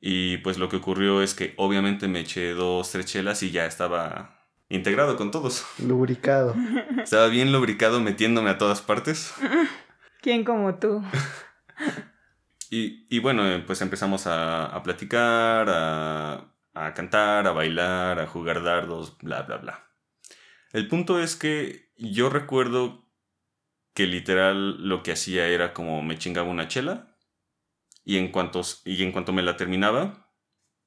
Y 0.00 0.38
pues 0.38 0.58
lo 0.58 0.68
que 0.68 0.76
ocurrió 0.76 1.22
es 1.22 1.34
que 1.34 1.54
obviamente 1.56 2.08
me 2.08 2.20
eché 2.20 2.54
dos, 2.54 2.90
tres 2.90 3.06
chelas 3.06 3.44
y 3.44 3.52
ya 3.52 3.66
estaba 3.66 4.48
integrado 4.68 5.16
con 5.16 5.30
todos. 5.30 5.64
Lubricado. 5.78 6.56
Estaba 7.00 7.28
bien 7.28 7.52
lubricado 7.52 8.00
metiéndome 8.00 8.50
a 8.50 8.58
todas 8.58 8.82
partes. 8.82 9.32
¿Quién 10.20 10.44
como 10.44 10.74
tú? 10.76 11.04
y, 12.70 13.18
bueno, 13.20 13.46
eh, 13.46 13.62
pues 13.64 13.82
empezamos 13.82 14.26
a, 14.26 14.80
platicar, 14.82 15.68
a, 15.68 16.52
a 16.74 16.94
cantar, 16.94 17.46
a 17.46 17.52
bailar, 17.52 18.18
a 18.18 18.26
jugar 18.26 18.62
dardos, 18.64 19.18
bla, 19.18 19.42
bla, 19.42 19.58
bla. 19.58 19.84
El 20.72 20.88
punto 20.88 21.20
es 21.20 21.36
que 21.36 21.92
yo 21.96 22.30
recuerdo 22.30 23.01
que 23.94 24.06
literal 24.06 24.88
lo 24.88 25.02
que 25.02 25.12
hacía 25.12 25.48
era 25.48 25.72
como 25.74 26.02
me 26.02 26.18
chingaba 26.18 26.48
una 26.48 26.68
chela 26.68 27.16
y 28.04 28.18
en 28.18 28.32
cuanto, 28.32 28.62
y 28.84 29.02
en 29.02 29.12
cuanto 29.12 29.32
me 29.32 29.42
la 29.42 29.56
terminaba, 29.56 30.32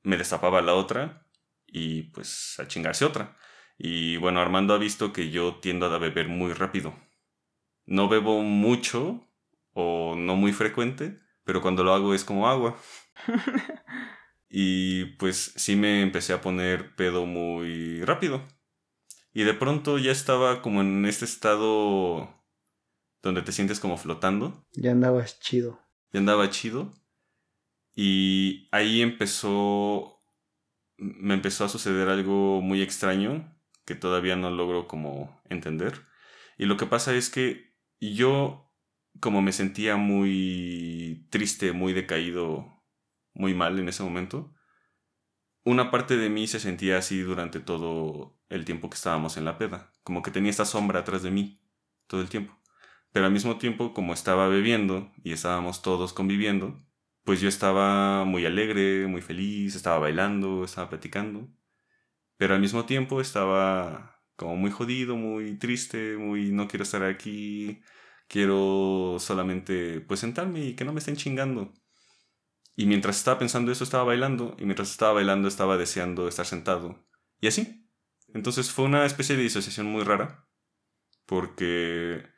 me 0.04 0.18
destapaba 0.18 0.62
la 0.62 0.74
otra 0.74 1.28
y 1.68 2.04
pues 2.04 2.60
a 2.60 2.68
chingarse 2.68 3.06
otra. 3.06 3.38
Y 3.78 4.18
bueno, 4.18 4.40
Armando 4.40 4.74
ha 4.74 4.78
visto 4.78 5.14
que 5.14 5.30
yo 5.32 5.56
tiendo 5.56 5.86
a 5.88 5.98
beber 5.98 6.28
muy 6.28 6.54
rápido. 6.54 6.96
No 7.86 8.08
bebo 8.10 8.42
mucho 8.42 9.28
o 9.74 10.16
no 10.18 10.36
muy 10.36 10.54
frecuente, 10.54 11.20
pero 11.44 11.62
cuando 11.62 11.84
lo 11.84 11.94
hago 11.94 12.14
es 12.14 12.24
como 12.24 12.48
agua. 12.48 12.78
Y 14.58 15.06
pues 15.18 15.52
sí 15.58 15.76
me 15.76 16.02
empecé 16.02 16.32
a 16.32 16.40
poner 16.40 16.96
pedo 16.96 17.26
muy 17.26 18.02
rápido. 18.06 18.48
Y 19.34 19.44
de 19.44 19.54
pronto 19.54 19.98
ya 19.98 20.14
estaba 20.14 20.62
como 20.62 20.80
en 20.80 21.06
este 21.06 21.26
estado 21.26 22.45
donde 23.26 23.42
te 23.42 23.52
sientes 23.52 23.80
como 23.80 23.98
flotando. 23.98 24.64
Ya 24.74 24.92
andabas 24.92 25.40
chido. 25.40 25.80
Ya 26.14 26.20
andaba 26.20 26.48
chido. 26.52 26.94
Y 27.96 28.70
ahí 28.72 29.02
empezó, 29.02 30.24
me 30.98 31.34
empezó 31.34 31.66
a 31.66 31.70
suceder 31.70 32.08
algo 32.08 32.62
muy 32.62 32.84
extraño 32.84 33.52
que 33.84 33.96
todavía 33.96 34.36
no 34.36 34.52
logro 34.52 34.88
como 34.88 35.42
entender. 35.50 36.06
Y 36.60 36.66
lo 36.66 36.78
que 36.78 36.86
pasa 36.86 37.16
es 37.16 37.32
que 37.32 37.76
yo, 38.00 38.72
como 39.20 39.42
me 39.42 39.54
sentía 39.54 39.96
muy 39.96 41.28
triste, 41.32 41.72
muy 41.72 41.94
decaído, 41.94 42.84
muy 43.34 43.56
mal 43.56 43.80
en 43.80 43.90
ese 43.90 44.04
momento, 44.04 44.54
una 45.64 45.90
parte 45.90 46.16
de 46.16 46.30
mí 46.30 46.46
se 46.46 46.60
sentía 46.60 47.00
así 47.00 47.22
durante 47.22 47.60
todo 47.60 48.40
el 48.50 48.66
tiempo 48.66 48.88
que 48.88 48.98
estábamos 48.98 49.36
en 49.38 49.46
la 49.46 49.58
peda, 49.58 49.92
como 50.04 50.22
que 50.22 50.30
tenía 50.30 50.52
esta 50.52 50.66
sombra 50.66 51.00
atrás 51.00 51.24
de 51.24 51.32
mí 51.32 51.60
todo 52.06 52.22
el 52.22 52.30
tiempo. 52.30 52.56
Pero 53.16 53.28
al 53.28 53.32
mismo 53.32 53.58
tiempo, 53.58 53.94
como 53.94 54.14
estaba 54.14 54.50
bebiendo 54.50 55.10
y 55.24 55.32
estábamos 55.32 55.82
todos 55.82 56.12
conviviendo, 56.12 56.86
pues 57.24 57.40
yo 57.40 57.48
estaba 57.48 58.26
muy 58.26 58.46
alegre, 58.46 59.08
muy 59.08 59.22
feliz, 59.22 59.74
estaba 59.74 60.00
bailando, 60.00 60.66
estaba 60.66 60.90
platicando. 60.90 61.48
Pero 62.36 62.56
al 62.56 62.60
mismo 62.60 62.86
tiempo 62.86 63.22
estaba 63.22 64.22
como 64.36 64.58
muy 64.58 64.70
jodido, 64.70 65.16
muy 65.16 65.58
triste, 65.58 66.18
muy 66.18 66.52
no 66.52 66.68
quiero 66.68 66.84
estar 66.84 67.04
aquí, 67.04 67.82
quiero 68.28 69.16
solamente 69.20 70.02
pues 70.02 70.20
sentarme 70.20 70.66
y 70.66 70.76
que 70.76 70.84
no 70.84 70.92
me 70.92 71.00
estén 71.00 71.16
chingando. 71.16 71.74
Y 72.76 72.86
mientras 72.86 73.16
estaba 73.16 73.40
pensando 73.40 73.72
eso 73.72 73.86
estaba 73.86 74.04
bailando 74.04 74.58
y 74.60 74.66
mientras 74.66 74.92
estaba 74.92 75.14
bailando 75.14 75.48
estaba 75.48 75.78
deseando 75.78 76.28
estar 76.28 76.46
sentado. 76.46 77.08
Y 77.40 77.48
así. 77.48 77.90
Entonces 78.34 78.72
fue 78.74 78.84
una 78.84 79.06
especie 79.06 79.38
de 79.38 79.44
disociación 79.44 79.88
muy 79.88 80.04
rara 80.04 80.50
porque 81.26 82.35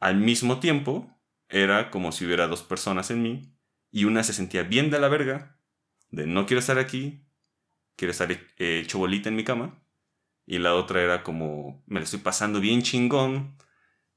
al 0.00 0.16
mismo 0.16 0.60
tiempo 0.60 1.18
era 1.48 1.90
como 1.90 2.12
si 2.12 2.26
hubiera 2.26 2.48
dos 2.48 2.62
personas 2.62 3.10
en 3.10 3.22
mí 3.22 3.56
y 3.90 4.04
una 4.04 4.22
se 4.24 4.32
sentía 4.32 4.62
bien 4.62 4.90
de 4.90 5.00
la 5.00 5.08
verga, 5.08 5.58
de 6.10 6.26
no 6.26 6.46
quiero 6.46 6.60
estar 6.60 6.78
aquí, 6.78 7.26
quiero 7.96 8.12
estar 8.12 8.30
eh, 8.32 8.80
hecho 8.82 8.98
bolita 8.98 9.28
en 9.28 9.36
mi 9.36 9.44
cama. 9.44 9.82
Y 10.46 10.58
la 10.58 10.74
otra 10.74 11.02
era 11.02 11.22
como, 11.24 11.82
me 11.86 12.00
la 12.00 12.04
estoy 12.04 12.20
pasando 12.20 12.60
bien 12.60 12.82
chingón 12.82 13.56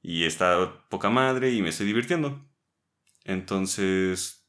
y 0.02 0.24
está 0.24 0.86
poca 0.88 1.10
madre 1.10 1.52
y 1.52 1.62
me 1.62 1.70
estoy 1.70 1.86
divirtiendo. 1.86 2.46
Entonces, 3.24 4.48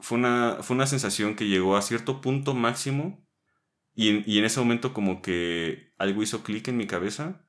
fue 0.00 0.18
una, 0.18 0.58
fue 0.62 0.76
una 0.76 0.86
sensación 0.86 1.34
que 1.36 1.48
llegó 1.48 1.76
a 1.76 1.82
cierto 1.82 2.20
punto 2.20 2.54
máximo 2.54 3.26
y 3.94 4.22
y 4.32 4.38
en 4.38 4.44
ese 4.44 4.60
momento 4.60 4.94
como 4.94 5.22
que 5.22 5.92
algo 5.98 6.22
hizo 6.22 6.42
clic 6.44 6.68
en 6.68 6.76
mi 6.76 6.86
cabeza 6.86 7.44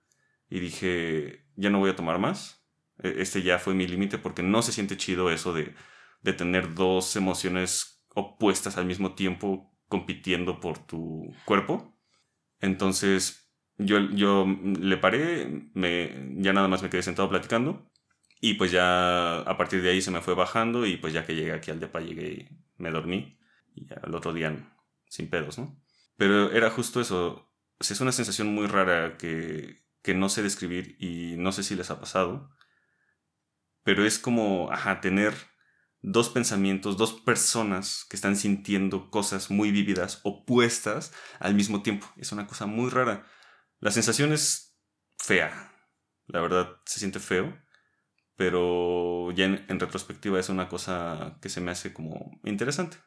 y 0.49 0.59
dije, 0.59 1.45
ya 1.55 1.69
no 1.69 1.79
voy 1.79 1.91
a 1.91 1.95
tomar 1.95 2.19
más. 2.19 2.58
Este 3.03 3.41
ya 3.41 3.59
fue 3.59 3.73
mi 3.73 3.87
límite 3.87 4.17
porque 4.17 4.43
no 4.43 4.61
se 4.61 4.71
siente 4.71 4.97
chido 4.97 5.31
eso 5.31 5.53
de, 5.53 5.73
de 6.21 6.33
tener 6.33 6.73
dos 6.75 7.15
emociones 7.15 8.03
opuestas 8.15 8.77
al 8.77 8.85
mismo 8.85 9.15
tiempo 9.15 9.71
compitiendo 9.87 10.59
por 10.59 10.79
tu 10.79 11.33
cuerpo. 11.45 11.97
Entonces 12.59 13.51
yo, 13.77 13.99
yo 14.11 14.45
le 14.45 14.97
paré, 14.97 15.69
me, 15.73 16.35
ya 16.37 16.53
nada 16.53 16.67
más 16.67 16.83
me 16.83 16.89
quedé 16.89 17.01
sentado 17.03 17.29
platicando 17.29 17.89
y 18.41 18.55
pues 18.55 18.71
ya 18.71 19.39
a 19.41 19.57
partir 19.57 19.81
de 19.81 19.91
ahí 19.91 20.01
se 20.01 20.11
me 20.11 20.21
fue 20.21 20.35
bajando 20.35 20.85
y 20.85 20.97
pues 20.97 21.13
ya 21.13 21.25
que 21.25 21.35
llegué 21.35 21.53
aquí 21.53 21.71
al 21.71 21.79
depa 21.79 22.01
llegué 22.01 22.27
y 22.31 22.49
me 22.77 22.91
dormí 22.91 23.37
y 23.75 23.85
ya 23.87 24.01
el 24.05 24.15
otro 24.15 24.33
día 24.33 24.55
sin 25.07 25.29
pedos, 25.29 25.57
¿no? 25.57 25.81
Pero 26.17 26.51
era 26.51 26.69
justo 26.69 27.01
eso, 27.01 27.51
es 27.79 28.01
una 28.01 28.11
sensación 28.11 28.53
muy 28.53 28.67
rara 28.67 29.17
que, 29.17 29.85
que 30.01 30.13
no 30.13 30.29
sé 30.29 30.43
describir 30.43 30.95
y 30.99 31.35
no 31.37 31.51
sé 31.51 31.63
si 31.63 31.75
les 31.75 31.89
ha 31.91 31.99
pasado, 31.99 32.49
pero 33.89 34.05
es 34.05 34.19
como, 34.19 34.69
tener 35.01 35.33
dos 36.03 36.29
pensamientos, 36.29 36.95
dos 36.95 37.11
personas 37.11 38.05
que 38.07 38.17
están 38.17 38.35
sintiendo 38.35 39.09
cosas 39.09 39.49
muy 39.49 39.71
vívidas, 39.71 40.21
opuestas 40.23 41.11
al 41.39 41.55
mismo 41.55 41.81
tiempo. 41.81 42.05
Es 42.15 42.31
una 42.31 42.45
cosa 42.45 42.67
muy 42.67 42.91
rara. 42.91 43.25
La 43.79 43.89
sensación 43.89 44.31
es 44.31 44.77
fea. 45.17 45.73
La 46.27 46.39
verdad, 46.39 46.77
se 46.85 46.99
siente 46.99 47.19
feo. 47.19 47.51
Pero 48.35 49.31
ya 49.31 49.45
en, 49.45 49.79
retrospectiva 49.79 50.39
es 50.39 50.49
una 50.49 50.69
cosa 50.69 51.39
que 51.41 51.49
se 51.49 51.59
me 51.59 51.71
hace 51.71 51.91
como 51.91 52.39
interesante. 52.43 52.97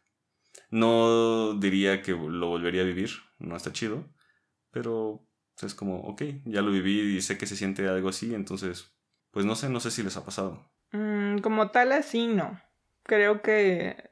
No 0.69 1.55
diría 1.61 2.03
que 2.03 2.11
lo 2.11 2.49
volvería 2.49 2.83
a 2.83 2.87
vivir, 2.87 3.11
no 3.39 3.57
está 3.57 3.73
chido. 3.73 4.13
Pero 4.73 5.29
es 5.63 5.77
como, 5.77 6.01
ok, 6.01 6.23
ya 6.45 6.61
lo 6.61 6.73
viví 6.73 7.17
y 7.17 7.21
sé 7.21 7.39
que 7.39 7.47
se 7.47 7.55
siente 7.55 7.87
algo 7.89 8.09
así, 8.09 8.35
entonces, 8.35 8.97
pues 9.31 9.47
no 9.47 9.55
sé, 9.55 9.69
no 9.69 9.79
sé 9.79 9.93
si 9.93 10.03
les 10.03 10.17
ha 10.17 10.25
pasado. 10.25 10.72
Mm, 10.93 11.39
como 11.39 11.71
tal, 11.71 11.93
así 11.93 12.29
no. 12.29 12.61
Creo 13.05 13.43
que 13.43 14.11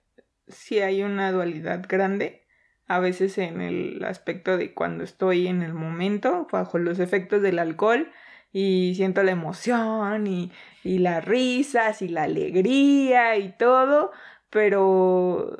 sí 0.49 0.81
hay 0.81 1.03
una 1.03 1.31
dualidad 1.33 1.85
grande, 1.89 2.47
a 2.87 2.99
veces 2.99 3.39
en 3.39 3.61
el 3.61 4.03
aspecto 4.05 4.57
de 4.57 4.75
cuando 4.75 5.05
estoy 5.05 5.47
en 5.47 5.63
el 5.63 5.75
momento, 5.75 6.49
bajo 6.51 6.79
los 6.79 6.99
efectos 6.99 7.43
del 7.43 7.59
alcohol, 7.59 8.11
y 8.53 8.95
siento 8.97 9.23
la 9.23 9.31
emoción 9.33 10.27
y, 10.27 10.51
y 10.83 10.99
las 10.99 11.25
risas 11.25 12.03
y 12.03 12.09
la 12.09 12.25
alegría 12.25 13.37
y 13.37 13.53
todo, 13.57 14.11
pero 14.51 15.57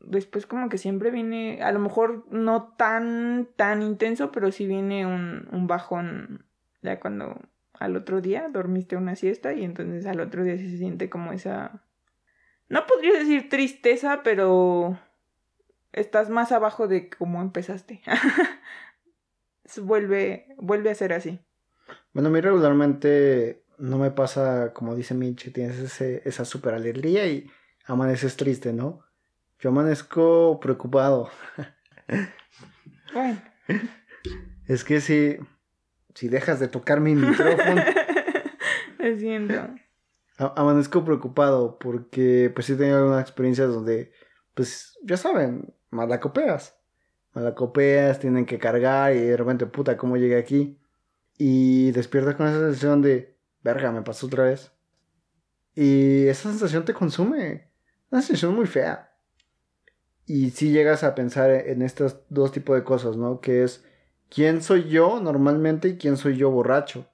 después 0.00 0.46
como 0.46 0.68
que 0.68 0.78
siempre 0.78 1.10
viene, 1.10 1.62
a 1.62 1.72
lo 1.72 1.80
mejor 1.80 2.26
no 2.30 2.74
tan, 2.76 3.48
tan 3.56 3.82
intenso, 3.82 4.30
pero 4.30 4.52
sí 4.52 4.66
viene 4.66 5.04
un, 5.06 5.48
un 5.50 5.66
bajón 5.66 6.46
ya 6.82 7.00
cuando 7.00 7.40
al 7.78 7.96
otro 7.96 8.20
día 8.20 8.48
dormiste 8.48 8.96
una 8.96 9.16
siesta 9.16 9.52
y 9.54 9.64
entonces 9.64 10.06
al 10.06 10.20
otro 10.20 10.44
día 10.44 10.56
sí 10.56 10.70
se 10.70 10.78
siente 10.78 11.08
como 11.08 11.32
esa 11.32 11.82
no 12.68 12.86
podría 12.86 13.18
decir 13.18 13.48
tristeza, 13.48 14.22
pero 14.22 14.98
estás 15.92 16.28
más 16.28 16.52
abajo 16.52 16.86
de 16.86 17.08
cómo 17.08 17.40
empezaste. 17.40 18.02
vuelve, 19.82 20.54
vuelve 20.58 20.90
a 20.90 20.94
ser 20.94 21.12
así. 21.12 21.40
Bueno, 22.12 22.28
a 22.28 22.32
mí 22.32 22.40
regularmente 22.40 23.62
no 23.78 23.98
me 23.98 24.10
pasa, 24.10 24.72
como 24.74 24.94
dice 24.94 25.14
Mitch, 25.14 25.52
tienes 25.52 25.78
ese, 25.78 26.22
esa 26.26 26.44
super 26.44 26.74
alegría 26.74 27.26
y 27.26 27.50
amaneces 27.86 28.36
triste, 28.36 28.72
¿no? 28.72 29.00
Yo 29.60 29.70
amanezco 29.70 30.60
preocupado. 30.60 31.30
Bueno. 33.14 33.40
Es 34.66 34.84
que 34.84 35.00
si, 35.00 35.38
si 36.18 36.28
dejas 36.28 36.58
de 36.60 36.68
tocar 36.68 37.00
mi 37.00 37.14
micrófono. 37.14 37.82
Lo 38.98 39.16
siento 39.16 39.54
amanezco 40.38 41.04
preocupado 41.04 41.78
porque 41.78 42.50
pues 42.54 42.66
sí 42.66 42.76
tengo 42.76 42.96
algunas 42.96 43.22
experiencias 43.22 43.68
donde 43.68 44.12
pues 44.54 44.98
ya 45.02 45.16
saben, 45.16 45.74
malacopeas. 45.90 46.76
Malacopeas, 47.34 48.18
tienen 48.18 48.46
que 48.46 48.58
cargar 48.58 49.14
y 49.14 49.20
de 49.20 49.36
repente, 49.36 49.66
puta, 49.66 49.96
¿cómo 49.96 50.16
llegué 50.16 50.36
aquí? 50.36 50.80
Y 51.36 51.92
despiertas 51.92 52.34
con 52.34 52.48
esa 52.48 52.58
sensación 52.58 53.02
de, 53.02 53.36
verga, 53.62 53.92
me 53.92 54.02
pasó 54.02 54.26
otra 54.26 54.44
vez. 54.44 54.72
Y 55.74 56.26
esa 56.26 56.50
sensación 56.50 56.84
te 56.84 56.94
consume. 56.94 57.70
Una 58.10 58.22
sensación 58.22 58.56
muy 58.56 58.66
fea. 58.66 59.12
Y 60.26 60.50
si 60.50 60.72
llegas 60.72 61.04
a 61.04 61.14
pensar 61.14 61.50
en 61.50 61.82
estos 61.82 62.18
dos 62.28 62.50
tipos 62.50 62.76
de 62.76 62.82
cosas, 62.82 63.16
¿no? 63.16 63.40
Que 63.40 63.62
es, 63.62 63.84
¿quién 64.28 64.62
soy 64.62 64.88
yo 64.88 65.20
normalmente 65.20 65.88
y 65.88 65.96
quién 65.96 66.16
soy 66.16 66.36
yo 66.36 66.50
borracho? 66.50 67.06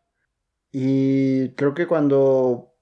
Y 0.72 1.50
creo 1.50 1.74
que 1.74 1.86
cuando 1.86 2.74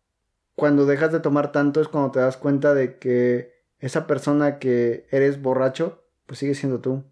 cuando 0.55 0.87
dejas 0.87 1.12
de 1.12 1.20
tomar 1.20 1.53
tanto 1.53 1.80
es 1.80 1.89
cuando 1.89 2.11
te 2.11 2.20
das 2.20 2.37
cuenta 2.37 2.74
de 2.74 2.99
que 2.99 3.64
esa 3.78 4.07
persona 4.07 4.59
que 4.59 5.07
eres 5.11 5.41
borracho, 5.43 6.05
pues 6.26 6.39
sigue 6.39 6.55
siendo 6.55 6.80
tú. 6.80 7.05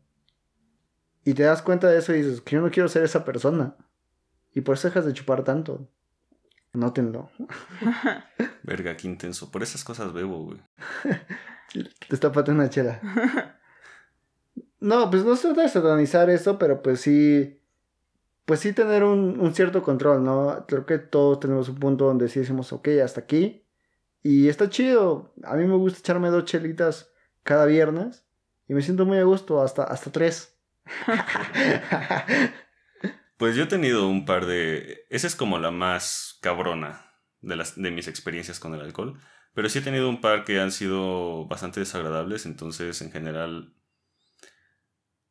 Y 1.24 1.34
te 1.34 1.42
das 1.42 1.62
cuenta 1.62 1.88
de 1.88 1.98
eso 1.98 2.14
y 2.14 2.22
dices, 2.22 2.40
que 2.40 2.56
yo 2.56 2.62
no 2.62 2.70
quiero 2.70 2.88
ser 2.88 3.02
esa 3.02 3.24
persona. 3.24 3.76
Y 4.52 4.60
por 4.62 4.74
eso 4.74 4.88
dejas 4.88 5.04
de 5.04 5.12
chupar 5.12 5.44
tanto. 5.44 5.88
Nótenlo. 6.72 7.30
Verga, 8.62 8.96
qué 8.96 9.08
intenso. 9.08 9.50
Por 9.50 9.62
esas 9.62 9.84
cosas 9.84 10.12
bebo, 10.12 10.44
güey. 10.44 10.60
Te 12.08 12.14
está 12.14 12.32
una 12.48 12.70
chela. 12.70 13.00
No, 14.80 15.10
pues 15.10 15.24
no 15.24 15.36
se 15.36 15.48
trata 15.48 15.62
de 15.62 15.68
satanizar 15.68 16.30
eso, 16.30 16.58
pero 16.58 16.82
pues 16.82 17.00
sí 17.00 17.60
pues 18.50 18.58
sí 18.58 18.72
tener 18.72 19.04
un, 19.04 19.54
cierto 19.54 19.80
control, 19.80 20.24
¿no? 20.24 20.64
Creo 20.66 20.84
que 20.84 20.98
todos 20.98 21.38
tenemos 21.38 21.68
un 21.68 21.76
punto 21.76 22.06
donde 22.06 22.28
sí 22.28 22.40
decimos, 22.40 22.72
ok, 22.72 22.88
hasta 23.00 23.20
aquí. 23.20 23.64
Y 24.24 24.48
está 24.48 24.68
chido. 24.68 25.32
A 25.44 25.54
mí 25.54 25.66
me 25.66 25.76
gusta 25.76 26.00
echarme 26.00 26.30
dos 26.30 26.46
chelitas 26.46 27.12
cada 27.44 27.64
viernes. 27.66 28.26
Y 28.66 28.74
me 28.74 28.82
siento 28.82 29.06
muy 29.06 29.18
a 29.18 29.22
gusto, 29.22 29.62
hasta, 29.62 29.84
hasta 29.84 30.10
tres. 30.10 30.58
pues 33.36 33.54
yo 33.54 33.62
he 33.62 33.68
tenido 33.68 34.08
un 34.08 34.24
par 34.24 34.46
de... 34.46 35.06
Esa 35.10 35.28
es 35.28 35.36
como 35.36 35.60
la 35.60 35.70
más 35.70 36.36
cabrona 36.42 37.06
de, 37.42 37.54
las, 37.54 37.80
de 37.80 37.92
mis 37.92 38.08
experiencias 38.08 38.58
con 38.58 38.74
el 38.74 38.80
alcohol. 38.80 39.16
Pero 39.54 39.68
sí 39.68 39.78
he 39.78 39.82
tenido 39.82 40.08
un 40.08 40.20
par 40.20 40.44
que 40.44 40.58
han 40.58 40.72
sido 40.72 41.46
bastante 41.46 41.78
desagradables. 41.78 42.46
Entonces, 42.46 43.00
en 43.00 43.12
general, 43.12 43.76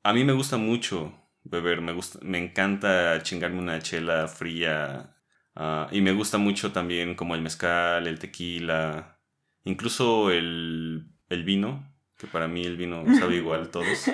a 0.10 0.14
mí 0.14 0.24
me 0.24 0.34
gusta 0.34 0.58
mucho 0.58 1.14
beber, 1.44 1.82
me, 1.82 1.94
gusta, 1.94 2.18
me 2.24 2.40
encanta 2.40 3.22
chingarme 3.22 3.60
una 3.60 3.80
chela 3.80 4.28
fría 4.28 5.16
ah, 5.56 5.88
y 5.92 6.02
me 6.02 6.14
gusta 6.14 6.40
mucho 6.40 6.72
también 6.72 7.14
como 7.14 7.36
el 7.36 7.42
mezcal, 7.42 8.08
el 8.08 8.18
tequila, 8.18 9.20
incluso 9.66 10.32
el, 10.32 11.12
el 11.30 11.44
vino, 11.44 11.94
que 12.18 12.26
para 12.26 12.48
mí 12.48 12.64
el 12.64 12.76
vino 12.76 13.06
sabe 13.20 13.36
igual 13.44 13.70
todos. 13.70 14.10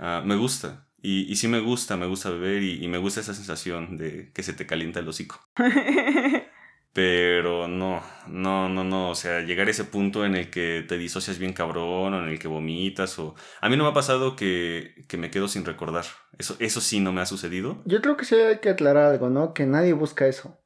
Ah, 0.00 0.22
me 0.24 0.34
gusta. 0.34 0.88
Y, 1.02 1.30
y, 1.30 1.36
sí 1.36 1.46
me 1.46 1.60
gusta, 1.60 1.96
me 1.96 2.06
gusta 2.06 2.30
beber 2.30 2.62
y, 2.62 2.84
y, 2.84 2.88
me 2.88 2.98
gusta 2.98 3.20
esa 3.20 3.32
sensación 3.32 3.96
de 3.96 4.32
que 4.32 4.42
se 4.42 4.54
te 4.54 4.66
calienta 4.66 4.98
el 4.98 5.08
hocico. 5.08 5.40
Pero 6.92 7.68
no, 7.68 8.02
no, 8.26 8.68
no, 8.68 8.82
no. 8.84 9.10
O 9.10 9.14
sea, 9.14 9.40
llegar 9.42 9.68
a 9.68 9.70
ese 9.70 9.84
punto 9.84 10.24
en 10.24 10.34
el 10.34 10.50
que 10.50 10.84
te 10.88 10.98
disocias 10.98 11.38
bien 11.38 11.52
cabrón, 11.52 12.14
o 12.14 12.22
en 12.22 12.28
el 12.28 12.38
que 12.38 12.48
vomitas, 12.48 13.18
o. 13.18 13.34
A 13.60 13.68
mí 13.68 13.76
no 13.76 13.84
me 13.84 13.90
ha 13.90 13.94
pasado 13.94 14.34
que, 14.36 15.04
que 15.08 15.16
me 15.16 15.30
quedo 15.30 15.48
sin 15.48 15.64
recordar. 15.64 16.04
Eso, 16.38 16.56
eso 16.58 16.80
sí 16.80 17.00
no 17.00 17.12
me 17.12 17.20
ha 17.20 17.26
sucedido. 17.26 17.82
Yo 17.84 18.00
creo 18.00 18.16
que 18.16 18.24
sí 18.24 18.34
hay 18.34 18.58
que 18.58 18.70
aclarar 18.70 19.12
algo, 19.12 19.30
¿no? 19.30 19.54
Que 19.54 19.66
nadie 19.66 19.92
busca 19.92 20.26
eso. 20.26 20.58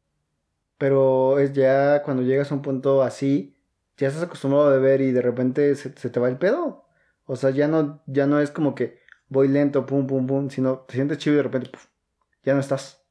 Pero 0.79 1.39
es 1.39 1.53
ya 1.53 2.03
cuando 2.03 2.23
llegas 2.23 2.51
a 2.51 2.55
un 2.55 2.63
punto 2.63 3.03
así, 3.03 3.57
ya 3.97 4.09
estás 4.09 4.25
acostumbrado 4.25 4.69
a 4.69 4.71
beber 4.71 5.01
y 5.03 5.13
de 5.13 5.23
repente 5.23 5.75
se, 5.77 5.93
se 5.97 6.11
te 6.11 6.21
va 6.21 6.29
el 6.29 6.39
pedo. 6.39 6.87
O 7.27 7.37
sea, 7.37 7.51
ya 7.51 7.69
no, 7.69 8.03
ya 8.07 8.27
no 8.27 8.41
es 8.41 8.51
como 8.51 8.75
que 8.75 8.99
voy 9.29 9.49
lento, 9.49 9.87
pum, 9.87 10.07
pum, 10.07 10.27
pum, 10.27 10.51
sino 10.51 10.81
te 10.81 10.95
sientes 10.95 11.19
chido 11.19 11.35
y 11.35 11.37
de 11.39 11.43
repente 11.45 11.71
puf, 11.71 11.87
ya 12.43 12.55
no 12.55 12.61
estás. 12.61 13.04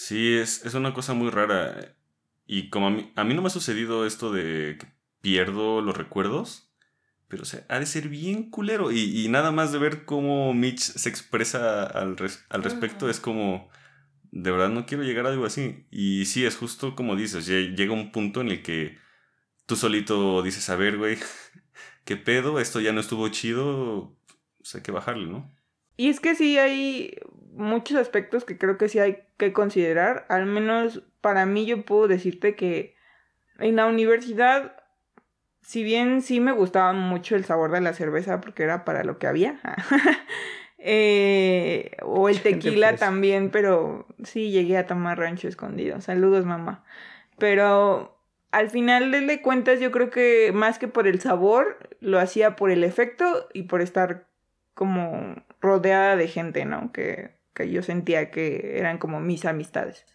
Sí, 0.00 0.36
es, 0.36 0.64
es 0.64 0.74
una 0.74 0.94
cosa 0.94 1.12
muy 1.12 1.28
rara. 1.28 1.96
Y 2.46 2.70
como 2.70 2.86
a 2.86 2.90
mí, 2.90 3.12
a 3.16 3.24
mí 3.24 3.34
no 3.34 3.42
me 3.42 3.48
ha 3.48 3.50
sucedido 3.50 4.06
esto 4.06 4.32
de 4.32 4.76
que 4.78 4.86
pierdo 5.20 5.80
los 5.80 5.96
recuerdos, 5.96 6.72
pero 7.26 7.42
o 7.42 7.44
sea, 7.44 7.66
ha 7.68 7.80
de 7.80 7.86
ser 7.86 8.08
bien 8.08 8.48
culero. 8.48 8.92
Y, 8.92 9.24
y 9.24 9.28
nada 9.28 9.50
más 9.50 9.72
de 9.72 9.80
ver 9.80 10.04
cómo 10.04 10.54
Mitch 10.54 10.78
se 10.78 11.08
expresa 11.08 11.82
al, 11.82 12.16
res, 12.16 12.46
al 12.48 12.62
respecto 12.62 13.10
es 13.10 13.18
como, 13.18 13.70
de 14.30 14.52
verdad 14.52 14.68
no 14.68 14.86
quiero 14.86 15.02
llegar 15.02 15.26
a 15.26 15.30
algo 15.30 15.46
así. 15.46 15.88
Y 15.90 16.26
sí, 16.26 16.46
es 16.46 16.56
justo 16.56 16.94
como 16.94 17.16
dices, 17.16 17.44
llega 17.46 17.92
un 17.92 18.12
punto 18.12 18.40
en 18.40 18.50
el 18.50 18.62
que 18.62 18.98
tú 19.66 19.74
solito 19.74 20.42
dices, 20.42 20.70
a 20.70 20.76
ver, 20.76 20.96
güey, 20.96 21.18
¿qué 22.04 22.16
pedo? 22.16 22.60
Esto 22.60 22.80
ya 22.80 22.92
no 22.92 23.00
estuvo 23.00 23.28
chido, 23.30 24.16
pues 24.58 24.76
hay 24.76 24.82
que 24.82 24.92
bajarle, 24.92 25.26
¿no? 25.26 25.52
Y 25.96 26.08
es 26.08 26.20
que 26.20 26.36
sí 26.36 26.56
hay 26.56 27.16
muchos 27.58 27.96
aspectos 27.98 28.44
que 28.44 28.56
creo 28.56 28.78
que 28.78 28.88
sí 28.88 28.98
hay 28.98 29.24
que 29.36 29.52
considerar. 29.52 30.24
Al 30.28 30.46
menos 30.46 31.02
para 31.20 31.44
mí 31.44 31.66
yo 31.66 31.84
puedo 31.84 32.08
decirte 32.08 32.54
que 32.54 32.94
en 33.58 33.76
la 33.76 33.86
universidad, 33.86 34.76
si 35.60 35.82
bien 35.82 36.22
sí 36.22 36.40
me 36.40 36.52
gustaba 36.52 36.92
mucho 36.92 37.36
el 37.36 37.44
sabor 37.44 37.72
de 37.72 37.80
la 37.80 37.92
cerveza 37.92 38.40
porque 38.40 38.62
era 38.62 38.84
para 38.84 39.04
lo 39.04 39.18
que 39.18 39.26
había, 39.26 39.60
eh, 40.78 41.96
o 42.02 42.28
el 42.28 42.40
tequila 42.42 42.96
también, 42.96 43.50
pero 43.50 44.06
sí 44.22 44.50
llegué 44.50 44.78
a 44.78 44.86
tomar 44.86 45.18
rancho 45.18 45.48
escondido. 45.48 46.00
Saludos 46.00 46.46
mamá. 46.46 46.84
Pero 47.38 48.16
al 48.52 48.70
final 48.70 49.10
de 49.10 49.42
cuentas 49.42 49.80
yo 49.80 49.90
creo 49.90 50.10
que 50.10 50.52
más 50.54 50.78
que 50.78 50.88
por 50.88 51.06
el 51.06 51.20
sabor, 51.20 51.76
lo 52.00 52.18
hacía 52.20 52.56
por 52.56 52.70
el 52.70 52.84
efecto 52.84 53.48
y 53.52 53.64
por 53.64 53.82
estar 53.82 54.28
como 54.74 55.34
rodeada 55.60 56.14
de 56.16 56.28
gente, 56.28 56.64
¿no? 56.64 56.92
Que, 56.92 57.37
yo 57.64 57.82
sentía 57.82 58.30
que 58.30 58.78
eran 58.78 58.98
como 58.98 59.20
mis 59.20 59.44
amistades. 59.44 60.06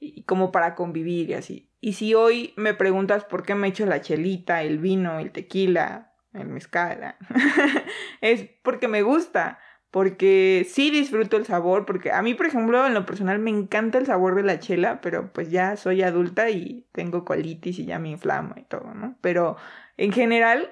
Y 0.00 0.22
como 0.22 0.52
para 0.52 0.74
convivir 0.74 1.30
y 1.30 1.34
así. 1.34 1.70
Y 1.80 1.94
si 1.94 2.14
hoy 2.14 2.54
me 2.56 2.74
preguntas 2.74 3.24
por 3.24 3.42
qué 3.42 3.54
me 3.54 3.68
echo 3.68 3.84
la 3.86 4.00
chelita, 4.00 4.62
el 4.62 4.78
vino, 4.78 5.18
el 5.18 5.32
tequila, 5.32 6.12
el 6.32 6.46
mezcal, 6.46 7.16
es 8.20 8.48
porque 8.62 8.88
me 8.88 9.02
gusta. 9.02 9.58
Porque 9.90 10.66
sí 10.68 10.90
disfruto 10.90 11.38
el 11.38 11.46
sabor, 11.46 11.86
porque 11.86 12.12
a 12.12 12.20
mí, 12.20 12.34
por 12.34 12.44
ejemplo, 12.44 12.86
en 12.86 12.92
lo 12.92 13.06
personal 13.06 13.38
me 13.38 13.48
encanta 13.48 13.96
el 13.96 14.04
sabor 14.04 14.34
de 14.34 14.42
la 14.42 14.60
chela, 14.60 15.00
pero 15.00 15.32
pues 15.32 15.50
ya 15.50 15.76
soy 15.76 16.02
adulta 16.02 16.50
y 16.50 16.86
tengo 16.92 17.24
colitis 17.24 17.78
y 17.78 17.86
ya 17.86 17.98
me 17.98 18.10
inflamo 18.10 18.52
y 18.58 18.64
todo, 18.64 18.92
¿no? 18.92 19.16
Pero 19.22 19.56
en 19.96 20.12
general, 20.12 20.70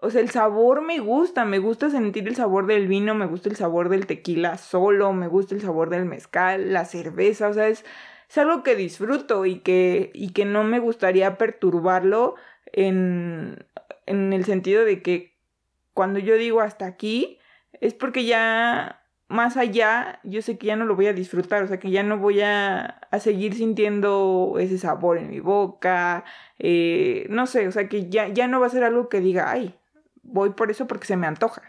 o 0.00 0.10
sea, 0.10 0.20
el 0.20 0.30
sabor 0.30 0.82
me 0.82 0.98
gusta, 1.00 1.44
me 1.44 1.58
gusta 1.58 1.90
sentir 1.90 2.28
el 2.28 2.36
sabor 2.36 2.66
del 2.66 2.86
vino, 2.88 3.14
me 3.14 3.26
gusta 3.26 3.48
el 3.48 3.56
sabor 3.56 3.88
del 3.88 4.06
tequila 4.06 4.56
solo, 4.58 5.12
me 5.12 5.28
gusta 5.28 5.54
el 5.54 5.60
sabor 5.60 5.90
del 5.90 6.04
mezcal, 6.04 6.72
la 6.72 6.84
cerveza, 6.84 7.48
o 7.48 7.52
sea, 7.52 7.68
es, 7.68 7.84
es 8.28 8.38
algo 8.38 8.62
que 8.62 8.76
disfruto 8.76 9.44
y 9.46 9.60
que, 9.60 10.10
y 10.14 10.32
que 10.32 10.44
no 10.44 10.64
me 10.64 10.78
gustaría 10.78 11.36
perturbarlo 11.36 12.36
en, 12.66 13.66
en 14.06 14.32
el 14.32 14.44
sentido 14.44 14.84
de 14.84 15.02
que 15.02 15.36
cuando 15.94 16.20
yo 16.20 16.36
digo 16.36 16.60
hasta 16.60 16.86
aquí, 16.86 17.38
es 17.80 17.94
porque 17.94 18.24
ya 18.24 19.02
más 19.28 19.56
allá, 19.56 20.20
yo 20.24 20.42
sé 20.42 20.58
que 20.58 20.68
ya 20.68 20.76
no 20.76 20.86
lo 20.86 20.96
voy 20.96 21.06
a 21.06 21.12
disfrutar, 21.12 21.62
o 21.62 21.68
sea, 21.68 21.78
que 21.78 21.90
ya 21.90 22.02
no 22.02 22.18
voy 22.18 22.40
a, 22.40 23.00
a 23.10 23.18
seguir 23.20 23.54
sintiendo 23.54 24.56
ese 24.58 24.78
sabor 24.78 25.18
en 25.18 25.30
mi 25.30 25.40
boca, 25.40 26.24
eh, 26.58 27.26
no 27.28 27.46
sé, 27.46 27.68
o 27.68 27.72
sea, 27.72 27.88
que 27.88 28.08
ya, 28.08 28.28
ya 28.28 28.48
no 28.48 28.60
va 28.60 28.66
a 28.68 28.70
ser 28.70 28.84
algo 28.84 29.08
que 29.08 29.20
diga, 29.20 29.50
ay, 29.50 29.77
voy 30.28 30.50
por 30.50 30.70
eso 30.70 30.86
porque 30.86 31.06
se 31.06 31.16
me 31.16 31.26
antoja. 31.26 31.62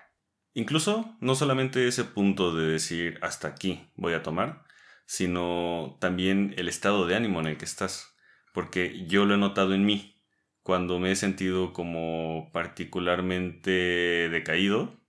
Incluso 0.53 1.15
no 1.19 1.35
solamente 1.35 1.87
ese 1.87 2.03
punto 2.03 2.55
de 2.55 2.67
decir 2.67 3.19
hasta 3.21 3.47
aquí 3.47 3.91
voy 3.95 4.13
a 4.13 4.23
tomar, 4.23 4.63
sino 5.05 5.97
también 5.99 6.53
el 6.57 6.67
estado 6.67 7.07
de 7.07 7.15
ánimo 7.15 7.39
en 7.39 7.47
el 7.47 7.57
que 7.57 7.65
estás. 7.65 8.15
Porque 8.53 9.05
yo 9.07 9.25
lo 9.25 9.35
he 9.35 9.37
notado 9.37 9.73
en 9.73 9.85
mí. 9.85 10.15
Cuando 10.63 10.99
me 10.99 11.11
he 11.11 11.15
sentido 11.15 11.73
como 11.73 12.49
particularmente 12.51 14.29
decaído, 14.29 14.99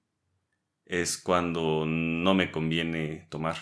es 0.87 1.19
cuando 1.19 1.85
no 1.87 2.35
me 2.35 2.51
conviene 2.51 3.27
tomar. 3.31 3.57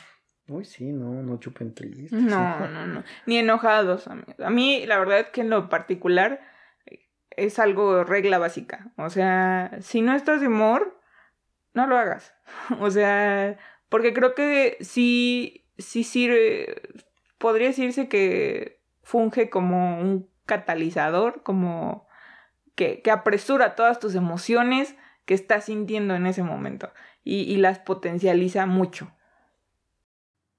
Uy, 0.49 0.65
sí, 0.65 0.85
no, 0.85 1.23
no 1.23 1.39
chupen 1.39 1.75
tristes. 1.75 2.11
No, 2.13 2.69
no, 2.69 2.87
no. 2.87 3.05
Ni 3.27 3.37
enojados, 3.39 4.09
amigos. 4.09 4.35
A 4.41 4.49
mí, 4.49 4.87
la 4.87 4.99
verdad 4.99 5.21
es 5.21 5.27
que 5.29 5.43
en 5.43 5.51
lo 5.51 5.69
particular, 5.69 6.41
es 7.45 7.59
algo 7.59 8.05
regla 8.05 8.39
básica. 8.39 8.93
O 8.97 9.11
sea, 9.11 9.79
si 9.81 10.03
no 10.03 10.15
estás 10.15 10.41
de 10.41 10.49
humor, 10.49 11.01
no 11.75 11.87
lo 11.87 11.97
hagas. 11.97 12.35
O 12.81 12.91
sea, 12.91 13.59
porque 13.89 14.13
creo 14.13 14.35
que 14.35 14.77
sí, 14.81 15.67
sí 15.79 16.05
sirve, 16.05 16.83
podría 17.39 17.69
decirse 17.69 18.09
que 18.09 18.81
funge 19.03 19.51
como 19.51 20.01
un 20.01 20.29
catalizador, 20.47 21.43
como 21.43 22.09
que, 22.75 23.03
que 23.03 23.11
apresura 23.11 23.75
todas 23.75 24.01
tus 24.01 24.15
emociones 24.15 24.95
que 25.25 25.35
estás 25.35 25.65
sintiendo 25.67 26.15
en 26.15 26.27
ese 26.27 26.43
momento 26.43 26.93
y, 27.25 27.41
y 27.43 27.57
las 27.57 27.79
potencializa 27.79 28.67
mucho. 28.67 29.13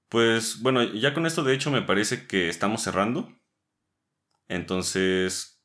Pues 0.08 0.60
bueno, 0.62 0.82
ya 0.82 1.14
con 1.14 1.26
esto 1.26 1.44
de 1.44 1.54
hecho 1.54 1.70
me 1.70 1.82
parece 1.82 2.26
que 2.26 2.48
estamos 2.48 2.82
cerrando. 2.82 3.32
Entonces, 4.48 5.62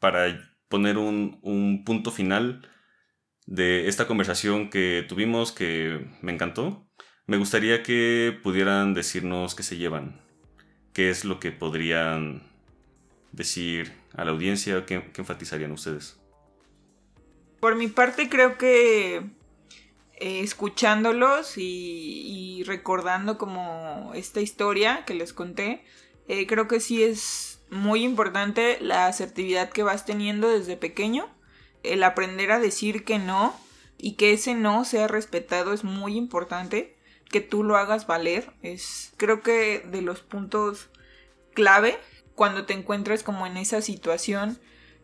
para 0.00 0.53
poner 0.74 0.98
un, 0.98 1.38
un 1.42 1.84
punto 1.84 2.10
final 2.10 2.68
de 3.46 3.86
esta 3.86 4.08
conversación 4.08 4.70
que 4.70 5.06
tuvimos 5.08 5.52
que 5.52 6.04
me 6.20 6.32
encantó, 6.32 6.84
me 7.28 7.36
gustaría 7.36 7.84
que 7.84 8.36
pudieran 8.42 8.92
decirnos 8.92 9.54
qué 9.54 9.62
se 9.62 9.76
llevan, 9.76 10.20
qué 10.92 11.10
es 11.10 11.24
lo 11.24 11.38
que 11.38 11.52
podrían 11.52 12.42
decir 13.30 13.92
a 14.16 14.24
la 14.24 14.32
audiencia, 14.32 14.84
qué, 14.84 15.12
qué 15.12 15.20
enfatizarían 15.20 15.70
ustedes. 15.70 16.18
Por 17.60 17.76
mi 17.76 17.86
parte 17.86 18.28
creo 18.28 18.58
que 18.58 19.18
eh, 19.18 20.40
escuchándolos 20.40 21.56
y, 21.56 21.60
y, 21.62 22.64
recordando 22.64 23.38
como 23.38 24.10
esta 24.16 24.40
historia 24.40 25.04
que 25.06 25.14
les 25.14 25.32
conté, 25.32 25.84
eh, 26.28 26.46
creo 26.46 26.68
que 26.68 26.80
sí 26.80 27.02
es 27.02 27.60
muy 27.70 28.02
importante 28.04 28.78
la 28.80 29.06
asertividad 29.06 29.70
que 29.70 29.82
vas 29.82 30.06
teniendo 30.06 30.48
desde 30.48 30.76
pequeño, 30.76 31.28
el 31.82 32.02
aprender 32.02 32.52
a 32.52 32.60
decir 32.60 33.04
que 33.04 33.18
no 33.18 33.54
y 33.98 34.12
que 34.12 34.32
ese 34.32 34.54
no 34.54 34.84
sea 34.84 35.08
respetado 35.08 35.72
es 35.72 35.84
muy 35.84 36.16
importante, 36.16 36.96
que 37.30 37.40
tú 37.40 37.62
lo 37.62 37.76
hagas 37.76 38.06
valer, 38.06 38.52
es 38.62 39.12
creo 39.16 39.42
que 39.42 39.80
de 39.80 40.02
los 40.02 40.20
puntos 40.20 40.88
clave 41.52 41.98
cuando 42.34 42.66
te 42.66 42.74
encuentras 42.74 43.22
como 43.22 43.46
en 43.46 43.56
esa 43.56 43.80
situación 43.80 44.60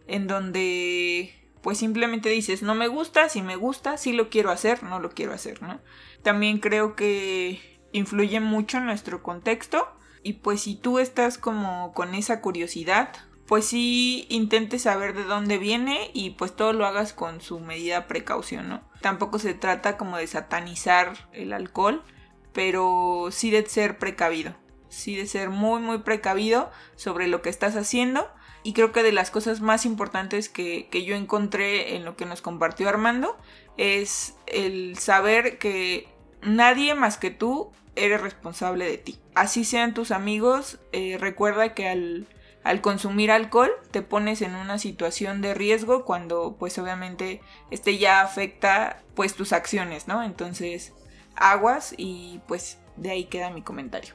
en 0.07 0.27
donde 0.27 1.35
pues 1.63 1.79
simplemente 1.79 2.31
dices, 2.31 2.63
no 2.63 2.75
me 2.75 2.89
gusta, 2.89 3.29
si 3.29 3.43
me 3.43 3.57
gusta, 3.57 3.99
si 3.99 4.13
lo 4.13 4.31
quiero 4.31 4.51
hacer, 4.51 4.83
no 4.83 4.99
lo 4.99 5.11
quiero 5.11 5.35
hacer, 5.35 5.63
¿no? 5.63 5.81
También 6.23 6.59
creo 6.59 6.97
que 6.97 7.61
influye 7.93 8.41
mucho 8.41 8.79
en 8.79 8.87
nuestro 8.87 9.23
contexto 9.23 9.87
y 10.23 10.35
pues 10.35 10.63
si 10.63 10.77
tú 10.77 10.99
estás 10.99 11.39
como 11.39 11.93
con 11.93 12.15
esa 12.15 12.41
curiosidad, 12.41 13.13
pues 13.47 13.67
sí 13.67 14.27
intentes 14.29 14.83
saber 14.83 15.15
de 15.15 15.25
dónde 15.25 15.59
viene 15.59 16.11
y 16.15 16.31
pues 16.31 16.55
todo 16.55 16.73
lo 16.73 16.87
hagas 16.87 17.13
con 17.13 17.41
su 17.41 17.59
medida 17.59 18.07
precaución, 18.07 18.69
¿no? 18.69 18.83
Tampoco 19.01 19.39
se 19.39 19.55
trata 19.55 19.97
como 19.97 20.19
de 20.19 20.27
satanizar 20.27 21.29
el 21.33 21.53
alcohol, 21.53 22.05
pero 22.53 23.29
sí 23.33 23.51
de 23.51 23.67
ser 23.67 23.99
precavido, 23.99 24.55
sí 24.89 25.17
de 25.17 25.27
ser 25.27 25.51
muy 25.51 25.81
muy 25.81 25.99
precavido 25.99 26.71
sobre 26.97 27.27
lo 27.27 27.43
que 27.43 27.49
estás 27.49 27.77
haciendo 27.77 28.29
Y 28.63 28.75
creo 28.75 28.93
que 28.93 29.03
de 29.03 29.13
las 29.13 29.31
cosas 29.31 29.63
más 29.63 29.87
importantes 29.87 30.49
que, 30.49 30.89
que 30.91 31.05
yo 31.05 31.17
encontré 31.17 31.97
en 31.97 32.05
lo 32.05 32.15
que 32.15 32.27
nos 32.27 32.43
compartió 32.43 32.89
Armando 32.89 33.39
es 33.79 34.37
el 34.47 34.99
saber 34.99 35.59
que 35.59 36.09
nadie 36.43 36.95
más 36.95 37.17
que 37.17 37.31
tú 37.31 37.73
eres 37.97 38.21
responsable 38.21 38.87
de 38.87 38.99
ti. 38.99 39.21
Así 39.35 39.65
sean 39.65 39.95
tus 39.95 40.11
amigos, 40.11 40.79
eh, 40.93 41.17
recuerda 41.19 41.75
que 41.75 41.89
al, 41.89 42.27
al, 42.65 42.81
consumir 42.81 43.31
alcohol 43.31 43.71
te 43.91 44.03
pones 44.03 44.43
en 44.43 44.55
una 44.55 44.79
situación 44.79 45.41
de 45.41 45.55
riesgo 45.55 46.05
cuando 46.05 46.57
pues 46.59 46.79
obviamente 46.79 47.41
este 47.71 47.99
ya 47.99 48.23
afecta 48.23 49.03
pues 49.15 49.35
tus 49.35 49.53
acciones, 49.53 50.09
¿no? 50.09 50.23
Entonces 50.23 50.93
aguas 51.37 51.95
y 51.97 52.41
pues 52.47 52.79
de 52.97 53.11
ahí 53.11 53.25
queda 53.25 53.51
mi 53.51 53.63
comentario. 53.63 54.15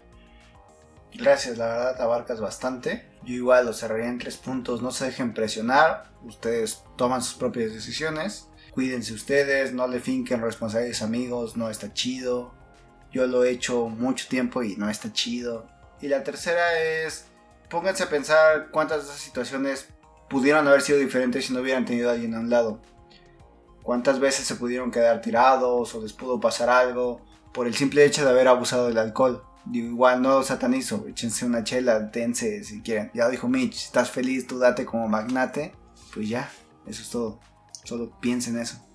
Gracias, 1.18 1.58
la 1.58 1.68
verdad 1.68 2.02
abarcas 2.02 2.42
bastante. 2.42 3.06
Yo 3.24 3.34
igual 3.34 3.66
lo 3.66 3.74
cerraría 3.74 4.08
en 4.08 4.20
tres 4.20 4.38
puntos. 4.38 4.82
No 4.82 4.92
se 4.92 5.06
dejen 5.06 5.34
presionar. 5.34 6.12
Ustedes 6.24 6.84
toman 6.98 7.22
sus 7.22 7.36
propias 7.36 7.74
decisiones. 7.74 8.50
Cuídense 8.76 9.14
ustedes, 9.14 9.72
no 9.72 9.88
le 9.88 10.02
finquen 10.02 10.42
responsabilidades 10.42 11.02
amigos, 11.02 11.56
no 11.56 11.70
está 11.70 11.94
chido. 11.94 12.54
Yo 13.10 13.26
lo 13.26 13.46
he 13.46 13.52
hecho 13.52 13.88
mucho 13.88 14.28
tiempo 14.28 14.64
y 14.64 14.76
no 14.76 14.90
está 14.90 15.14
chido. 15.14 15.66
Y 16.02 16.10
la 16.10 16.26
tercera 16.26 16.78
es, 16.82 17.28
pónganse 17.70 18.04
a 18.04 18.10
pensar 18.10 18.72
cuántas 18.72 19.04
de 19.04 19.04
esas 19.06 19.22
situaciones 19.22 19.88
pudieron 20.30 20.68
haber 20.68 20.82
sido 20.82 21.00
diferentes 21.00 21.46
si 21.46 21.54
no 21.54 21.62
hubieran 21.62 21.86
tenido 21.86 22.10
a 22.10 22.14
alguien 22.14 22.36
a 22.36 22.42
un 22.42 22.50
lado. 22.50 22.82
Cuántas 23.82 24.20
veces 24.20 24.46
se 24.46 24.56
pudieron 24.56 24.92
quedar 24.92 25.22
tirados 25.22 25.96
o 25.96 26.02
les 26.02 26.12
pudo 26.12 26.42
pasar 26.42 26.70
algo 26.70 27.22
por 27.54 27.68
el 27.68 27.76
simple 27.76 28.04
hecho 28.04 28.26
de 28.26 28.32
haber 28.32 28.50
abusado 28.50 28.88
del 28.88 28.98
alcohol. 28.98 29.42
Digo, 29.64 29.88
igual 29.88 30.22
no 30.22 30.44
satanizo, 30.44 31.06
échense 31.08 31.46
una 31.46 31.64
chela, 31.64 32.02
dense 32.02 32.62
si 32.66 32.82
quieren. 32.82 33.10
Ya 33.14 33.30
dijo 33.30 33.48
Mitch, 33.48 33.86
estás 33.86 34.12
feliz, 34.12 34.48
tú 34.48 34.60
date 34.60 34.86
como 34.86 35.08
magnate. 35.08 35.74
Pues 36.14 36.28
ya, 36.28 36.52
eso 36.86 37.02
es 37.02 37.10
todo. 37.10 37.40
Solo 37.86 38.20
piensen 38.20 38.60
eso. 38.60 38.86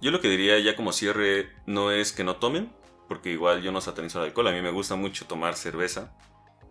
Yo 0.00 0.10
lo 0.10 0.20
que 0.20 0.28
diría 0.28 0.58
ya 0.60 0.76
como 0.76 0.92
cierre 0.92 1.50
no 1.66 1.90
es 1.90 2.12
que 2.12 2.24
no 2.24 2.36
tomen, 2.36 2.72
porque 3.08 3.30
igual 3.30 3.62
yo 3.62 3.72
no 3.72 3.80
satanizo 3.80 4.20
el 4.20 4.26
alcohol, 4.26 4.48
a 4.48 4.52
mí 4.52 4.62
me 4.62 4.70
gusta 4.70 4.96
mucho 4.96 5.26
tomar 5.26 5.54
cerveza. 5.56 6.16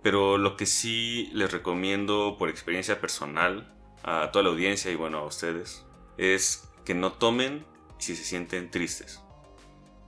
Pero 0.01 0.37
lo 0.37 0.55
que 0.55 0.65
sí 0.65 1.29
les 1.33 1.51
recomiendo 1.51 2.37
por 2.37 2.49
experiencia 2.49 3.01
personal 3.01 3.75
a 4.03 4.31
toda 4.31 4.43
la 4.43 4.49
audiencia 4.49 4.91
y 4.91 4.95
bueno 4.95 5.17
a 5.17 5.25
ustedes 5.25 5.85
es 6.17 6.69
que 6.85 6.93
no 6.93 7.11
tomen 7.13 7.65
si 7.97 8.15
se 8.15 8.23
sienten 8.23 8.71
tristes. 8.71 9.21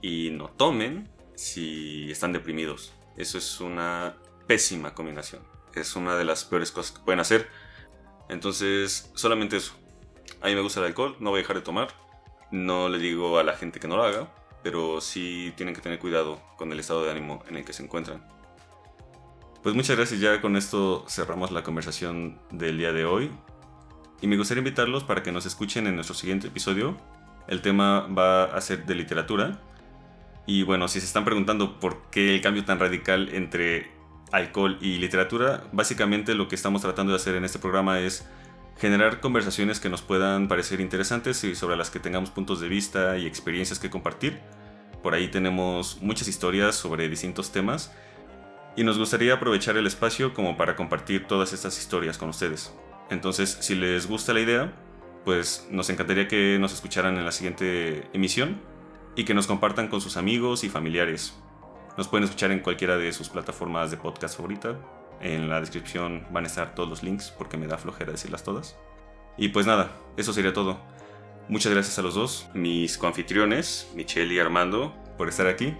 Y 0.00 0.30
no 0.30 0.48
tomen 0.48 1.10
si 1.34 2.10
están 2.10 2.32
deprimidos. 2.32 2.94
Eso 3.16 3.36
es 3.36 3.60
una 3.60 4.16
pésima 4.46 4.94
combinación. 4.94 5.42
Es 5.74 5.96
una 5.96 6.16
de 6.16 6.24
las 6.24 6.44
peores 6.44 6.72
cosas 6.72 6.96
que 6.96 7.04
pueden 7.04 7.20
hacer. 7.20 7.48
Entonces, 8.28 9.10
solamente 9.14 9.56
eso. 9.56 9.74
A 10.40 10.46
mí 10.46 10.54
me 10.54 10.60
gusta 10.60 10.80
el 10.80 10.86
alcohol, 10.86 11.16
no 11.20 11.30
voy 11.30 11.38
a 11.38 11.42
dejar 11.42 11.56
de 11.56 11.62
tomar. 11.62 11.88
No 12.50 12.88
le 12.88 12.98
digo 12.98 13.38
a 13.38 13.42
la 13.42 13.54
gente 13.54 13.80
que 13.80 13.88
no 13.88 13.96
lo 13.96 14.04
haga, 14.04 14.32
pero 14.62 15.00
sí 15.00 15.52
tienen 15.56 15.74
que 15.74 15.80
tener 15.80 15.98
cuidado 15.98 16.40
con 16.56 16.72
el 16.72 16.80
estado 16.80 17.04
de 17.04 17.10
ánimo 17.10 17.42
en 17.48 17.56
el 17.56 17.64
que 17.64 17.72
se 17.72 17.82
encuentran. 17.82 18.24
Pues 19.62 19.74
muchas 19.74 19.96
gracias, 19.96 20.20
ya 20.20 20.40
con 20.40 20.56
esto 20.56 21.04
cerramos 21.08 21.50
la 21.50 21.62
conversación 21.62 22.38
del 22.50 22.78
día 22.78 22.92
de 22.92 23.04
hoy. 23.04 23.30
Y 24.20 24.26
me 24.26 24.36
gustaría 24.36 24.60
invitarlos 24.60 25.04
para 25.04 25.22
que 25.22 25.32
nos 25.32 25.46
escuchen 25.46 25.86
en 25.86 25.96
nuestro 25.96 26.14
siguiente 26.14 26.46
episodio. 26.46 26.96
El 27.48 27.60
tema 27.60 28.06
va 28.06 28.44
a 28.44 28.60
ser 28.60 28.86
de 28.86 28.94
literatura. 28.94 29.60
Y 30.46 30.62
bueno, 30.62 30.88
si 30.88 31.00
se 31.00 31.06
están 31.06 31.24
preguntando 31.24 31.78
por 31.80 32.08
qué 32.10 32.34
el 32.34 32.40
cambio 32.40 32.64
tan 32.64 32.78
radical 32.78 33.28
entre 33.34 33.90
alcohol 34.32 34.78
y 34.80 34.98
literatura, 34.98 35.64
básicamente 35.72 36.34
lo 36.34 36.48
que 36.48 36.54
estamos 36.54 36.82
tratando 36.82 37.12
de 37.12 37.16
hacer 37.16 37.34
en 37.34 37.44
este 37.44 37.58
programa 37.58 38.00
es 38.00 38.28
generar 38.78 39.20
conversaciones 39.20 39.80
que 39.80 39.88
nos 39.88 40.02
puedan 40.02 40.48
parecer 40.48 40.80
interesantes 40.80 41.42
y 41.44 41.54
sobre 41.54 41.76
las 41.76 41.90
que 41.90 41.98
tengamos 41.98 42.30
puntos 42.30 42.60
de 42.60 42.68
vista 42.68 43.18
y 43.18 43.26
experiencias 43.26 43.78
que 43.78 43.90
compartir. 43.90 44.38
Por 45.02 45.14
ahí 45.14 45.28
tenemos 45.28 45.98
muchas 46.00 46.28
historias 46.28 46.76
sobre 46.76 47.08
distintos 47.08 47.50
temas 47.52 47.92
y 48.76 48.84
nos 48.84 48.98
gustaría 48.98 49.34
aprovechar 49.34 49.76
el 49.76 49.86
espacio 49.86 50.32
como 50.32 50.56
para 50.56 50.76
compartir 50.76 51.26
todas 51.26 51.52
estas 51.52 51.78
historias 51.78 52.18
con 52.18 52.28
ustedes. 52.28 52.72
Entonces, 53.10 53.58
si 53.60 53.74
les 53.74 54.06
gusta 54.06 54.32
la 54.32 54.40
idea, 54.40 54.72
pues 55.24 55.66
nos 55.70 55.90
encantaría 55.90 56.28
que 56.28 56.58
nos 56.60 56.72
escucharan 56.72 57.16
en 57.16 57.24
la 57.24 57.32
siguiente 57.32 58.08
emisión 58.12 58.60
y 59.16 59.24
que 59.24 59.34
nos 59.34 59.48
compartan 59.48 59.88
con 59.88 60.00
sus 60.00 60.16
amigos 60.16 60.62
y 60.62 60.68
familiares. 60.68 61.36
Nos 61.96 62.06
pueden 62.06 62.24
escuchar 62.24 62.52
en 62.52 62.60
cualquiera 62.60 62.96
de 62.96 63.12
sus 63.12 63.28
plataformas 63.28 63.90
de 63.90 63.96
podcast 63.96 64.36
favorita, 64.36 64.78
en 65.20 65.48
la 65.48 65.60
descripción 65.60 66.26
van 66.30 66.44
a 66.44 66.46
estar 66.46 66.74
todos 66.74 66.88
los 66.88 67.02
links 67.02 67.30
porque 67.36 67.56
me 67.56 67.66
da 67.66 67.78
flojera 67.78 68.12
decirlas 68.12 68.44
todas. 68.44 68.76
Y 69.36 69.48
pues 69.48 69.66
nada, 69.66 69.92
eso 70.16 70.32
sería 70.32 70.52
todo. 70.52 70.78
Muchas 71.48 71.72
gracias 71.72 71.98
a 71.98 72.02
los 72.02 72.14
dos, 72.14 72.48
mis 72.54 72.98
coanfitriones, 72.98 73.90
Michelle 73.94 74.34
y 74.34 74.38
Armando, 74.38 74.94
por 75.16 75.28
estar 75.28 75.46
aquí, 75.46 75.74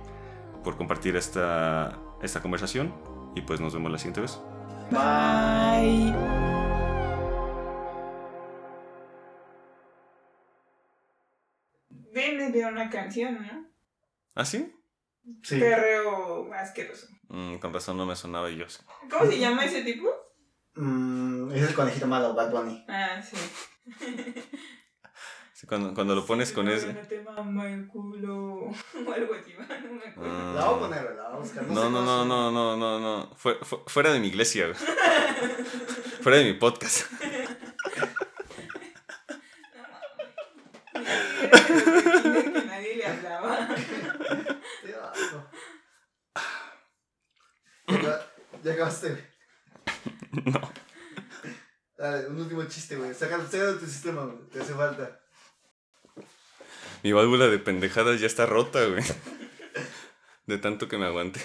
por 0.64 0.76
compartir 0.76 1.16
esta, 1.16 1.98
esta 2.22 2.40
conversación. 2.40 2.94
Y 3.34 3.42
pues 3.42 3.60
nos 3.60 3.74
vemos 3.74 3.92
la 3.92 3.98
siguiente 3.98 4.22
vez. 4.22 4.40
Bye. 4.90 6.14
Viene 12.14 12.50
de 12.50 12.64
una 12.64 12.88
canción, 12.88 13.34
¿no? 13.46 13.66
¿Ah, 14.34 14.44
sí? 14.44 14.72
Sí. 15.42 15.58
Perreo 15.58 16.52
asqueroso. 16.54 17.06
Mm, 17.28 17.56
con 17.56 17.72
razón 17.72 17.96
no 17.96 18.06
me 18.06 18.16
sonaba 18.16 18.50
yo. 18.50 18.66
¿Cómo 19.10 19.30
se 19.30 19.38
llama 19.38 19.64
ese 19.64 19.82
tipo? 19.82 20.08
Mm, 20.74 21.52
es 21.52 21.68
el 21.68 21.74
conejito 21.74 22.06
malo, 22.06 22.34
Bad 22.34 22.52
Bunny. 22.52 22.84
Ah, 22.88 23.20
sí. 23.22 23.36
sí 25.52 25.66
cuando, 25.66 25.92
cuando, 25.92 26.14
lo 26.14 26.24
pones 26.24 26.52
con 26.52 26.68
ese. 26.68 26.92
No 26.92 27.00
te 27.00 27.20
mama 27.20 27.68
el 27.70 27.86
culo. 27.86 28.70
O 29.06 29.12
algo 29.12 29.34
así, 29.34 29.54
no 29.58 29.94
me 29.94 30.06
acuerdo. 30.06 30.32
Ah. 30.32 30.52
La 30.54 30.64
voy 30.66 30.74
a 30.74 30.78
poner, 30.78 31.16
la 31.16 31.28
voy 31.28 31.36
a 31.36 31.38
buscar. 31.38 31.66
No, 31.66 31.90
no, 31.90 32.04
no, 32.04 32.24
no, 32.24 32.50
no, 32.50 32.76
no, 32.76 33.00
no. 33.00 33.36
Fuera, 33.36 33.58
fuera 33.86 34.12
de 34.12 34.20
mi 34.20 34.28
iglesia, 34.28 34.66
güey. 34.66 34.76
fuera 36.22 36.38
de 36.38 36.44
mi 36.44 36.54
podcast. 36.54 37.06
que 40.92 42.62
nadie 42.66 42.96
le 42.96 43.06
hablaba. 43.06 43.68
Ya, 47.88 48.32
ya 48.62 48.72
acabaste, 48.72 49.08
güey. 49.10 49.24
No. 50.44 50.60
Dale, 51.96 52.28
un 52.28 52.40
último 52.40 52.64
chiste, 52.64 52.96
güey. 52.96 53.14
Sácalo, 53.14 53.44
sácalo 53.44 53.74
de 53.74 53.80
tu 53.80 53.86
sistema, 53.86 54.24
güey. 54.24 54.38
Te 54.50 54.60
hace 54.60 54.74
falta. 54.74 55.20
Mi 57.02 57.12
válvula 57.12 57.46
de 57.46 57.58
pendejadas 57.58 58.20
ya 58.20 58.26
está 58.26 58.46
rota, 58.46 58.84
güey. 58.86 59.02
De 60.46 60.58
tanto 60.58 60.88
que 60.88 60.98
me 60.98 61.06
aguante. 61.06 61.40